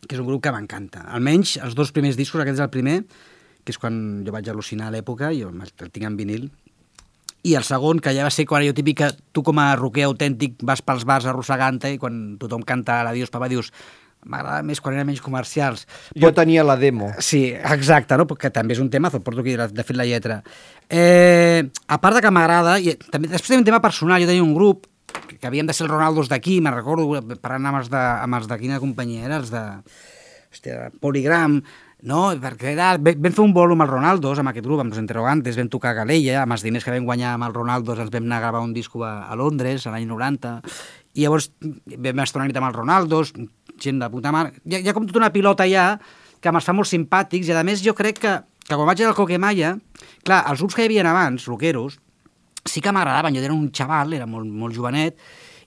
que 0.06 0.16
és 0.16 0.22
un 0.22 0.24
grup 0.24 0.40
que 0.46 0.52
m'encanta. 0.54 1.02
Almenys 1.12 1.58
els 1.66 1.74
dos 1.76 1.90
primers 1.92 2.16
discos, 2.16 2.40
aquest 2.40 2.56
és 2.56 2.64
el 2.64 2.70
primer, 2.72 3.02
que 3.60 3.74
és 3.74 3.80
quan 3.82 3.98
jo 4.24 4.32
vaig 4.32 4.48
al·lucinar 4.48 4.88
a 4.88 4.94
l'època, 4.94 5.34
i 5.36 5.42
el, 5.44 5.52
el 5.52 5.90
tinc 5.92 6.08
en 6.08 6.16
vinil, 6.16 6.46
i 7.44 7.52
el 7.60 7.66
segon, 7.68 8.00
que 8.00 8.14
ja 8.16 8.24
va 8.24 8.32
ser 8.32 8.46
quan 8.48 8.64
jo 8.64 8.72
típic 8.72 9.02
que 9.02 9.10
tu 9.36 9.44
com 9.44 9.60
a 9.60 9.68
roquer 9.76 10.06
autèntic 10.08 10.56
vas 10.64 10.80
pels 10.80 11.04
bars 11.04 11.28
arrossegant-te 11.28 11.92
i 11.92 12.00
quan 12.00 12.38
tothom 12.40 12.64
canta 12.64 13.02
l'adiós 13.04 13.28
papa 13.34 13.50
dius 13.52 13.68
m'agrada 14.26 14.64
més 14.66 14.82
quan 14.82 14.96
eren 14.96 15.08
menys 15.08 15.22
comercials. 15.24 15.86
Jo 16.18 16.32
tenia 16.36 16.64
la 16.66 16.76
demo. 16.80 17.12
Sí, 17.22 17.48
exacte, 17.54 18.18
no? 18.18 18.26
que 18.26 18.50
també 18.50 18.76
és 18.76 18.82
un 18.82 18.90
tema, 18.90 19.10
porto 19.10 19.40
aquí 19.44 19.56
de 19.56 19.86
fet 19.86 19.96
la 19.96 20.08
lletra. 20.08 20.42
Eh, 20.90 21.62
a 21.86 22.00
part 22.02 22.18
de 22.18 22.24
que 22.26 22.34
m'agrada, 22.34 22.76
i 22.80 22.96
també, 23.10 23.30
després 23.30 23.52
també 23.52 23.62
un 23.64 23.70
tema 23.70 23.82
personal, 23.84 24.20
jo 24.22 24.28
tenia 24.28 24.44
un 24.44 24.54
grup 24.56 24.86
que, 25.06 25.38
que 25.38 25.46
havien 25.48 25.66
de 25.66 25.74
ser 25.76 25.86
els 25.86 25.94
Ronaldos 25.94 26.30
d'aquí, 26.32 26.60
me'n 26.60 26.74
recordo 26.76 27.08
parlant 27.40 27.72
amb 27.72 27.82
els 27.82 27.90
de, 27.92 28.02
amb 28.02 28.38
els 28.40 28.50
de 28.50 28.60
quina 28.60 28.82
companyia 28.82 29.26
era, 29.30 29.40
els 29.40 29.52
de, 29.54 29.64
hòstia, 30.52 30.90
Polygram, 31.00 31.60
no? 32.08 32.22
perquè 32.40 32.72
era, 32.74 32.94
vam 32.96 33.22
vam 33.24 33.34
fer 33.34 33.44
un 33.44 33.54
bolo 33.56 33.76
amb 33.76 33.86
els 33.86 33.92
Ronaldos, 33.92 34.40
amb 34.40 34.52
aquest 34.52 34.66
grup, 34.66 34.82
amb 34.82 34.92
els 34.92 35.02
Interrogantes, 35.02 35.58
vam 35.58 35.70
tocar 35.72 35.92
a 35.92 36.00
Galella, 36.02 36.42
amb 36.42 36.56
els 36.56 36.64
diners 36.66 36.84
que 36.84 36.94
vam 36.94 37.08
guanyar 37.08 37.34
amb 37.34 37.48
els 37.48 37.56
Ronaldos 37.56 38.00
ens 38.02 38.12
vam 38.14 38.28
anar 38.28 38.40
a 38.40 38.44
gravar 38.46 38.64
un 38.64 38.74
disco 38.76 39.04
a, 39.04 39.14
a 39.26 39.36
Londres, 39.38 39.86
l'any 39.90 40.08
90, 40.08 40.56
i 41.16 41.24
llavors 41.24 41.50
vam 41.60 42.24
estar 42.24 42.42
una 42.42 42.48
nit 42.50 42.60
amb 42.60 42.70
els 42.70 42.76
Ronaldos, 42.76 43.32
gent 43.82 44.00
de 44.02 44.10
puta 44.12 44.32
mare, 44.34 44.54
hi 44.64 44.78
ha, 44.78 44.82
hi 44.84 44.88
ha 44.88 44.94
com 44.96 45.06
tota 45.08 45.22
una 45.22 45.32
pilota 45.34 45.66
ja 45.70 45.94
que 46.40 46.52
me'ls 46.52 46.66
fa 46.68 46.74
molt 46.76 46.88
simpàtics, 46.90 47.48
i 47.48 47.56
a 47.56 47.64
més 47.66 47.82
jo 47.84 47.94
crec 47.96 48.20
que, 48.22 48.34
que 48.66 48.74
quan 48.74 48.86
vaig 48.88 49.02
al 49.02 49.16
Coquemaya, 49.16 49.76
clar, 50.24 50.44
els 50.50 50.62
grups 50.62 50.76
que 50.76 50.84
hi 50.84 50.90
havia 50.90 51.06
abans, 51.10 51.46
rockeros, 51.48 51.98
sí 52.66 52.82
que 52.82 52.92
m'agradaven, 52.92 53.34
jo 53.34 53.44
era 53.44 53.54
un 53.54 53.70
xaval, 53.74 54.14
era 54.16 54.26
molt, 54.30 54.50
molt 54.50 54.76
jovenet, 54.76 55.18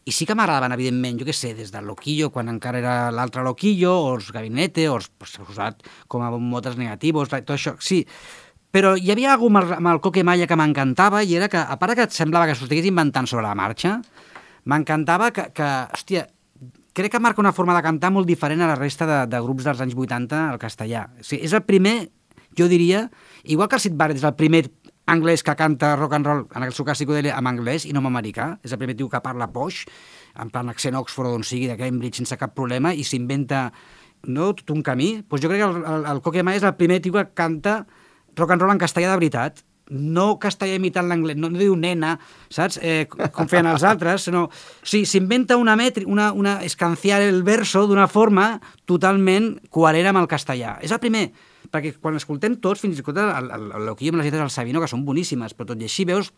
i 0.07 0.14
sí 0.16 0.26
que 0.26 0.36
m'agradaven, 0.38 0.74
evidentment, 0.74 1.20
jo 1.20 1.28
què 1.28 1.36
sé, 1.36 1.53
des 1.57 1.72
del 1.74 1.88
Loquillo, 1.89 2.32
quan 2.34 2.49
encara 2.49 2.80
era 2.80 2.93
l'altre 3.14 3.43
Loquillo, 3.45 3.91
o 4.05 4.14
els 4.16 4.32
Gabinete, 4.34 4.88
o 4.89 4.97
els, 4.97 5.10
pues, 5.20 5.36
usat 5.43 5.84
com 6.07 6.24
a 6.26 6.32
motes 6.32 6.80
negativos, 6.80 7.30
tot 7.30 7.53
això, 7.55 7.76
sí. 7.84 8.01
Però 8.74 8.95
hi 8.97 9.12
havia 9.12 9.34
alguna 9.34 9.64
el, 9.64 9.76
amb 9.80 9.91
el 9.91 10.01
Coque 10.01 10.24
Maya 10.24 10.47
que 10.47 10.57
m'encantava, 10.57 11.22
i 11.24 11.36
era 11.38 11.49
que, 11.51 11.62
a 11.62 11.78
part 11.82 11.97
que 11.97 12.07
et 12.07 12.16
semblava 12.16 12.49
que 12.49 12.57
s'ho 12.57 12.68
estigués 12.68 12.89
inventant 12.89 13.30
sobre 13.30 13.45
la 13.45 13.55
marxa, 13.57 13.99
m'encantava 14.70 15.32
que, 15.36 15.49
que, 15.57 15.70
hòstia, 15.93 16.28
crec 16.94 17.12
que 17.12 17.20
marca 17.20 17.42
una 17.42 17.54
forma 17.54 17.76
de 17.76 17.84
cantar 17.86 18.12
molt 18.12 18.28
diferent 18.28 18.62
a 18.62 18.70
la 18.72 18.78
resta 18.80 19.08
de, 19.08 19.20
de 19.32 19.42
grups 19.44 19.68
dels 19.68 19.82
anys 19.84 19.96
80 19.96 20.40
al 20.50 20.60
castellà. 20.62 21.08
O 21.20 21.26
sigui, 21.26 21.44
és 21.48 21.56
el 21.56 21.64
primer, 21.68 22.12
jo 22.58 22.68
diria, 22.72 23.08
igual 23.44 23.70
que 23.70 23.80
el 23.80 23.84
Sid 23.86 23.98
Barrett 24.00 24.22
és 24.22 24.28
el 24.28 24.36
primer 24.40 24.66
anglès 25.10 25.44
que 25.44 25.56
canta 25.58 25.96
rock 25.96 26.14
and 26.14 26.28
roll, 26.28 26.44
en 26.56 26.66
el 26.66 26.74
seu 26.76 26.86
cas 26.86 27.00
psicodèlia, 27.00 27.38
en 27.38 27.50
anglès 27.50 27.88
i 27.90 27.94
no 27.96 28.04
en 28.04 28.10
americà, 28.12 28.52
és 28.64 28.74
el 28.76 28.82
primer 28.82 28.96
tio 28.98 29.10
que 29.10 29.22
parla 29.26 29.50
poix, 29.54 29.84
en 30.40 30.52
plan 30.54 30.70
accent 30.70 30.98
Oxford 31.00 31.32
o 31.32 31.34
d'on 31.34 31.46
sigui, 31.48 31.70
de 31.70 31.78
Cambridge, 31.80 32.22
sense 32.22 32.38
cap 32.38 32.54
problema, 32.58 32.94
i 32.94 33.06
s'inventa 33.08 33.70
no, 34.28 34.52
tot 34.54 34.70
un 34.76 34.84
camí. 34.84 35.24
Pues 35.28 35.42
jo 35.42 35.50
crec 35.50 35.64
que 35.64 35.70
el, 35.70 35.82
el, 35.82 36.06
el 36.14 36.22
Coque 36.22 36.44
és 36.54 36.64
el 36.64 36.76
primer 36.76 37.00
tio 37.02 37.14
que 37.14 37.26
canta 37.34 37.86
rock 38.36 38.52
and 38.52 38.62
roll 38.62 38.76
en 38.76 38.82
castellà 38.82 39.10
de 39.10 39.18
veritat, 39.18 39.64
no 39.90 40.38
castellà 40.42 40.78
imitant 40.78 41.10
l'anglès, 41.10 41.38
no, 41.40 41.50
no 41.52 41.60
diu 41.60 41.76
nena, 41.80 42.16
saps? 42.54 42.80
Eh, 42.82 43.06
com 43.10 43.50
feien 43.50 43.70
els 43.72 43.86
altres, 43.88 44.28
sinó... 44.30 44.48
O 44.50 44.90
sigui, 44.90 45.08
s'inventa 45.10 45.58
una, 45.58 45.76
metri, 45.80 46.06
una, 46.08 46.32
una 46.34 46.60
escanciar 46.66 47.22
el 47.26 47.44
verso 47.44 47.86
d'una 47.90 48.08
forma 48.08 48.52
totalment 48.90 49.56
coherent 49.74 50.12
amb 50.12 50.24
el 50.24 50.30
castellà. 50.32 50.78
És 50.86 50.94
el 50.96 51.02
primer, 51.04 51.28
perquè 51.74 51.96
quan 52.02 52.18
escoltem 52.20 52.58
tots, 52.62 52.86
fins 52.86 53.00
i 53.00 53.06
tot 53.06 53.18
el, 53.18 53.30
el, 53.30 53.52
el, 53.58 53.70
el 53.90 53.94
que 53.98 54.10
amb 54.10 54.22
les 54.22 54.30
lletres 54.30 54.46
del 54.46 54.54
Sabino, 54.54 54.82
que 54.82 54.92
són 54.92 55.06
boníssimes, 55.08 55.58
però 55.58 55.74
tot 55.74 55.82
i 55.82 55.90
així 55.90 56.08
veus 56.10 56.34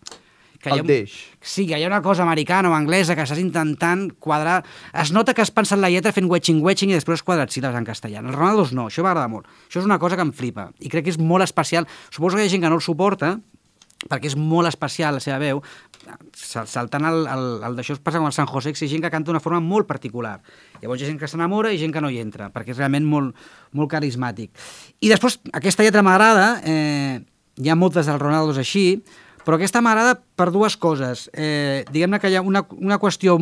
que 0.61 0.69
hi 0.69 0.77
ha, 0.79 0.81
El 0.83 0.87
deix. 0.87 1.13
Sí, 1.41 1.65
que 1.67 1.77
hi 1.79 1.83
ha 1.83 1.89
una 1.89 2.01
cosa 2.05 2.23
americana 2.23 2.69
o 2.69 2.75
anglesa 2.77 3.15
que 3.17 3.25
estàs 3.25 3.41
intentant 3.41 4.07
quadrar... 4.21 4.61
Es 4.93 5.11
nota 5.11 5.33
que 5.33 5.41
has 5.41 5.51
pensat 5.51 5.81
la 5.81 5.89
lletra 5.89 6.13
fent 6.13 6.29
wedging-wedging 6.29 6.91
i 6.93 6.97
després 6.99 7.23
quadrat 7.25 7.49
síl·labes 7.53 7.79
en 7.81 7.87
castellà. 7.87 8.21
Els 8.21 8.35
Ronaldos 8.35 8.71
no, 8.77 8.87
això 8.91 9.01
m'agrada 9.05 9.27
molt. 9.31 9.49
Això 9.67 9.81
és 9.81 9.89
una 9.89 9.97
cosa 9.99 10.15
que 10.19 10.25
em 10.27 10.33
flipa 10.33 10.69
i 10.79 10.89
crec 10.93 11.07
que 11.09 11.15
és 11.15 11.19
molt 11.21 11.43
especial. 11.47 11.89
Suposo 12.09 12.37
que 12.37 12.45
hi 12.45 12.51
ha 12.51 12.53
gent 12.53 12.61
que 12.61 12.69
no 12.69 12.77
el 12.77 12.85
suporta, 12.85 13.39
perquè 14.09 14.31
és 14.31 14.35
molt 14.37 14.65
especial 14.69 15.13
la 15.17 15.21
seva 15.21 15.37
veu, 15.41 15.59
sal- 16.33 16.65
saltant 16.69 17.05
el, 17.05 17.19
el, 17.29 17.43
el 17.67 17.75
d'això 17.77 17.93
es 17.93 17.99
passa 18.01 18.17
com 18.17 18.25
el 18.29 18.33
San 18.33 18.47
José, 18.49 18.71
que 18.73 18.85
hi 18.85 18.89
gent 18.89 19.03
que 19.03 19.11
canta 19.13 19.29
d'una 19.29 19.41
forma 19.43 19.59
molt 19.61 19.85
particular. 19.89 20.39
Llavors 20.81 21.01
hi 21.01 21.05
ha 21.05 21.11
gent 21.11 21.19
que 21.21 21.29
s'enamora 21.29 21.69
i 21.73 21.77
gent 21.81 21.93
que 21.93 22.01
no 22.01 22.09
hi 22.09 22.17
entra, 22.21 22.47
perquè 22.53 22.73
és 22.73 22.79
realment 22.81 23.05
molt, 23.05 23.35
molt 23.77 23.91
carismàtic. 23.93 24.49
I 25.05 25.11
després, 25.11 25.37
aquesta 25.53 25.85
lletra 25.85 26.01
m'agrada, 26.05 26.47
eh, 26.65 27.19
hi 27.61 27.69
ha 27.69 27.77
moltes 27.77 28.09
dels 28.09 28.21
Ronaldos 28.21 28.57
així, 28.57 29.03
però 29.45 29.57
aquesta 29.57 29.81
m'agrada 29.83 30.15
per 30.37 30.49
dues 30.53 30.77
coses. 30.81 31.27
Eh, 31.33 31.83
diguem-ne 31.91 32.19
que 32.21 32.29
hi 32.31 32.37
ha 32.37 32.43
una, 32.45 32.63
una 32.77 32.99
qüestió 33.01 33.37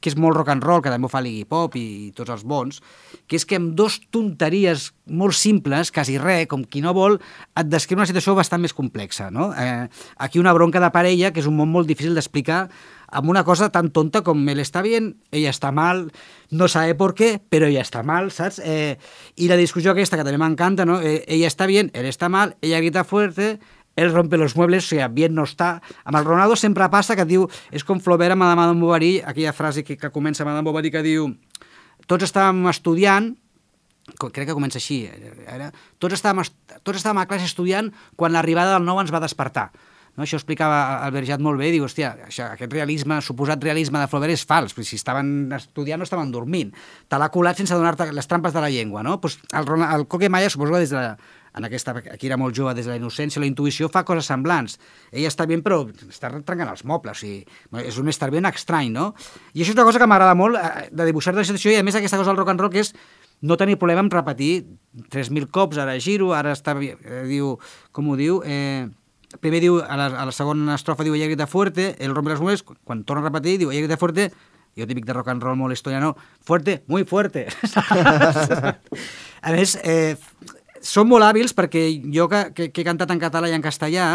que 0.00 0.10
és 0.10 0.16
molt 0.18 0.36
rock 0.36 0.52
and 0.54 0.64
roll, 0.66 0.82
que 0.82 0.92
també 0.92 1.08
ho 1.08 1.12
fa 1.12 1.22
l'Iggy 1.24 1.46
Pop 1.50 1.76
i, 1.78 1.84
i 2.08 2.12
tots 2.16 2.32
els 2.34 2.44
bons, 2.46 2.80
que 3.26 3.38
és 3.38 3.46
que 3.46 3.58
amb 3.60 3.74
dos 3.78 4.00
tonteries 4.14 4.90
molt 5.10 5.34
simples, 5.34 5.90
quasi 5.94 6.18
res, 6.22 6.46
com 6.50 6.64
qui 6.64 6.82
no 6.84 6.94
vol, 6.96 7.18
et 7.58 7.68
descriu 7.70 7.98
una 7.98 8.08
situació 8.08 8.36
bastant 8.38 8.62
més 8.62 8.74
complexa. 8.76 9.30
No? 9.34 9.50
Eh, 9.54 9.88
aquí 10.18 10.42
una 10.42 10.54
bronca 10.56 10.82
de 10.82 10.90
parella, 10.94 11.34
que 11.34 11.42
és 11.42 11.50
un 11.50 11.58
món 11.58 11.70
molt 11.70 11.90
difícil 11.90 12.14
d'explicar, 12.14 12.66
amb 13.10 13.28
una 13.28 13.42
cosa 13.44 13.70
tan 13.70 13.90
tonta 13.90 14.22
com 14.22 14.48
él 14.48 14.60
está 14.60 14.82
bien, 14.82 15.16
ella 15.32 15.50
està 15.50 15.72
mal, 15.74 16.12
no 16.50 16.68
sabe 16.68 16.94
por 16.94 17.14
qué, 17.14 17.40
però 17.42 17.66
ella 17.66 17.82
està 17.82 18.04
mal, 18.06 18.30
saps? 18.30 18.60
Eh, 18.62 18.98
I 19.36 19.50
la 19.50 19.58
discussió 19.58 19.90
aquesta, 19.92 20.16
que 20.16 20.26
també 20.26 20.38
m'encanta, 20.38 20.86
no? 20.86 21.00
Eh, 21.02 21.24
ella 21.26 21.50
està 21.50 21.66
bien, 21.66 21.90
él 21.94 22.06
está 22.06 22.28
mal, 22.28 22.56
ella 22.62 22.78
grita 22.78 23.04
fuerte, 23.04 23.58
él 24.00 24.12
rompe 24.14 24.38
los 24.40 24.56
muebles, 24.56 24.86
o 24.86 24.94
sigui, 24.94 25.04
bien 25.12 25.34
no 25.36 25.44
està. 25.44 25.74
Amb 26.08 26.16
el 26.20 26.24
Ronaldo 26.24 26.56
sempre 26.56 26.88
passa 26.88 27.16
que 27.18 27.26
diu, 27.28 27.44
és 27.70 27.84
com 27.84 28.00
Flaubert 28.00 28.32
amb 28.32 28.46
Madame 28.48 28.80
Bovary, 28.80 29.18
aquella 29.20 29.52
frase 29.52 29.84
que, 29.84 29.98
que 30.00 30.10
comença 30.14 30.46
Madame 30.48 30.64
Bovary 30.70 30.90
que 30.90 31.04
diu 31.04 31.28
tots 32.08 32.24
estàvem 32.26 32.64
estudiant, 32.72 33.28
crec 34.18 34.48
que 34.48 34.56
comença 34.56 34.80
així, 34.80 35.04
eh, 35.06 35.30
era, 35.46 35.68
tots, 36.02 36.16
estàvem, 36.16 36.40
est- 36.42 36.56
tots 36.82 36.98
estàvem 36.98 37.20
a 37.22 37.28
classe 37.30 37.46
estudiant 37.46 37.92
quan 38.16 38.32
l'arribada 38.34 38.72
del 38.78 38.84
nou 38.88 38.98
ens 39.00 39.12
va 39.14 39.20
despertar. 39.22 39.68
No? 40.16 40.24
Això 40.24 40.34
explicava 40.40 41.04
el 41.06 41.12
Berjat 41.14 41.38
molt 41.38 41.60
bé, 41.60 41.68
diu, 41.70 41.84
hòstia, 41.86 42.16
això, 42.26 42.48
aquest 42.56 42.72
realisme, 42.74 43.20
suposat 43.22 43.62
realisme 43.62 44.00
de 44.02 44.08
Flaubert 44.10 44.34
és 44.34 44.42
fals, 44.44 44.74
si 44.74 44.96
estaven 44.98 45.52
estudiant 45.54 46.00
no 46.02 46.08
estaven 46.08 46.32
dormint. 46.34 46.72
Te 47.06 47.20
l'ha 47.20 47.28
colat 47.30 47.60
sense 47.62 47.76
donar-te 47.78 48.08
les 48.12 48.26
trampes 48.26 48.52
de 48.56 48.60
la 48.64 48.70
llengua, 48.74 49.04
no? 49.06 49.20
Pues 49.20 49.38
el, 49.54 49.68
el 49.86 50.08
Coque 50.08 50.28
Maya, 50.28 50.50
suposo 50.50 50.72
que 50.72 50.80
des 50.82 50.90
de 50.90 50.96
la, 50.96 51.12
en 51.56 51.66
aquesta, 51.66 51.94
aquí 52.12 52.28
era 52.28 52.38
molt 52.40 52.56
jove, 52.56 52.74
des 52.78 52.86
de 52.86 52.92
la 52.92 52.98
innocència, 53.00 53.42
la 53.42 53.48
intuïció, 53.48 53.88
fa 53.92 54.04
coses 54.06 54.28
semblants. 54.30 54.78
Ella 55.10 55.30
està 55.30 55.46
bé, 55.50 55.58
però 55.64 55.82
està 56.08 56.30
trencant 56.46 56.70
els 56.70 56.84
mobles, 56.86 57.22
sigui, 57.24 57.42
és 57.82 57.98
un 57.98 58.12
estar 58.12 58.30
ben 58.30 58.46
estrany, 58.50 58.92
no? 58.94 59.10
I 59.54 59.64
això 59.64 59.72
és 59.72 59.78
una 59.78 59.88
cosa 59.88 60.02
que 60.02 60.08
m'agrada 60.10 60.36
molt, 60.38 60.60
eh, 60.60 60.88
de 60.92 61.08
dibuixar 61.08 61.34
la 61.34 61.46
situació, 61.46 61.74
i 61.74 61.80
a 61.80 61.86
més 61.86 61.98
aquesta 61.98 62.20
cosa 62.20 62.30
del 62.30 62.38
rock 62.38 62.54
and 62.54 62.62
roll, 62.62 62.72
que 62.72 62.84
és 62.84 62.94
no 63.40 63.56
tenir 63.56 63.78
problema 63.80 64.04
en 64.04 64.10
repetir 64.12 64.66
3.000 65.10 65.50
cops, 65.50 65.80
ara 65.80 65.98
giro, 65.98 66.34
ara 66.36 66.52
està... 66.52 66.76
Eh, 66.78 67.24
diu, 67.28 67.56
com 67.92 68.10
ho 68.12 68.16
diu? 68.18 68.42
Eh, 68.44 68.86
primer 69.40 69.62
diu, 69.62 69.80
a 69.80 69.96
la, 69.96 70.10
a 70.22 70.28
la 70.28 70.34
segona 70.34 70.76
estrofa 70.76 71.06
diu 71.06 71.14
ella 71.16 71.30
grita 71.30 71.46
fuerte, 71.46 71.94
el 72.02 72.14
rompe 72.14 72.34
les 72.34 72.42
muebles, 72.42 72.64
quan 72.84 73.04
torna 73.06 73.24
a 73.24 73.30
repetir 73.30 73.58
diu 73.62 73.70
ella 73.72 73.86
grita 73.86 74.00
fuerte, 74.00 74.30
jo 74.78 74.86
típic 74.86 75.06
de 75.06 75.14
rock 75.14 75.30
and 75.32 75.42
roll 75.42 75.58
molt 75.58 75.74
estoniano, 75.74 76.16
fuerte, 76.46 76.82
muy 76.86 77.04
fuerte. 77.04 77.46
a 79.42 79.52
més, 79.54 79.76
eh, 79.82 80.16
són 80.80 81.08
molt 81.10 81.26
hàbils 81.26 81.54
perquè 81.56 81.86
jo 82.12 82.28
que, 82.30 82.46
que, 82.56 82.70
que 82.72 82.82
he 82.82 82.86
cantat 82.86 83.10
en 83.12 83.20
català 83.22 83.50
i 83.50 83.56
en 83.56 83.64
castellà, 83.64 84.06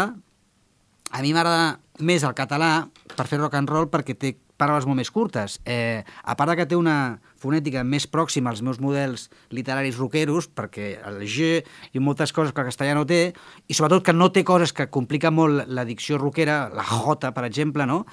a 1.10 1.22
mi 1.22 1.32
m'agrada 1.32 1.78
més 2.02 2.26
el 2.26 2.34
català 2.36 2.88
per 3.14 3.26
fer 3.30 3.38
rock 3.40 3.56
and 3.56 3.70
roll 3.70 3.88
perquè 3.90 4.16
té 4.18 4.34
paraules 4.56 4.86
molt 4.88 4.98
més 4.98 5.10
curtes. 5.12 5.58
Eh, 5.68 6.02
a 6.02 6.34
part 6.36 6.50
de 6.50 6.56
que 6.58 6.66
té 6.68 6.76
una 6.78 7.18
fonètica 7.40 7.84
més 7.84 8.06
pròxima 8.08 8.50
als 8.50 8.62
meus 8.64 8.80
models 8.80 9.28
literaris 9.52 9.98
roqueros, 10.00 10.48
perquè 10.48 10.94
el 11.06 11.20
G 11.28 11.60
i 11.92 12.00
moltes 12.00 12.32
coses 12.32 12.54
que 12.56 12.64
el 12.64 12.70
castellà 12.70 12.96
no 12.96 13.04
té, 13.08 13.34
i 13.68 13.76
sobretot 13.76 14.06
que 14.06 14.16
no 14.16 14.30
té 14.32 14.44
coses 14.48 14.72
que 14.72 14.88
compliquen 14.88 15.36
molt 15.36 15.68
la 15.68 15.84
dicció 15.84 16.18
roquera, 16.18 16.66
la 16.72 16.86
J, 16.88 17.32
per 17.36 17.44
exemple, 17.48 17.86
no? 17.86 18.04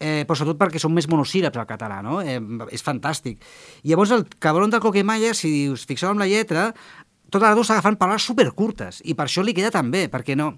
Eh, 0.00 0.24
però 0.24 0.38
sobretot 0.38 0.56
perquè 0.62 0.80
són 0.80 0.94
més 0.96 1.10
monosíl·labs 1.12 1.60
al 1.60 1.68
català, 1.68 2.00
no? 2.00 2.22
Eh, 2.24 2.40
és 2.72 2.84
fantàstic. 2.84 3.44
I 3.84 3.92
llavors 3.92 4.14
el 4.16 4.24
cabron 4.40 4.72
del 4.72 4.80
Coquemaya, 4.80 5.34
si 5.36 5.68
us 5.68 5.84
fixeu 5.84 6.14
en 6.14 6.22
la 6.22 6.28
lletra, 6.30 6.70
tota 7.30 7.48
la 7.50 7.60
està 7.60 7.78
agafant 7.78 7.96
paraules 8.00 8.26
supercurtes, 8.26 9.00
i 9.04 9.14
per 9.14 9.26
això 9.28 9.44
li 9.46 9.54
queda 9.56 9.70
tan 9.70 9.90
bé, 9.90 10.08
perquè 10.12 10.36
no, 10.36 10.52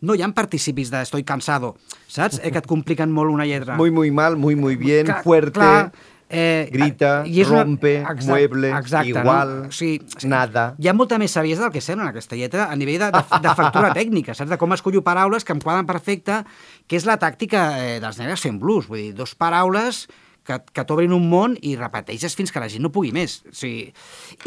no 0.00 0.14
hi 0.14 0.22
ha 0.22 0.28
participis 0.34 0.90
de 0.90 1.02
estoy 1.02 1.24
cansado, 1.24 1.76
saps? 2.06 2.40
Eh, 2.42 2.52
que 2.52 2.58
et 2.62 2.66
compliquen 2.66 3.10
molt 3.10 3.30
una 3.34 3.46
lletra. 3.46 3.76
Muy, 3.76 3.90
muy 3.90 4.10
mal, 4.10 4.36
muy, 4.36 4.54
muy 4.56 4.76
bien, 4.76 5.06
Clar, 5.06 5.22
fuerte, 5.24 5.52
clar, 5.58 5.92
eh, 6.28 6.68
grita, 6.70 7.22
i 7.26 7.40
és 7.40 7.48
una- 7.48 7.64
rompe, 7.64 7.94
exacte, 8.02 8.26
mueble, 8.28 8.70
exacte, 8.76 9.08
igual, 9.08 9.54
no? 9.62 9.68
o 9.68 9.72
sigui, 9.72 10.04
nada. 10.28 10.74
Hi 10.78 10.88
ha 10.88 10.94
molta 10.94 11.18
més 11.18 11.32
saviesa 11.32 11.62
del 11.64 11.72
que 11.72 11.80
sembla 11.80 12.04
en 12.04 12.10
aquesta 12.12 12.36
lletra 12.36 12.68
a 12.70 12.76
nivell 12.76 12.98
de, 13.00 13.10
de, 13.14 13.22
de 13.48 13.54
factura 13.56 13.92
tècnica, 13.96 14.34
saps? 14.34 14.50
De 14.50 14.58
com 14.60 14.72
escollo 14.76 15.02
paraules 15.02 15.44
que 15.44 15.52
em 15.56 15.60
quadren 15.64 15.86
perfecte, 15.88 16.42
que 16.86 16.96
és 17.00 17.06
la 17.08 17.16
tàctica 17.18 17.70
eh, 17.80 17.98
dels 18.00 18.18
negres 18.20 18.44
fent 18.44 18.60
blues. 18.60 18.86
Vull 18.88 18.98
dir, 19.08 19.14
dos 19.16 19.34
paraules 19.34 20.06
que, 20.48 20.56
que 20.72 20.84
t'obrin 20.88 21.12
un 21.12 21.26
món 21.28 21.58
i 21.60 21.74
repeteixes 21.76 22.32
fins 22.38 22.48
que 22.54 22.60
la 22.62 22.70
gent 22.72 22.80
no 22.86 22.90
pugui 22.94 23.10
més. 23.12 23.42
O 23.50 23.52
sigui, 23.52 23.90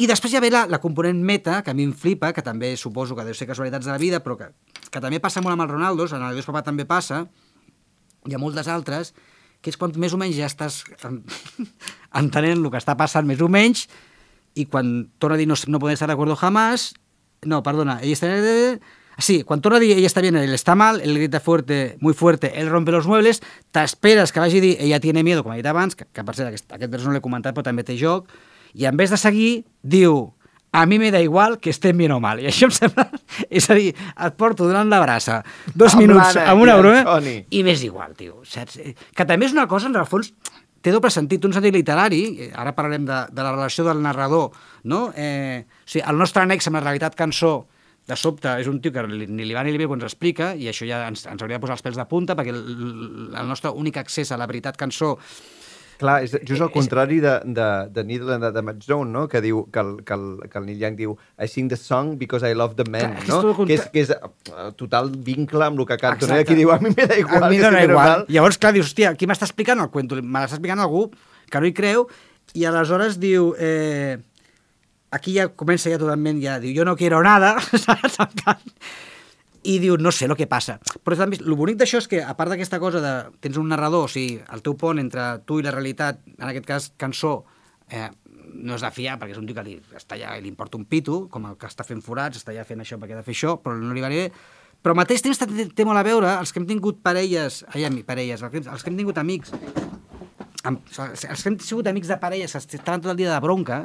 I 0.02 0.08
després 0.10 0.34
ja 0.34 0.42
ve 0.42 0.50
la, 0.50 0.64
la 0.72 0.80
component 0.82 1.20
meta, 1.22 1.60
que 1.62 1.70
a 1.72 1.78
mi 1.78 1.86
em 1.86 1.94
flipa, 1.94 2.32
que 2.34 2.42
també 2.42 2.74
suposo 2.82 3.14
que 3.18 3.26
deu 3.28 3.38
ser 3.38 3.46
casualitats 3.50 3.86
de 3.86 3.94
la 3.94 4.00
vida, 4.02 4.20
però 4.26 4.40
que, 4.40 4.50
que 4.90 5.02
també 5.04 5.20
passa 5.22 5.44
molt 5.46 5.54
amb 5.54 5.68
els 5.68 5.76
Ronaldos, 5.76 6.16
en 6.18 6.26
el 6.26 6.34
Dios 6.40 6.50
Papà 6.50 6.64
també 6.66 6.88
passa, 6.90 7.28
hi 8.26 8.34
ha 8.34 8.42
moltes 8.42 8.68
altres, 8.70 9.14
que 9.62 9.70
és 9.70 9.78
quan 9.78 9.94
més 10.02 10.14
o 10.14 10.18
menys 10.18 10.40
ja 10.40 10.50
estàs 10.50 10.82
en- 11.06 11.22
entenent 12.22 12.58
el 12.66 12.72
que 12.74 12.82
està 12.82 12.98
passant 12.98 13.28
més 13.30 13.42
o 13.46 13.50
menys, 13.50 13.86
y 14.54 14.66
cuando 14.66 15.08
torna 15.20 15.36
a 15.36 15.40
dir 15.40 15.48
no, 15.48 15.56
no 15.68 15.80
podem 15.80 15.94
estar 15.94 16.10
de 16.10 16.14
acuerdo 16.18 16.36
jamás, 16.36 16.94
no, 17.46 17.62
perdona, 17.64 18.00
ella 18.02 18.14
está... 18.18 18.28
Sí, 19.22 19.44
cuando 19.44 19.62
torna 19.62 19.78
a 19.78 19.80
dir 19.80 19.98
ella 19.98 20.08
está 20.08 20.22
bien, 20.22 20.36
él 20.36 20.54
está 20.54 20.76
mal, 20.76 21.00
él 21.02 21.16
grita 21.16 21.40
fuerte, 21.40 21.98
muy 22.00 22.14
fuerte, 22.14 22.60
él 22.60 22.70
rompe 22.70 22.92
los 22.92 23.08
muebles, 23.08 23.42
t'esperes 23.72 24.32
que 24.32 24.40
vagi 24.40 24.58
a 24.58 24.62
dir 24.62 24.78
ella 24.80 25.00
tiene 25.00 25.24
miedo, 25.24 25.44
com 25.44 25.54
he 25.54 25.62
dit 25.62 25.70
abans, 25.70 25.96
que, 25.96 26.06
que 26.06 26.24
per 26.26 26.36
cert, 26.36 26.50
aquest, 26.50 26.72
aquest 26.74 26.92
vers 26.92 27.06
no 27.06 27.14
l'he 27.14 27.22
comentat, 27.22 27.56
però 27.56 27.64
també 27.64 27.86
té 27.86 27.96
joc, 28.00 28.32
i 28.74 28.88
en 28.90 28.98
vez 28.98 29.14
de 29.14 29.20
seguir, 29.22 29.66
diu 29.84 30.34
a 30.72 30.86
mi 30.86 31.00
me 31.00 31.12
da 31.12 31.20
igual 31.20 31.60
que 31.60 31.70
estem 31.70 31.98
bien 31.98 32.14
o 32.16 32.20
mal. 32.24 32.40
I 32.40 32.48
això 32.48 32.70
em 32.70 32.72
sembla... 32.72 33.10
És 33.52 33.68
a 33.70 33.76
dir, 33.76 33.92
et 33.92 34.38
porto 34.40 34.68
donant 34.70 34.88
la 34.90 35.02
brassa 35.04 35.42
dos 35.76 35.98
Amb 35.98 36.06
minuts 36.06 36.38
l'Anna 36.38 36.54
amb 36.54 36.64
una 36.64 36.78
broma 36.80 37.20
i 37.52 37.64
m'és 37.68 37.84
igual, 37.84 38.16
tio, 38.16 38.40
saps? 38.48 38.80
Que 39.12 39.28
també 39.28 39.50
és 39.50 39.56
una 39.56 39.68
cosa, 39.68 39.92
en 39.92 40.00
el 40.00 40.08
fons, 40.08 40.32
té 40.82 40.94
doble 40.96 41.12
sentit, 41.12 41.44
un 41.46 41.54
sentit 41.54 41.76
literari, 41.76 42.52
ara 42.56 42.72
parlarem 42.78 43.04
de, 43.06 43.20
de 43.36 43.44
la 43.44 43.52
relació 43.52 43.84
del 43.86 44.02
narrador, 44.02 44.56
no? 44.88 45.10
Eh, 45.16 45.68
o 45.68 45.92
sigui, 45.92 46.06
el 46.08 46.24
nostre 46.24 46.46
annex 46.46 46.72
amb 46.72 46.80
la 46.80 46.86
realitat 46.86 47.20
cançó, 47.20 47.68
de 48.12 48.20
sobte, 48.20 48.52
és 48.60 48.68
un 48.70 48.82
tio 48.84 48.92
que 48.94 49.06
ni 49.08 49.48
li 49.48 49.56
va 49.56 49.64
ni 49.64 49.72
li 49.74 49.80
ve 49.82 49.88
quan 49.90 50.02
ens 50.02 50.12
explica, 50.12 50.52
i 50.60 50.68
això 50.72 50.86
ja 50.90 51.06
ens, 51.08 51.24
ens 51.32 51.42
hauria 51.42 51.58
de 51.58 51.64
posar 51.64 51.80
els 51.80 51.86
pèls 51.88 51.98
de 51.98 52.08
punta, 52.12 52.36
perquè 52.38 52.52
el, 52.54 52.62
el 53.32 53.48
nostre 53.50 53.72
únic 53.72 53.98
accés 54.04 54.32
a 54.36 54.40
la 54.42 54.50
veritat 54.52 54.78
cançó 54.80 55.16
Clar, 56.02 56.24
és 56.26 56.32
just 56.50 56.58
al 56.64 56.72
És- 56.72 56.74
contrari 56.74 57.20
de, 57.22 57.36
de, 57.46 57.66
de 57.94 58.04
Needle 58.04 58.34
and 58.34 58.48
the 58.56 58.64
Match 58.66 58.88
Zone, 58.90 59.12
no? 59.14 59.28
que 59.30 59.38
diu 59.44 59.68
que 59.70 59.84
el, 59.84 59.92
que, 60.04 60.16
el, 60.18 60.50
que 60.50 60.58
el 60.58 60.66
Neil 60.66 60.80
Young 60.82 60.96
diu 60.98 61.12
I 61.38 61.46
sing 61.46 61.70
the 61.70 61.78
song 61.78 62.16
because 62.18 62.42
I 62.42 62.56
love 62.58 62.74
the 62.80 62.88
men, 62.90 63.14
Clar, 63.22 63.44
no? 63.46 63.54
que, 63.60 63.76
és, 63.76 63.84
que 63.94 64.02
és 64.08 64.14
uh, 64.16 64.72
total 64.80 65.12
vincle 65.14 65.68
amb 65.68 65.84
el 65.84 65.86
que 65.92 66.00
canto. 66.02 66.26
No? 66.26 66.40
Aquí 66.42 66.58
diu, 66.58 66.74
a 66.74 66.80
mi 66.82 66.90
me 66.90 67.06
da 67.06 67.20
igual. 67.22 67.46
a 67.46 67.52
mi 67.54 67.62
dona 67.62 67.84
igual. 67.86 68.10
mal. 68.16 68.26
Llavors, 68.34 68.58
clar, 68.58 68.74
dius, 68.74 68.90
hòstia, 68.90 69.14
qui 69.14 69.30
m'està 69.30 69.46
explicant 69.46 69.84
el 69.84 69.92
cuento? 69.94 70.18
Me 70.18 70.42
l'està 70.42 70.58
explicant 70.58 70.82
algú 70.82 71.06
que 71.52 71.62
no 71.62 71.70
hi 71.70 71.76
creu, 71.78 72.08
i 72.58 72.66
aleshores 72.66 73.22
diu... 73.22 73.54
Eh, 73.62 74.18
aquí 75.12 75.36
ja 75.36 75.50
comença 75.56 75.92
ja 75.92 76.00
totalment, 76.02 76.40
ja 76.42 76.58
diu, 76.64 76.74
jo 76.76 76.88
no 76.88 76.96
quiero 76.98 77.22
nada, 77.24 77.58
i 79.64 79.78
diu, 79.78 79.98
no 80.02 80.12
sé 80.16 80.26
el 80.26 80.36
que 80.40 80.48
passa. 80.50 80.80
Però 81.06 81.18
també, 81.20 81.38
el 81.44 81.58
bonic 81.60 81.78
d'això 81.82 82.02
és 82.02 82.08
que, 82.10 82.22
a 82.24 82.34
part 82.38 82.50
d'aquesta 82.54 82.80
cosa 82.82 83.02
de... 83.04 83.14
Tens 83.44 83.60
un 83.62 83.70
narrador, 83.70 84.08
o 84.08 84.12
sigui, 84.12 84.40
el 84.42 84.64
teu 84.66 84.78
pont 84.80 85.00
entre 85.02 85.44
tu 85.46 85.60
i 85.62 85.66
la 85.66 85.74
realitat, 85.76 86.24
en 86.40 86.48
aquest 86.50 86.66
cas 86.66 86.90
cançó, 87.02 87.44
eh, 87.92 88.10
no 88.52 88.76
és 88.76 88.84
de 88.84 88.92
fiar, 88.96 89.20
perquè 89.20 89.36
és 89.36 89.42
un 89.42 89.46
tio 89.48 89.58
que 89.58 89.66
li, 89.68 89.78
està 89.98 90.18
allà, 90.18 90.34
li 90.42 90.50
importa 90.50 90.80
un 90.80 90.88
pito, 90.90 91.26
com 91.32 91.46
el 91.52 91.60
que 91.62 91.70
està 91.70 91.86
fent 91.88 92.02
forats, 92.04 92.42
està 92.42 92.56
allà 92.56 92.66
fent 92.68 92.82
això 92.82 92.98
perquè 93.00 93.16
ha 93.16 93.22
de 93.22 93.28
fer 93.28 93.38
això, 93.38 93.56
però 93.62 93.78
no 93.78 93.94
li 93.94 94.04
va 94.04 94.10
bé. 94.12 94.26
Però 94.82 94.96
al 94.96 95.02
mateix 95.04 95.22
temps 95.22 95.38
té, 95.38 95.86
molt 95.86 96.00
a 96.00 96.06
veure 96.08 96.34
els 96.40 96.52
que 96.52 96.62
hem 96.62 96.66
tingut 96.70 97.04
parelles, 97.06 97.62
ai, 97.70 97.86
parelles, 98.08 98.42
els 98.42 98.82
que 98.82 98.90
hem 98.90 98.98
tingut 98.98 99.20
amics, 99.22 99.54
amb, 100.66 100.82
els 100.82 101.22
que 101.22 101.52
hem 101.52 101.60
sigut 101.62 101.90
amics 101.92 102.10
de 102.10 102.18
parelles 102.22 102.58
que 102.58 102.80
estaven 102.80 103.04
tot 103.04 103.14
el 103.14 103.20
dia 103.20 103.30
de 103.30 103.44
bronca, 103.44 103.84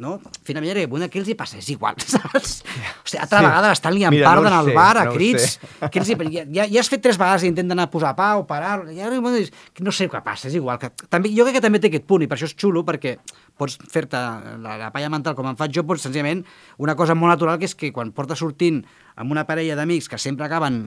no? 0.00 0.16
Finalment 0.46 0.72
era 0.74 0.86
bueno, 0.90 1.06
què 1.12 1.20
els 1.20 1.28
hi 1.30 1.36
passa? 1.38 1.58
És 1.60 1.68
igual, 1.72 1.94
saps? 2.14 2.60
O 2.64 3.06
sigui, 3.06 3.20
altra 3.22 3.40
Sí. 3.40 3.46
vegada 3.46 3.72
estan 3.76 3.94
liant 3.94 4.14
Mira, 4.14 4.26
part 4.30 4.42
no 4.46 4.52
el 4.60 4.70
sé, 4.70 4.74
bar 4.76 4.96
a 4.98 5.04
no 5.06 5.14
crits. 5.14 5.58
Què 5.92 6.00
els 6.02 6.10
hi... 6.10 6.16
ja, 6.32 6.44
ja, 6.48 6.66
ja 6.72 6.80
has 6.80 6.88
fet 6.92 7.04
tres 7.04 7.18
vegades 7.20 7.44
i 7.44 7.50
intenten 7.52 7.76
anar 7.76 7.88
a 7.90 7.92
posar 7.92 8.14
pau, 8.18 8.46
parar... 8.48 8.86
Ja, 8.96 9.10
no 9.12 9.92
sé 9.92 10.08
què 10.10 10.22
passa, 10.24 10.48
és 10.48 10.56
igual. 10.58 10.80
Que, 10.80 10.90
també, 11.12 11.30
jo 11.36 11.44
crec 11.46 11.60
que 11.60 11.64
també 11.64 11.78
té 11.82 11.92
aquest 11.92 12.08
punt, 12.08 12.24
i 12.24 12.30
per 12.30 12.38
això 12.38 12.48
és 12.50 12.56
xulo, 12.56 12.82
perquè 12.88 13.18
pots 13.60 13.76
fer-te 13.92 14.16
la, 14.16 14.78
la 14.80 14.90
palla 14.94 15.10
mental 15.12 15.36
com 15.36 15.46
en 15.50 15.58
faig 15.60 15.74
jo, 15.76 15.84
pots 15.84 16.06
senzillament 16.08 16.42
una 16.80 16.96
cosa 16.96 17.14
molt 17.14 17.34
natural, 17.34 17.58
que 17.60 17.68
és 17.68 17.76
que 17.76 17.92
quan 17.92 18.12
portes 18.16 18.40
sortint 18.40 18.80
amb 19.20 19.32
una 19.34 19.44
parella 19.48 19.76
d'amics 19.76 20.08
que 20.08 20.18
sempre 20.18 20.46
acaben 20.46 20.82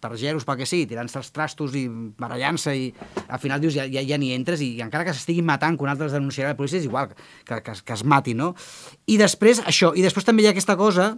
per 0.00 0.16
geros 0.18 0.46
pel 0.48 0.58
que 0.58 0.66
sigui, 0.66 0.88
tirant-se 0.90 1.20
els 1.20 1.30
trastos 1.34 1.74
i 1.78 1.84
barallant-se 2.18 2.74
i 2.74 2.88
al 3.28 3.40
final 3.42 3.60
dius 3.62 3.76
ja, 3.76 3.84
ja, 3.92 4.02
ja 4.02 4.18
ni 4.18 4.32
entres 4.34 4.62
i, 4.64 4.72
encara 4.82 5.06
que 5.06 5.14
s'estiguin 5.14 5.46
matant 5.46 5.76
que 5.78 5.86
un 5.86 5.92
altre 5.92 6.08
els 6.08 6.16
denunciarà 6.16 6.54
la 6.54 6.58
policia 6.58 6.80
és 6.80 6.88
igual 6.88 7.12
que, 7.12 7.60
que, 7.60 7.76
que 7.84 7.94
es 7.94 8.04
mati, 8.08 8.34
no? 8.34 8.54
I 9.06 9.20
després 9.20 9.62
això, 9.62 9.92
i 9.94 10.04
després 10.06 10.26
també 10.26 10.42
hi 10.42 10.50
ha 10.50 10.54
aquesta 10.56 10.78
cosa 10.80 11.12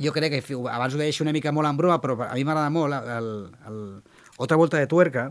jo 0.00 0.12
crec 0.16 0.38
que 0.38 0.60
abans 0.72 0.94
ho 0.94 1.00
deixo 1.00 1.24
una 1.24 1.34
mica 1.36 1.52
molt 1.52 1.68
en 1.68 1.80
broma, 1.80 1.98
però 2.00 2.16
a 2.28 2.32
mi 2.36 2.44
m'agrada 2.44 2.70
molt 2.72 2.96
el, 3.00 3.30
el, 3.68 3.82
Otra 4.40 4.56
volta 4.56 4.78
de 4.78 4.86
tuerca, 4.88 5.26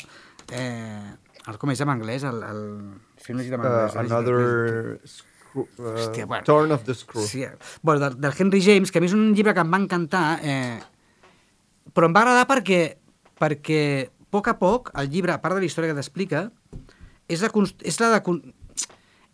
eh, 0.54 1.16
el, 1.48 1.56
com 1.58 1.72
és 1.74 1.80
en 1.82 1.90
anglès? 1.90 2.22
El, 2.30 2.44
el, 2.46 2.60
si 3.18 3.34
no 3.34 3.42
en 3.42 3.56
anglès, 3.58 3.96
Uh, 3.96 4.04
another 4.04 5.00
screw, 5.50 5.68
uh, 5.80 5.96
Hòstia, 5.98 6.26
bueno. 6.26 6.46
turn 6.46 6.72
of 6.72 6.86
the 6.86 6.94
screw. 6.94 7.26
Sí, 7.26 7.44
eh, 7.44 7.58
bueno, 7.82 8.00
del, 8.00 8.22
del 8.22 8.34
Henry 8.38 8.62
James, 8.62 8.92
que 8.92 9.00
a 9.00 9.02
mi 9.02 9.10
és 9.10 9.18
un 9.18 9.34
llibre 9.34 9.54
que 9.54 9.66
em 9.66 9.74
va 9.74 9.82
encantar, 9.82 10.40
eh, 10.44 10.80
però 11.94 12.10
em 12.10 12.16
va 12.16 12.24
agradar 12.24 12.48
perquè, 12.50 12.82
perquè 13.40 13.82
a 14.06 14.30
poc 14.30 14.48
a 14.48 14.56
poc 14.60 14.94
el 15.00 15.10
llibre, 15.10 15.34
a 15.34 15.42
part 15.42 15.58
de 15.58 15.64
la 15.64 15.70
història 15.70 15.92
que 15.92 16.00
t'explica, 16.00 16.48
és, 17.28 17.42
la, 17.42 17.52
és 17.86 18.00
la 18.02 18.14
de... 18.16 18.40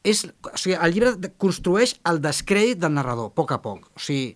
És, 0.05 0.22
o 0.45 0.57
sigui, 0.59 0.76
el 0.78 0.93
llibre 0.93 1.32
construeix 1.41 1.95
el 2.05 2.22
descrèdit 2.22 2.78
del 2.78 2.93
narrador, 2.93 3.32
a 3.32 3.36
poc 3.36 3.55
a 3.55 3.59
poc. 3.63 3.89
O 3.97 4.01
sigui, 4.01 4.36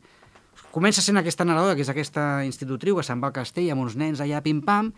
comença 0.73 1.03
sent 1.05 1.19
aquesta 1.21 1.45
narradora, 1.45 1.77
que 1.77 1.85
és 1.85 1.91
aquesta 1.93 2.43
institutriu 2.47 2.97
que 2.97 3.05
se'n 3.05 3.21
va 3.21 3.29
al 3.29 3.37
castell 3.37 3.69
amb 3.73 3.85
uns 3.85 3.95
nens 3.99 4.21
allà 4.23 4.41
pim-pam, 4.45 4.91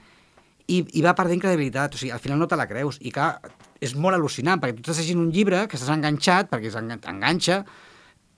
i, 0.67 0.81
i 0.97 1.01
va 1.05 1.15
perdent 1.17 1.41
credibilitat, 1.41 1.95
o 1.95 2.01
sigui, 2.01 2.11
al 2.15 2.21
final 2.23 2.39
no 2.41 2.47
te 2.47 2.57
la 2.59 2.67
creus, 2.69 2.99
i 3.01 3.11
clar, 3.13 3.35
és 3.81 3.95
molt 3.95 4.17
al·lucinant, 4.17 4.61
perquè 4.61 4.77
tu 4.77 4.83
estàs 4.85 5.01
llegint 5.01 5.23
un 5.23 5.31
llibre 5.33 5.65
que 5.67 5.77
estàs 5.79 5.93
enganxat, 5.93 6.51
perquè 6.51 6.71
t'enganxa, 7.01 7.63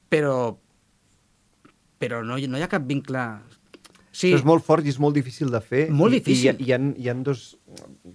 però, 0.09 0.37
però 1.99 2.23
no, 2.23 2.37
no 2.37 2.57
hi 2.57 2.63
ha 2.65 2.71
cap 2.71 2.87
vincle... 2.87 3.25
Sí, 4.13 4.29
és 4.29 4.43
molt 4.45 4.61
fort 4.61 4.85
i 4.85 4.91
és 4.93 4.99
molt 5.01 5.15
difícil 5.17 5.49
de 5.49 5.59
fer. 5.59 5.87
Molt 5.89 6.13
I, 6.13 6.19
difícil. 6.21 6.59
I, 6.61 6.67
hi, 6.67 6.73
ha, 6.75 6.77
hi 7.01 7.07
ha 7.09 7.15
dos 7.25 7.55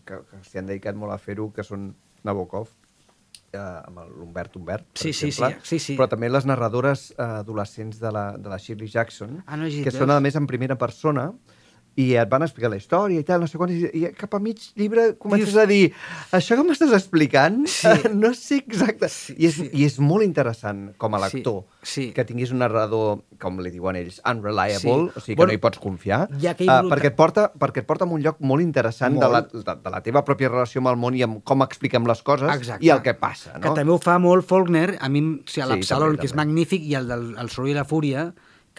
que, 0.06 0.20
que 0.30 0.42
s'hi 0.46 0.60
han 0.60 0.68
dedicat 0.70 0.94
molt 0.94 1.10
a 1.10 1.18
fer-ho, 1.18 1.48
que 1.50 1.64
són 1.66 1.88
Nabokov, 2.22 2.68
eh, 3.50 3.58
amb 3.58 4.04
l'Humbert 4.06 4.54
Humbert, 4.56 4.86
per 4.92 5.02
Sí, 5.02 5.12
sí, 5.12 5.32
exemple, 5.32 5.58
sí, 5.64 5.78
sí, 5.78 5.84
sí. 5.84 5.96
però 5.98 6.06
també 6.12 6.30
les 6.30 6.46
narradores 6.46 7.08
eh, 7.16 7.22
adolescents 7.42 7.98
de 7.98 8.12
la, 8.14 8.24
de 8.38 8.52
la 8.52 8.60
Shirley 8.62 8.88
Jackson, 8.92 9.40
Ah, 9.46 9.58
no 9.58 9.66
que 9.66 9.94
són, 9.94 10.12
a 10.14 10.20
més, 10.22 10.38
en 10.38 10.46
primera 10.46 10.78
persona, 10.78 11.32
i 11.98 12.12
et 12.14 12.28
van 12.30 12.44
explicar 12.46 12.68
la 12.70 12.76
història 12.78 13.18
i 13.18 13.26
tal, 13.26 13.40
no 13.42 13.48
sé 13.50 13.58
quant, 13.58 13.72
i, 13.74 14.06
cap 14.14 14.36
a 14.36 14.38
mig 14.38 14.60
llibre 14.78 15.16
comences 15.18 15.50
Dius- 15.50 15.62
a 15.62 15.66
dir 15.66 15.92
això 16.36 16.54
que 16.54 16.62
m'estàs 16.68 16.92
explicant, 16.94 17.64
Sí. 17.66 17.88
no 18.14 18.30
sé 18.38 18.60
exacte. 18.62 19.08
Sí, 19.10 19.34
I, 19.36 19.46
és, 19.48 19.54
sí. 19.58 19.66
I 19.72 19.84
és 19.88 19.98
molt 19.98 20.22
interessant 20.22 20.92
com 20.96 21.14
a 21.18 21.22
Sí, 21.28 21.38
lector 21.38 21.64
sí. 21.82 22.04
que 22.14 22.24
tinguis 22.28 22.52
un 22.54 22.60
narrador, 22.62 23.24
com 23.42 23.58
li 23.58 23.70
diuen 23.74 23.96
ells, 23.98 24.20
unreliable, 24.24 24.78
Sí. 24.78 25.16
o 25.16 25.20
sigui 25.20 25.34
que 25.34 25.40
Bueno, 25.42 25.50
no 25.52 25.56
hi 25.58 25.62
pots 25.64 25.78
confiar, 25.82 26.28
hi 26.38 26.46
aquell 26.52 26.70
eh, 26.70 26.78
perquè, 26.92 27.10
et 27.12 27.16
porta, 27.18 27.48
perquè 27.52 27.82
et 27.82 27.86
porta 27.90 28.06
a 28.06 28.08
un 28.08 28.22
lloc 28.22 28.38
molt 28.40 28.62
interessant 28.62 29.18
de 29.18 29.26
la, 29.28 29.42
Molt. 29.42 29.52
de, 29.66 29.74
de 29.82 29.90
la 29.90 30.00
teva 30.06 30.22
pròpia 30.24 30.48
relació 30.52 30.78
amb 30.84 30.92
el 30.94 30.96
món 31.02 31.16
i 31.18 31.22
amb 31.26 31.42
com 31.42 31.62
expliquem 31.66 32.06
les 32.06 32.22
coses 32.22 32.48
Exacte. 32.54 32.84
i 32.86 32.90
el 32.94 33.02
que 33.02 33.14
passa, 33.18 33.54
Que 33.58 33.68
no? 33.68 33.74
també 33.74 33.90
ho 33.92 33.98
fa 33.98 34.18
molt 34.22 34.46
Faulkner, 34.46 34.98
a 35.00 35.08
mi, 35.08 35.20
o 35.20 35.42
sigui, 35.50 35.62
Sí, 35.62 35.66
l'Absalon, 35.66 36.14
també, 36.14 36.20
que 36.20 36.26
és 36.30 36.34
magnífic, 36.38 36.82
i 36.86 36.94
el 36.94 37.08
del 37.10 37.34
el 37.38 37.50
soroll 37.50 37.70
i 37.72 37.74
la 37.74 37.84
fúria, 37.84 38.28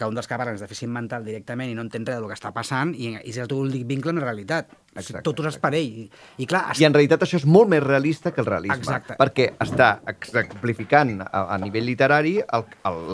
que 0.00 0.08
un 0.08 0.16
dels 0.16 0.26
que 0.26 0.38
parlen 0.40 0.56
és 0.56 0.62
dèficit 0.64 0.88
mental 0.88 1.24
directament 1.28 1.68
i 1.70 1.76
no 1.76 1.84
entén 1.84 2.06
res 2.08 2.16
del 2.16 2.26
que 2.30 2.36
està 2.38 2.50
passant, 2.56 2.94
i, 2.96 3.12
i 3.20 3.30
és 3.34 3.38
el 3.44 3.50
teu 3.52 3.60
únic 3.60 3.84
vincle 3.88 4.14
amb 4.14 4.22
la 4.24 4.30
realitat. 4.30 4.72
Exacte, 4.96 5.20
Tot 5.28 5.38
us 5.44 5.52
és 5.52 5.58
per 5.62 5.70
ell. 5.78 6.00
I, 6.02 6.06
i 6.42 6.46
clar, 6.50 6.64
I 6.80 6.86
en 6.88 6.96
realitat 6.96 7.22
això 7.22 7.38
és 7.38 7.44
molt 7.46 7.68
més 7.70 7.82
realista 7.84 8.32
que 8.34 8.40
el 8.42 8.48
realisme, 8.48 8.80
Exacte. 8.80 9.14
perquè 9.20 9.50
està 9.62 9.90
exemplificant 10.10 11.20
a, 11.22 11.44
a 11.54 11.58
nivell 11.62 11.86
literari 11.86 12.38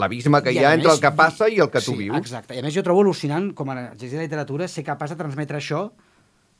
l'abisme 0.00 0.40
que 0.42 0.54
I 0.54 0.60
hi 0.60 0.64
ha 0.64 0.72
entre 0.76 0.88
més- 0.90 0.96
el 0.96 1.02
que 1.04 1.12
passa 1.18 1.48
i 1.52 1.58
el 1.60 1.68
que 1.70 1.82
tu 1.84 1.92
sí, 1.92 1.98
vius. 2.06 2.16
Exacte. 2.16 2.56
I 2.56 2.62
a 2.62 2.66
més 2.66 2.74
jo 2.76 2.84
trobo 2.86 3.02
al·lucinant 3.04 3.50
com 3.58 3.70
a 3.74 3.78
llegir 3.92 4.16
de 4.16 4.24
literatura 4.24 4.68
ser 4.68 4.84
capaç 4.86 5.12
de 5.12 5.18
transmetre 5.20 5.58
això 5.60 5.90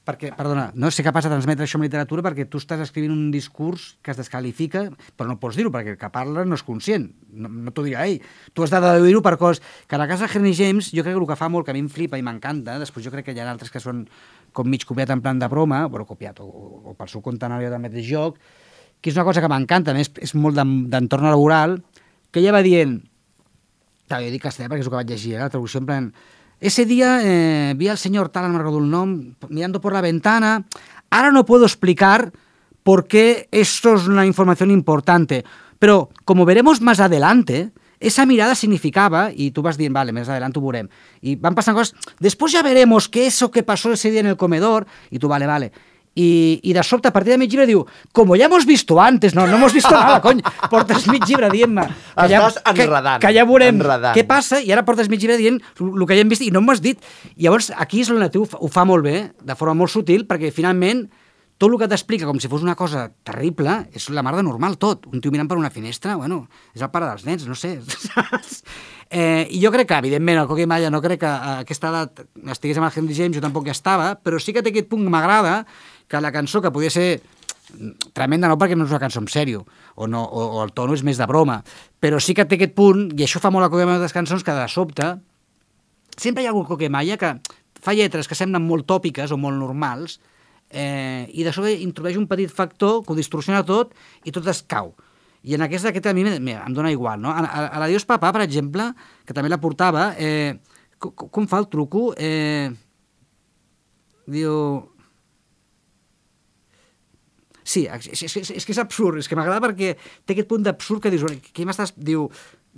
perquè, 0.06 0.30
perdona, 0.38 0.68
no 0.78 0.86
ser 0.94 1.02
capaç 1.02 1.26
de 1.26 1.32
transmetre 1.32 1.64
això 1.66 1.80
en 1.80 1.82
literatura 1.82 2.22
perquè 2.22 2.44
tu 2.46 2.60
estàs 2.62 2.78
escrivint 2.84 3.10
un 3.10 3.32
discurs 3.34 3.96
que 4.06 4.12
es 4.12 4.20
descalifica, 4.20 4.84
però 5.18 5.26
no 5.26 5.34
pots 5.42 5.58
dir-ho 5.58 5.72
perquè 5.74 5.96
el 5.96 5.98
que 5.98 6.10
parla 6.14 6.44
no 6.46 6.54
és 6.54 6.62
conscient, 6.62 7.08
no, 7.34 7.50
no 7.50 7.72
t'ho 7.74 7.82
dirà 7.82 8.04
ell. 8.06 8.20
Tu 8.54 8.62
has 8.62 8.70
de 8.70 8.78
deduir-ho 8.84 9.20
per 9.26 9.34
cos. 9.40 9.58
Que 9.90 9.98
a 9.98 9.98
la 9.98 10.06
casa 10.06 10.28
Henry 10.32 10.54
James, 10.54 10.92
jo 10.94 11.02
crec 11.02 11.16
que 11.16 11.20
el 11.20 11.26
que 11.26 11.36
fa 11.40 11.48
molt, 11.50 11.66
que 11.66 11.74
a 11.74 11.76
mi 11.76 11.82
em 11.82 11.88
flipa 11.90 12.16
i 12.20 12.22
m'encanta, 12.22 12.78
després 12.78 13.04
jo 13.04 13.10
crec 13.10 13.26
que 13.26 13.34
hi 13.34 13.42
ha 13.42 13.50
altres 13.50 13.74
que 13.74 13.82
són 13.82 14.04
com 14.54 14.70
mig 14.70 14.86
copiat 14.86 15.10
en 15.10 15.20
plan 15.20 15.38
de 15.42 15.48
broma, 15.50 15.82
bueno, 15.90 16.06
copiat, 16.06 16.38
o, 16.40 16.46
o, 16.46 16.80
o 16.92 16.94
pel 16.96 17.10
seu 17.10 17.20
compte 17.20 17.50
jo 17.50 17.72
també 17.74 17.90
de 17.90 18.06
joc, 18.06 18.38
que 19.02 19.10
és 19.10 19.16
una 19.18 19.26
cosa 19.26 19.42
que 19.42 19.50
m'encanta, 19.50 19.92
més 19.92 20.08
és 20.22 20.32
molt 20.38 20.56
d'en- 20.56 20.86
d'entorn 20.88 21.26
laboral, 21.28 21.80
que 22.30 22.40
ella 22.40 22.54
va 22.56 22.62
dient, 22.62 23.00
També 24.06 24.30
dic 24.30 24.42
castellà 24.46 24.68
perquè 24.70 24.84
és 24.84 24.86
el 24.86 24.92
que 24.92 25.00
vaig 25.00 25.08
llegir, 25.10 25.32
eh? 25.34 25.40
la 25.42 25.50
traducció 25.50 25.80
en 25.82 25.86
plan... 25.86 26.04
Ese 26.60 26.86
día 26.86 27.20
eh, 27.22 27.74
vi 27.76 27.88
al 27.88 27.98
señor 27.98 28.30
tal, 28.30 28.44
no 28.44 28.50
me 28.50 28.58
recuerdo 28.58 28.78
el 28.78 28.90
nom, 28.90 29.34
mirando 29.50 29.80
por 29.80 29.92
la 29.92 30.00
ventana. 30.00 30.64
Ahora 31.10 31.30
no 31.30 31.44
puedo 31.44 31.66
explicar 31.66 32.32
por 32.82 33.06
qué 33.06 33.48
esto 33.50 33.94
es 33.94 34.06
una 34.06 34.24
información 34.24 34.70
importante, 34.70 35.44
pero 35.78 36.08
como 36.24 36.46
veremos 36.46 36.80
más 36.80 37.00
adelante, 37.00 37.72
esa 38.00 38.24
mirada 38.24 38.54
significaba, 38.54 39.30
y 39.34 39.50
tú 39.50 39.60
vas 39.60 39.76
diciendo, 39.76 39.98
vale, 39.98 40.12
más 40.12 40.28
adelante 40.28 40.58
ho 40.58 40.62
veurem, 40.62 40.88
y 41.20 41.36
van 41.36 41.54
pasando 41.54 41.80
cosas, 41.80 41.98
después 42.20 42.52
ya 42.52 42.62
veremos 42.62 43.08
qué 43.08 43.26
eso 43.26 43.50
que 43.50 43.62
pasó 43.62 43.92
ese 43.92 44.10
día 44.10 44.20
en 44.20 44.26
el 44.26 44.36
comedor, 44.36 44.86
y 45.10 45.18
tú, 45.18 45.28
vale, 45.28 45.46
vale. 45.46 45.72
I, 46.16 46.28
i 46.64 46.72
de 46.72 46.82
sobte, 46.86 47.10
a 47.10 47.12
partir 47.12 47.34
de 47.34 47.38
mig 47.42 47.50
llibre, 47.52 47.66
diu 47.68 47.84
com 48.16 48.32
ja 48.36 48.48
hemos 48.48 48.64
visto 48.64 48.96
antes, 49.00 49.34
no, 49.36 49.46
no 49.46 49.58
hemos 49.58 49.74
visto 49.76 49.92
nada, 49.96 50.22
cony, 50.24 50.40
portes 50.72 51.06
mig 51.12 51.26
llibre 51.28 51.50
dient-me 51.52 51.84
que 51.86 52.28
ja, 52.32 52.40
que, 52.72 52.88
que 53.20 53.34
ja 53.36 53.44
veurem 53.44 53.76
enredant. 53.76 54.16
què 54.16 54.24
passa, 54.28 54.62
i 54.64 54.72
ara 54.72 54.86
portes 54.88 55.10
mig 55.12 55.20
llibre 55.20 55.36
dient 55.36 55.60
el 55.80 56.06
que 56.08 56.16
ja 56.16 56.24
hem 56.24 56.32
vist 56.32 56.46
i 56.46 56.50
no 56.54 56.64
m'ho 56.64 56.72
has 56.72 56.82
dit. 56.84 56.98
I 57.36 57.46
llavors, 57.46 57.70
aquí 57.76 58.00
és 58.00 58.10
on 58.10 58.20
la 58.22 58.30
teu 58.32 58.48
ho 58.48 58.72
fa 58.72 58.86
molt 58.88 59.04
bé, 59.04 59.16
de 59.44 59.58
forma 59.60 59.76
molt 59.82 59.92
sutil, 59.92 60.24
perquè 60.26 60.52
finalment 60.54 61.06
tot 61.56 61.72
el 61.72 61.78
que 61.80 61.88
t'explica 61.88 62.26
com 62.28 62.36
si 62.40 62.50
fos 62.52 62.64
una 62.64 62.74
cosa 62.76 63.06
terrible 63.24 63.78
és 63.96 64.10
la 64.12 64.24
mar 64.24 64.34
de 64.36 64.44
normal 64.44 64.76
tot. 64.80 65.06
Un 65.08 65.22
tio 65.24 65.32
mirant 65.32 65.48
per 65.48 65.56
una 65.56 65.72
finestra, 65.72 66.16
bueno, 66.20 66.42
és 66.76 66.84
el 66.84 66.92
pare 66.92 67.08
dels 67.08 67.24
nens, 67.24 67.46
no 67.48 67.56
sé. 67.56 67.78
saps? 68.08 68.60
eh, 69.08 69.46
I 69.48 69.62
jo 69.62 69.72
crec 69.72 69.88
que, 69.88 70.00
evidentment, 70.04 70.42
el 70.42 70.50
Coque 70.50 70.66
Malla 70.68 70.92
no 70.92 71.00
crec 71.04 71.22
que 71.24 71.30
a 71.30 71.58
aquesta 71.62 71.92
edat 71.92 72.26
estigués 72.52 72.80
amb 72.80 72.90
el 72.90 73.00
Henry 73.00 73.16
James, 73.16 73.38
jo 73.38 73.44
tampoc 73.44 73.68
hi 73.68 73.72
estava, 73.72 74.12
però 74.20 74.40
sí 74.42 74.52
que 74.52 74.64
té 74.64 74.74
aquest 74.74 74.90
punt 74.92 75.06
que 75.06 75.12
m'agrada, 75.12 75.62
que 76.08 76.20
la 76.22 76.32
cançó, 76.32 76.62
que 76.62 76.72
podia 76.74 76.92
ser 76.92 77.20
tremenda 78.14 78.48
no 78.48 78.58
perquè 78.60 78.76
no 78.78 78.86
és 78.86 78.92
una 78.94 79.02
cançó 79.02 79.18
en 79.18 79.26
sèrio 79.26 79.64
o, 79.96 80.06
no, 80.06 80.22
o, 80.22 80.44
o 80.58 80.62
el 80.62 80.70
tono 80.70 80.94
és 80.94 81.02
més 81.02 81.18
de 81.18 81.26
broma 81.26 81.58
però 81.98 82.20
sí 82.22 82.34
que 82.34 82.46
té 82.46 82.54
aquest 82.60 82.76
punt 82.78 83.08
i 83.16 83.26
això 83.26 83.42
fa 83.42 83.50
molt 83.50 83.66
a 83.66 83.70
Coque 83.72 83.88
Malla 83.88 83.98
de 83.98 84.06
les 84.06 84.14
cançons 84.14 84.46
que 84.46 84.54
de 84.54 84.68
sobte 84.70 85.08
sempre 86.14 86.44
hi 86.44 86.46
ha 86.46 86.52
algun 86.54 86.68
Coque 86.68 86.88
Malla 86.92 87.18
que 87.18 87.32
fa 87.82 87.96
lletres 87.96 88.30
que 88.30 88.38
semblen 88.38 88.62
molt 88.62 88.86
tòpiques 88.86 89.34
o 89.34 89.40
molt 89.40 89.58
normals 89.58 90.20
eh, 90.70 91.26
i 91.32 91.44
de 91.44 91.52
sobre 91.52 91.74
introdueix 91.82 92.18
un 92.18 92.28
petit 92.30 92.52
factor 92.52 93.02
que 93.04 93.12
ho 93.12 93.18
distorsiona 93.18 93.64
tot 93.66 93.94
i 94.24 94.34
tot 94.34 94.46
es 94.50 94.62
cau. 94.66 94.94
I 95.46 95.54
en 95.54 95.62
aquesta, 95.62 95.92
aquesta 95.92 96.10
a 96.10 96.16
mi 96.16 96.24
em, 96.26 96.48
em 96.56 96.74
dona 96.74 96.90
igual. 96.90 97.20
No? 97.22 97.30
A, 97.30 97.44
a, 97.44 97.66
a 97.68 97.82
la 97.82 97.86
Dios 97.90 98.06
Papà, 98.08 98.32
per 98.34 98.42
exemple, 98.42 98.88
que 99.26 99.36
també 99.36 99.52
la 99.52 99.60
portava, 99.62 100.08
eh, 100.18 100.58
com, 100.98 101.14
com 101.14 101.46
fa 101.46 101.62
el 101.62 101.70
truco? 101.70 102.10
Eh, 102.18 102.72
diu... 104.26 104.58
Sí, 107.66 107.82
és, 107.90 108.22
és, 108.22 108.36
és, 108.38 108.50
és 108.60 108.64
que 108.66 108.70
és 108.76 108.78
absurd, 108.78 109.18
és 109.18 109.26
que 109.26 109.34
m'agrada 109.34 109.58
perquè 109.64 109.96
té 110.24 110.36
aquest 110.36 110.46
punt 110.46 110.62
d'absurd 110.62 111.02
que 111.02 111.10
dius, 111.10 111.26
què 111.50 111.66
m'estàs... 111.66 111.96
Diu, 111.98 112.28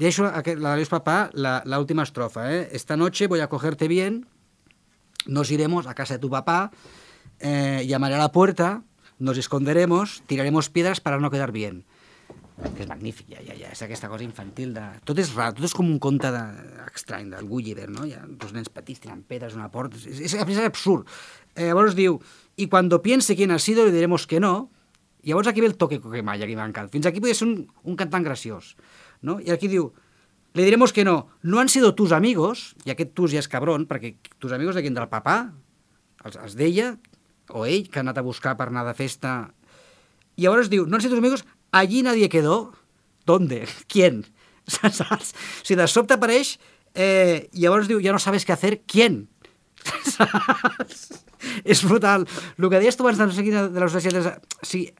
deixo 0.00 0.24
aquest- 0.24 0.62
la 0.64 0.72
de 0.72 0.80
Dios 0.80 0.88
Papà, 0.88 1.28
la, 1.36 1.58
la 1.68 1.80
última 1.82 2.06
estrofa, 2.06 2.46
eh? 2.54 2.68
Esta 2.72 2.96
noche 2.96 3.26
voy 3.28 3.40
a 3.44 3.48
cogerte 3.52 3.88
bien, 3.88 4.24
nos 5.26 5.50
iremos 5.50 5.86
a 5.86 5.94
casa 5.94 6.14
de 6.14 6.20
tu 6.20 6.30
papá, 6.30 6.70
eh, 7.40 7.84
llamaré 7.86 8.14
a 8.14 8.18
la 8.18 8.32
puerta, 8.32 8.82
nos 9.18 9.36
esconderemos, 9.36 10.22
tiraremos 10.26 10.70
piedras 10.70 11.00
para 11.00 11.18
no 11.18 11.30
quedar 11.30 11.52
bien. 11.52 11.84
Que 12.74 12.82
és 12.82 12.88
magnífic, 12.90 13.28
ja, 13.30 13.38
ja, 13.44 13.54
ja, 13.54 13.68
és 13.70 13.82
aquesta 13.84 14.08
cosa 14.10 14.24
infantil 14.24 14.72
de... 14.74 14.82
Tot 15.06 15.18
és 15.22 15.28
rar, 15.36 15.52
tot 15.54 15.62
és 15.68 15.74
com 15.76 15.86
un 15.86 16.00
conte 16.02 16.32
de... 16.34 16.40
estrany 16.94 17.28
del 17.30 17.46
Gulliver, 17.46 17.86
no? 17.92 18.06
Hi 18.08 18.16
ha 18.16 18.24
dos 18.26 18.50
nens 18.56 18.72
petits 18.72 19.04
tirant 19.04 19.20
pedres 19.22 19.54
a 19.54 19.60
una 19.60 19.68
porta, 19.70 19.94
és, 20.00 20.24
és, 20.26 20.34
és 20.34 20.58
absurd. 20.64 21.06
Eh, 21.54 21.68
llavors 21.68 21.94
diu, 21.94 22.16
y 22.56 22.66
cuando 22.66 23.02
piense 23.02 23.36
quién 23.36 23.52
ha 23.52 23.60
sido 23.60 23.84
le 23.84 23.92
diremos 23.92 24.26
que 24.26 24.40
no, 24.40 24.70
i 24.72 24.77
llavors 25.28 25.48
aquí 25.50 25.60
ve 25.60 25.68
el 25.70 25.76
toque 25.76 26.00
que 26.00 26.22
m'ha 26.22 26.38
que 26.38 26.56
m'encanta. 26.56 26.92
Fins 26.92 27.06
aquí 27.06 27.20
podria 27.20 27.36
ser 27.36 27.48
un, 27.48 27.56
un 27.84 27.96
cantant 27.96 28.24
graciós, 28.24 28.76
no? 29.22 29.38
I 29.40 29.52
aquí 29.54 29.68
diu, 29.68 29.92
le 30.54 30.64
diremos 30.64 30.92
que 30.92 31.04
no, 31.04 31.28
no 31.42 31.60
han 31.60 31.68
sido 31.68 31.94
tus 31.94 32.12
amigos, 32.12 32.74
i 32.84 32.92
aquest 32.94 33.12
tus 33.14 33.34
ja 33.34 33.42
és 33.42 33.50
cabron, 33.50 33.86
perquè 33.90 34.16
tus 34.38 34.54
amigos 34.56 34.78
de 34.78 34.82
quin 34.82 34.96
del 34.96 35.10
papà, 35.12 35.52
els, 36.24 36.38
els 36.40 36.56
deia, 36.58 36.96
o 37.50 37.64
ell, 37.66 37.88
que 37.88 38.00
ha 38.00 38.04
anat 38.06 38.18
a 38.18 38.26
buscar 38.26 38.56
per 38.56 38.68
anar 38.68 38.86
de 38.88 38.96
festa. 38.96 39.52
I 40.36 40.46
llavors 40.46 40.72
diu, 40.72 40.86
no 40.86 40.96
han 40.96 41.04
sido 41.04 41.16
tus 41.16 41.22
amigos, 41.22 41.44
allí 41.72 42.02
nadie 42.02 42.28
quedó. 42.28 42.72
¿Dónde? 43.26 43.68
¿Quién? 43.88 44.24
Saps? 44.66 45.34
O 45.34 45.64
sigui, 45.64 45.80
de 45.80 45.88
sobte 45.88 46.16
apareix 46.16 46.56
eh, 46.94 47.48
llavors 47.52 47.88
diu, 47.88 48.00
ja 48.04 48.12
no 48.12 48.20
sabes 48.22 48.46
què 48.46 48.54
hacer, 48.54 48.80
¿quién? 48.88 49.26
Saps? 50.16 51.24
És 51.64 51.84
brutal. 51.86 52.26
El 52.58 52.70
que 52.70 52.80
deies 52.80 52.96
tu 52.96 53.04
abans 53.06 53.20
de 53.20 53.28
no 53.28 53.36
sé 53.36 53.44
quina 53.46 53.68
de 53.68 53.84
les 53.84 53.94
societats... 53.94 54.58
O 54.58 54.66
sigui, 54.66 54.90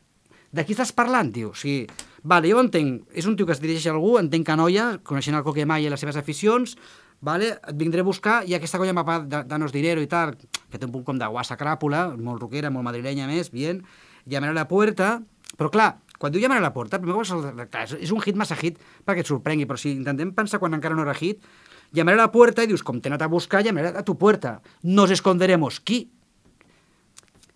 de 0.53 0.65
qui 0.65 0.75
estàs 0.77 0.95
parlant, 0.97 1.31
tio? 1.35 1.53
O 1.53 1.59
sigui, 1.59 1.87
vale, 2.23 2.49
jo 2.51 2.63
entenc, 2.63 3.05
és 3.13 3.29
un 3.29 3.37
tio 3.37 3.47
que 3.47 3.55
es 3.57 3.61
dirigeix 3.63 3.91
a 3.91 3.95
algú, 3.95 4.17
entenc 4.21 4.47
que 4.49 4.57
noia, 4.57 4.89
coneixent 5.05 5.37
el 5.37 5.45
Coquemai 5.47 5.85
i 5.85 5.93
les 5.93 6.01
seves 6.01 6.17
aficions, 6.21 6.77
vale, 7.21 7.55
et 7.59 7.77
vindré 7.77 8.05
a 8.05 8.07
buscar, 8.07 8.41
i 8.49 8.55
aquesta 8.57 8.81
colla 8.81 8.95
m'ha 8.97 9.21
de 9.27 9.43
Danos 9.51 9.75
Dinero 9.75 10.03
i 10.05 10.09
tal, 10.11 10.37
que 10.71 10.79
té 10.79 10.87
un 10.87 10.95
punt 10.95 11.05
com 11.05 11.21
de 11.21 11.29
guassa 11.29 11.59
cràpula, 11.61 12.09
molt 12.17 12.43
roquera, 12.45 12.73
molt 12.73 12.87
madrilenya 12.87 13.29
més, 13.29 13.53
bien, 13.53 13.83
llamaré 14.25 14.55
a 14.55 14.61
la 14.63 14.69
puerta, 14.71 15.19
però 15.59 15.71
clar, 15.73 15.91
quan 16.19 16.33
diu 16.35 16.43
llamaré 16.43 16.63
a 16.63 16.69
la 16.69 16.75
puerta, 16.75 16.99
primer 16.99 17.25
clar, 17.71 17.87
és 17.99 18.13
un 18.13 18.23
hit 18.25 18.37
massa 18.37 18.57
hit 18.59 18.79
perquè 19.07 19.23
et 19.23 19.31
sorprengui, 19.31 19.67
però 19.67 19.79
si 19.79 19.93
intentem 19.95 20.33
pensar 20.35 20.61
quan 20.63 20.75
encara 20.75 20.97
no 20.97 21.05
era 21.07 21.15
hit, 21.15 21.45
llamaré 21.93 22.19
a 22.19 22.27
la 22.27 22.33
puerta 22.33 22.65
i 22.65 22.71
dius, 22.71 22.83
com 22.83 23.01
t'he 23.01 23.13
anat 23.13 23.23
a 23.23 23.31
buscar, 23.31 23.63
llamaré 23.65 23.95
a 23.97 24.05
tu 24.05 24.17
puerta. 24.19 24.59
Nos 24.83 25.11
esconderemos. 25.15 25.81
Qui? 25.81 26.09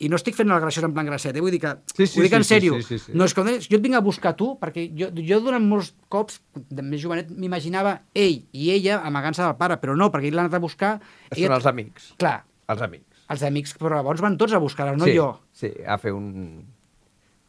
I 0.03 0.09
no 0.11 0.19
estic 0.19 0.35
fent 0.35 0.51
el 0.51 0.59
graciós 0.61 0.83
en 0.89 0.93
plan 0.97 1.07
gracet, 1.07 1.37
eh? 1.39 1.41
vull 1.45 1.53
dir 1.55 1.61
que 1.63 1.71
Sí, 1.95 2.07
sí, 2.11 2.19
ho 2.19 2.25
dic 2.25 2.33
sí, 2.33 2.37
en 2.41 2.45
sí, 2.45 2.55
sèrio. 2.55 2.75
sí, 2.81 2.83
sí, 2.89 2.99
sí. 2.99 3.13
No 3.15 3.25
esconderemos. 3.29 3.69
Jo 3.71 3.77
et 3.79 3.83
vinc 3.85 3.95
a 3.95 4.01
buscar 4.03 4.33
tu, 4.37 4.49
perquè 4.59 4.89
jo, 4.99 5.13
jo 5.15 5.39
durant 5.45 5.63
molts 5.63 5.93
cops, 6.11 6.41
de 6.57 6.83
més 6.83 7.01
jovenet, 7.05 7.31
m'imaginava 7.31 8.01
ell 8.19 8.41
i 8.53 8.71
ella 8.75 8.99
amagant-se 9.07 9.45
del 9.47 9.55
pare, 9.61 9.77
però 9.79 9.95
no, 9.97 10.11
perquè 10.11 10.33
ell 10.33 10.35
l'ha 10.41 10.49
anat 10.49 10.59
a 10.59 10.63
buscar... 10.65 10.97
Són 11.31 11.39
ella- 11.45 11.55
els 11.61 11.67
amics. 11.71 12.11
Clar, 12.19 12.41
Els 12.75 12.83
amics. 12.89 13.23
els 13.31 13.43
amics, 13.47 13.77
però 13.79 13.95
llavors 14.01 14.21
van 14.25 14.37
tots 14.41 14.53
a 14.53 14.59
buscar-la, 14.59 14.97
no 14.99 15.07
sí, 15.07 15.15
jo. 15.17 15.31
Sí, 15.53 15.71
a 15.87 15.99
fer 16.03 16.13
un... 16.19 16.67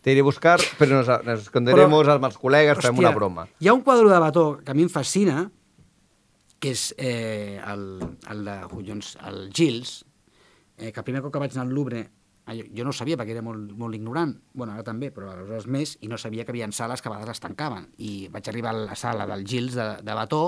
Te 0.03 0.11
iré 0.11 0.19
a 0.19 0.25
buscar, 0.27 0.57
però 0.77 0.99
nos, 0.99 1.07
nos 1.25 1.45
esconderemos 1.47 2.01
Però- 2.05 2.17
amb 2.19 2.25
els 2.27 2.37
col·legues, 2.37 2.77
fem 2.83 2.91
Hòstia, 2.93 3.07
una 3.07 3.15
broma. 3.15 3.47
Hi 3.63 3.69
ha 3.71 3.73
un 3.73 3.81
quadre 3.87 4.09
de 4.11 4.17
Bató 4.19 4.45
que 4.59 4.71
a 4.71 4.75
mi 4.75 4.83
em 4.83 4.89
fascina, 4.91 5.45
que 6.59 6.73
és 6.75 6.89
eh, 6.97 7.59
el, 7.71 7.85
el 8.31 8.43
de 8.45 8.57
collons, 8.71 9.13
el 9.27 9.49
Gilles, 9.55 10.03
eh, 10.77 10.91
que 10.91 10.99
el 10.99 11.05
primer 11.07 11.21
cop 11.23 11.31
que 11.33 11.39
vaig 11.39 11.55
anar 11.55 11.65
al 11.69 11.73
Louvre, 11.75 12.03
jo, 12.51 12.65
jo 12.75 12.83
no 12.83 12.91
ho 12.91 12.95
sabia 12.95 13.15
perquè 13.19 13.35
era 13.37 13.43
molt, 13.45 13.71
molt 13.79 13.95
ignorant, 13.95 14.33
bueno, 14.53 14.73
ara 14.75 14.83
també, 14.83 15.09
però 15.15 15.31
aleshores 15.31 15.67
més, 15.71 15.95
i 16.03 16.09
no 16.11 16.19
sabia 16.19 16.43
que 16.43 16.51
hi 16.51 16.59
havia 16.59 16.75
sales 16.75 17.01
que 17.01 17.07
a 17.07 17.13
vegades 17.13 17.31
les 17.31 17.43
tancaven. 17.43 17.87
I 18.03 18.27
vaig 18.33 18.49
arribar 18.51 18.73
a 18.73 18.81
la 18.81 18.97
sala 18.99 19.27
del 19.29 19.45
Gilles 19.47 19.77
de, 19.79 19.87
de 20.03 20.17
Bató 20.17 20.43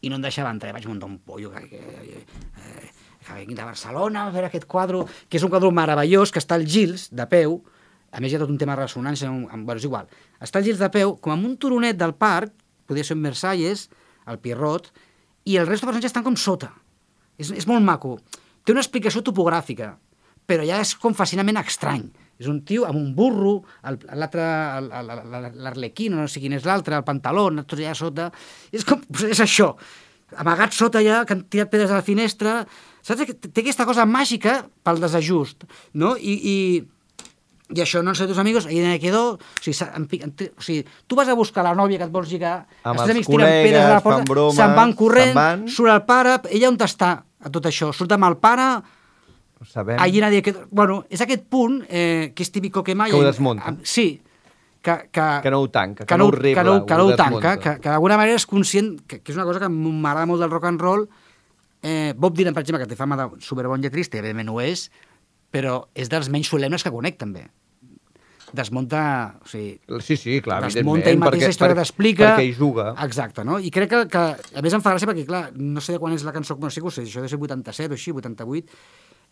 i 0.00 0.08
no 0.08 0.16
em 0.16 0.24
deixava 0.24 0.52
entrar, 0.54 0.72
vaig 0.72 0.86
muntar 0.88 1.10
un 1.10 1.18
pollo 1.20 1.52
que, 1.52 1.66
que, 1.68 1.80
eh, 2.22 2.90
que 3.26 3.40
vinc 3.42 3.56
de 3.58 3.66
Barcelona 3.68 4.26
a 4.26 4.32
veure 4.32 4.48
aquest 4.48 4.64
quadre, 4.70 5.02
que 5.28 5.36
és 5.36 5.44
un 5.44 5.52
quadre 5.52 5.72
meravellós, 5.74 6.32
que 6.32 6.40
està 6.40 6.56
el 6.56 6.64
Gilles, 6.68 7.10
de 7.12 7.28
peu, 7.28 7.60
a 8.12 8.22
més 8.22 8.32
hi 8.32 8.38
ha 8.38 8.40
tot 8.40 8.52
un 8.52 8.60
tema 8.60 8.76
de 8.76 8.86
ressonància, 8.86 9.28
amb, 9.28 9.50
amb, 9.52 9.68
bueno, 9.68 9.82
és 9.82 9.88
igual. 9.88 10.08
Està 10.40 10.62
el 10.62 10.68
Gilles 10.68 10.80
de 10.80 10.88
peu, 10.94 11.16
com 11.20 11.34
amb 11.34 11.48
un 11.48 11.56
turonet 11.60 11.98
del 12.00 12.14
parc, 12.16 12.54
podria 12.88 13.04
ser 13.04 13.18
un 13.18 13.26
Versalles, 13.26 13.88
el 14.30 14.40
Pierrot, 14.40 14.88
i 15.44 15.58
el 15.60 15.68
resto 15.68 15.84
de 15.84 15.92
personatges 15.92 16.14
estan 16.14 16.24
com 16.24 16.36
sota. 16.40 16.72
És, 17.36 17.50
és 17.52 17.66
molt 17.68 17.84
maco. 17.84 18.16
Té 18.64 18.72
una 18.72 18.82
explicació 18.82 19.20
topogràfica, 19.26 19.92
però 20.46 20.64
ja 20.66 20.80
és 20.82 20.94
com 21.00 21.14
fascinament 21.16 21.60
estrany. 21.62 22.06
És 22.36 22.48
un 22.52 22.60
tio 22.68 22.84
amb 22.84 22.98
un 23.00 23.14
burro, 23.16 23.62
l'altre, 24.12 24.44
l'arlequí, 25.56 26.10
no 26.12 26.26
sé 26.28 26.42
quin 26.42 26.56
és 26.58 26.66
l'altre, 26.68 26.98
el 26.98 27.06
pantaló, 27.06 27.48
tots 27.62 27.80
allà 27.80 27.94
sota. 27.96 28.26
És 28.76 28.84
com, 28.84 29.00
és 29.24 29.40
això, 29.40 29.70
amagat 30.36 30.76
sota 30.76 31.00
allà, 31.00 31.22
que 31.24 31.36
han 31.36 31.46
tirat 31.48 31.72
pedres 31.72 31.94
a 31.94 32.02
la 32.02 32.04
finestra. 32.04 32.58
Saps? 33.06 33.24
que 33.24 33.38
Té 33.38 33.62
aquesta 33.62 33.86
cosa 33.88 34.04
màgica 34.04 34.64
pel 34.84 35.00
desajust, 35.00 35.64
no? 35.94 36.12
I, 36.18 36.34
i, 36.36 36.56
i 37.72 37.82
això 37.82 38.02
no 38.04 38.14
sé 38.14 38.26
tus 38.28 38.38
amigos, 38.42 38.66
ahí 38.66 38.82
me 38.82 38.98
quedó, 39.00 39.38
o 39.38 39.62
sigui, 39.62 39.78
en 39.94 40.08
en 40.10 40.34
o 40.50 40.62
sigui, 40.62 40.84
tu 41.06 41.16
vas 41.16 41.28
a 41.28 41.34
buscar 41.38 41.64
la 41.64 41.74
nòvia 41.74 41.98
que 41.98 42.04
et 42.04 42.12
vols 42.12 42.28
lligar, 42.30 42.66
Amb 42.82 43.00
els 43.00 43.14
amics 43.14 43.30
tiren 43.30 43.48
pedres 43.64 43.84
a 43.84 43.94
la 43.94 44.02
col·legues, 44.02 44.28
porta, 44.28 44.56
se'n 44.58 44.76
van 44.76 44.92
corrent, 44.98 45.34
van. 45.34 45.64
surt 45.68 45.94
el 45.94 46.04
pare, 46.06 46.36
ella 46.50 46.68
on 46.68 46.78
està 46.84 47.10
a 47.22 47.50
tot 47.50 47.66
això? 47.66 47.92
Surt 47.94 48.12
amb 48.12 48.28
el 48.28 48.36
pare, 48.42 48.68
sabem. 49.64 49.96
allí 49.98 50.20
nadie 50.20 50.42
quedó... 50.42 50.66
Bueno, 50.70 51.04
és 51.08 51.20
aquest 51.24 51.46
punt 51.48 51.82
eh, 51.88 52.32
que 52.34 52.44
és 52.44 52.52
típico 52.52 52.84
que 52.84 52.94
mai... 52.94 53.10
Que 53.10 53.16
ho 53.16 53.24
desmunta. 53.24 53.72
Sí, 53.82 54.20
que, 54.82 55.08
que, 55.10 55.26
Que 55.42 55.50
no 55.50 55.60
ho 55.60 55.70
tanca, 55.70 56.04
que 56.04 56.12
que 56.12 56.18
no 56.18 56.26
ho 56.26 56.30
rebla, 56.30 56.62
que 56.62 56.68
no, 56.68 56.76
ho 56.76 56.86
que 56.86 56.94
no 56.94 57.06
ho 57.06 57.16
tanca, 57.16 57.56
desmunta. 57.56 57.56
que, 57.58 57.80
que 57.80 57.88
d'alguna 57.88 58.16
manera 58.20 58.36
és 58.38 58.46
conscient, 58.46 58.94
que, 59.08 59.20
que 59.20 59.32
és 59.32 59.38
una 59.38 59.46
cosa 59.48 59.64
que 59.64 59.70
m'agrada 59.72 60.26
molt 60.30 60.44
del 60.44 60.52
rock 60.52 60.68
and 60.70 60.80
roll. 60.80 61.08
Eh, 61.82 62.14
Bob 62.16 62.36
Dylan, 62.36 62.54
per 62.54 62.62
exemple, 62.62 62.84
que 62.84 62.90
té 62.90 62.98
fama 62.98 63.18
de 63.18 63.28
superbon 63.42 63.82
lletrista, 63.82 64.16
i 64.16 64.22
evidentment 64.22 64.52
ho 64.52 64.60
és, 64.62 64.88
però 65.50 65.86
és 65.94 66.10
dels 66.12 66.28
menys 66.30 66.52
solemnes 66.52 66.84
que 66.84 66.92
conec, 66.94 67.18
també. 67.18 67.48
Desmunta... 68.54 69.38
O 69.42 69.48
sigui, 69.50 69.80
Sí, 70.00 70.16
sí, 70.16 70.38
clar, 70.40 70.60
desmunta 70.64 71.10
ell 71.10 71.18
mateix 71.18 71.40
perquè, 71.40 71.48
la 71.50 71.54
història 71.54 71.76
t'explica... 71.80 72.28
Perquè 72.30 72.46
hi 72.46 72.54
juga. 72.54 72.92
Exacte, 73.04 73.44
no? 73.44 73.58
I 73.58 73.72
crec 73.74 73.90
que, 73.90 74.02
que 74.12 74.22
a 74.22 74.62
més 74.62 74.76
em 74.76 74.84
fa 74.84 74.94
gràcia 74.94 75.10
perquè, 75.10 75.26
clar, 75.26 75.48
no 75.58 75.82
sé 75.82 75.96
de 75.96 76.02
quan 76.02 76.14
és 76.14 76.24
la 76.26 76.34
cançó, 76.34 76.56
no 76.62 76.70
sé 76.70 76.80
que 76.80 76.88
ho 76.88 76.94
sé, 76.94 77.04
això 77.08 77.24
deu 77.24 77.32
ser 77.32 77.40
87 77.42 77.90
o 77.90 77.98
així, 77.98 78.14
88, 78.14 78.78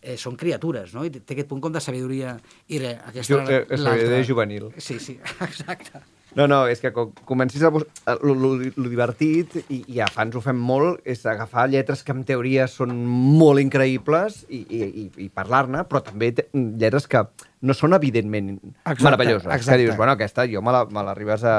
eh, 0.05 0.15
són 0.21 0.37
criatures, 0.37 0.93
no? 0.93 1.03
I 1.05 1.09
té 1.17 1.33
aquest 1.35 1.49
punt 1.49 1.63
com 1.65 1.73
de 1.73 1.81
sabidoria 1.83 2.37
i 2.69 2.79
re, 2.81 2.93
aquesta... 3.09 3.41
Era 3.41 3.63
eh, 3.65 3.77
sabidoria 3.81 4.25
juvenil. 4.27 4.69
Sí, 4.77 4.99
sí, 5.01 5.17
exacte. 5.49 6.05
No, 6.35 6.49
no, 6.51 6.65
és 6.67 6.81
que 6.83 6.89
quan 6.91 7.13
comencis 7.23 7.61
a... 7.63 7.69
lo, 7.71 8.33
lo 8.35 8.89
divertit, 8.91 9.53
i, 9.71 9.77
i 9.95 10.01
a 10.03 10.07
fans 10.11 10.35
ho 10.35 10.41
fem 10.43 10.57
molt, 10.59 10.99
és 11.07 11.21
agafar 11.31 11.63
lletres 11.71 12.01
que 12.03 12.11
en 12.11 12.25
teoria 12.27 12.65
són 12.67 12.91
molt 13.39 13.61
increïbles 13.63 14.41
i, 14.49 14.59
i, 14.67 14.81
i, 14.83 15.05
i 15.23 15.29
parlar-ne, 15.31 15.85
però 15.87 16.01
també 16.03 16.33
lletres 16.51 17.07
que 17.07 17.21
no 17.63 17.73
són 17.77 17.95
evidentment 17.95 18.51
Exacte, 18.57 19.05
meravelloses. 19.07 19.47
exacte. 19.47 19.77
Que 19.77 19.83
dius, 19.85 19.95
bueno, 19.95 20.17
aquesta 20.17 20.43
jo 20.51 20.59
me 20.61 20.75
la- 20.75 20.83
me 20.91 21.05
l'arribes 21.07 21.47
a, 21.47 21.55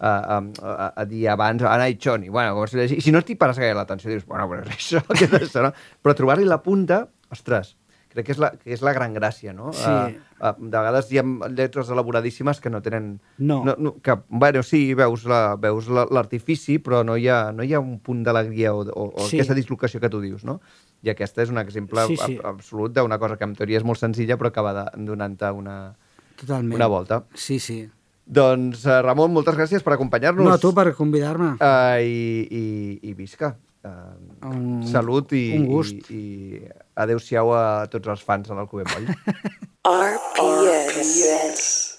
a, 0.00 0.10
a, 0.10 0.42
a, 0.74 0.90
a 0.90 1.06
dir 1.06 1.28
abans, 1.30 1.62
a 1.62 1.78
Night 1.78 2.02
Johnny, 2.02 2.28
bueno, 2.28 2.58
com 2.58 2.66
es 2.66 2.74
llegeix. 2.74 2.98
I 2.98 3.06
si 3.06 3.14
no 3.14 3.22
t'hi 3.22 3.38
pares 3.38 3.62
gaire 3.62 3.78
l'atenció, 3.78 4.10
dius, 4.10 4.26
bueno, 4.26 4.50
però 4.50 4.66
és 4.66 4.74
això, 4.74 5.04
què 5.14 5.30
és 5.30 5.38
això, 5.38 5.62
no? 5.68 5.70
Però 6.02 6.18
trobar-li 6.18 6.50
la 6.50 6.58
punta, 6.66 7.04
ostres, 7.30 7.76
crec 8.16 8.26
que 8.26 8.34
és 8.34 8.40
la, 8.40 8.50
que 8.56 8.72
és 8.74 8.82
la 8.84 8.94
gran 8.96 9.14
gràcia, 9.16 9.52
no? 9.56 9.72
Sí. 9.76 9.84
Uh, 9.86 10.40
uh, 10.40 10.54
de 10.56 10.72
vegades 10.72 11.10
hi 11.12 11.20
ha 11.20 11.24
lletres 11.52 11.90
elaboradíssimes 11.92 12.62
que 12.64 12.72
no 12.72 12.80
tenen... 12.84 13.16
No. 13.38 13.60
no, 13.66 13.76
no 13.78 13.94
que, 14.02 14.16
bueno, 14.28 14.62
sí, 14.66 14.94
veus 14.96 15.26
l'artifici, 15.28 16.78
la, 16.78 16.80
veus 16.80 16.86
però 16.86 17.02
no 17.04 17.18
hi, 17.20 17.28
ha, 17.28 17.52
no 17.52 17.66
hi 17.66 17.74
ha 17.76 17.82
un 17.82 17.98
punt 18.00 18.24
d'alegria 18.26 18.72
o, 18.74 18.86
o, 18.86 19.10
o 19.12 19.26
sí. 19.28 19.36
aquesta 19.36 19.56
dislocació 19.58 20.00
que 20.00 20.10
tu 20.12 20.22
dius, 20.24 20.46
no? 20.48 20.60
I 21.04 21.12
aquesta 21.12 21.44
és 21.44 21.52
un 21.52 21.60
exemple 21.60 22.06
sí, 22.08 22.16
sí. 22.16 22.38
Absolut 22.42 22.94
d'una 22.96 23.20
cosa 23.22 23.36
que 23.36 23.44
en 23.46 23.52
teoria 23.58 23.82
és 23.82 23.84
molt 23.86 24.00
senzilla 24.00 24.38
però 24.40 24.50
acaba 24.50 24.88
donant-te 24.96 25.52
una, 25.52 25.76
Totalment. 26.40 26.74
una 26.74 26.88
volta. 26.90 27.22
Sí, 27.34 27.60
sí. 27.60 27.84
Doncs, 28.26 28.82
uh, 28.88 28.98
Ramon, 29.04 29.30
moltes 29.30 29.54
gràcies 29.54 29.84
per 29.86 29.94
acompanyar-nos. 29.94 30.48
No, 30.48 30.56
a 30.56 30.58
tu 30.58 30.72
per 30.74 30.88
convidar-me. 30.98 31.52
Uh, 31.60 32.00
i, 32.02 32.42
i, 32.50 32.64
I 33.12 33.14
visca. 33.14 33.54
Uh, 33.86 34.16
un, 34.50 34.80
salut 34.90 35.30
i, 35.38 35.44
un 35.54 35.68
gust. 35.70 36.10
i, 36.10 36.58
i 36.58 36.85
Adéu-siau 36.96 37.52
a 37.52 37.64
tots 37.92 38.08
els 38.08 38.22
fans 38.24 38.48
de 38.48 38.56
l'Alcover 38.56 38.86
Moll. 38.94 39.10
RPS. 39.86 40.96
RPS. 40.96 41.95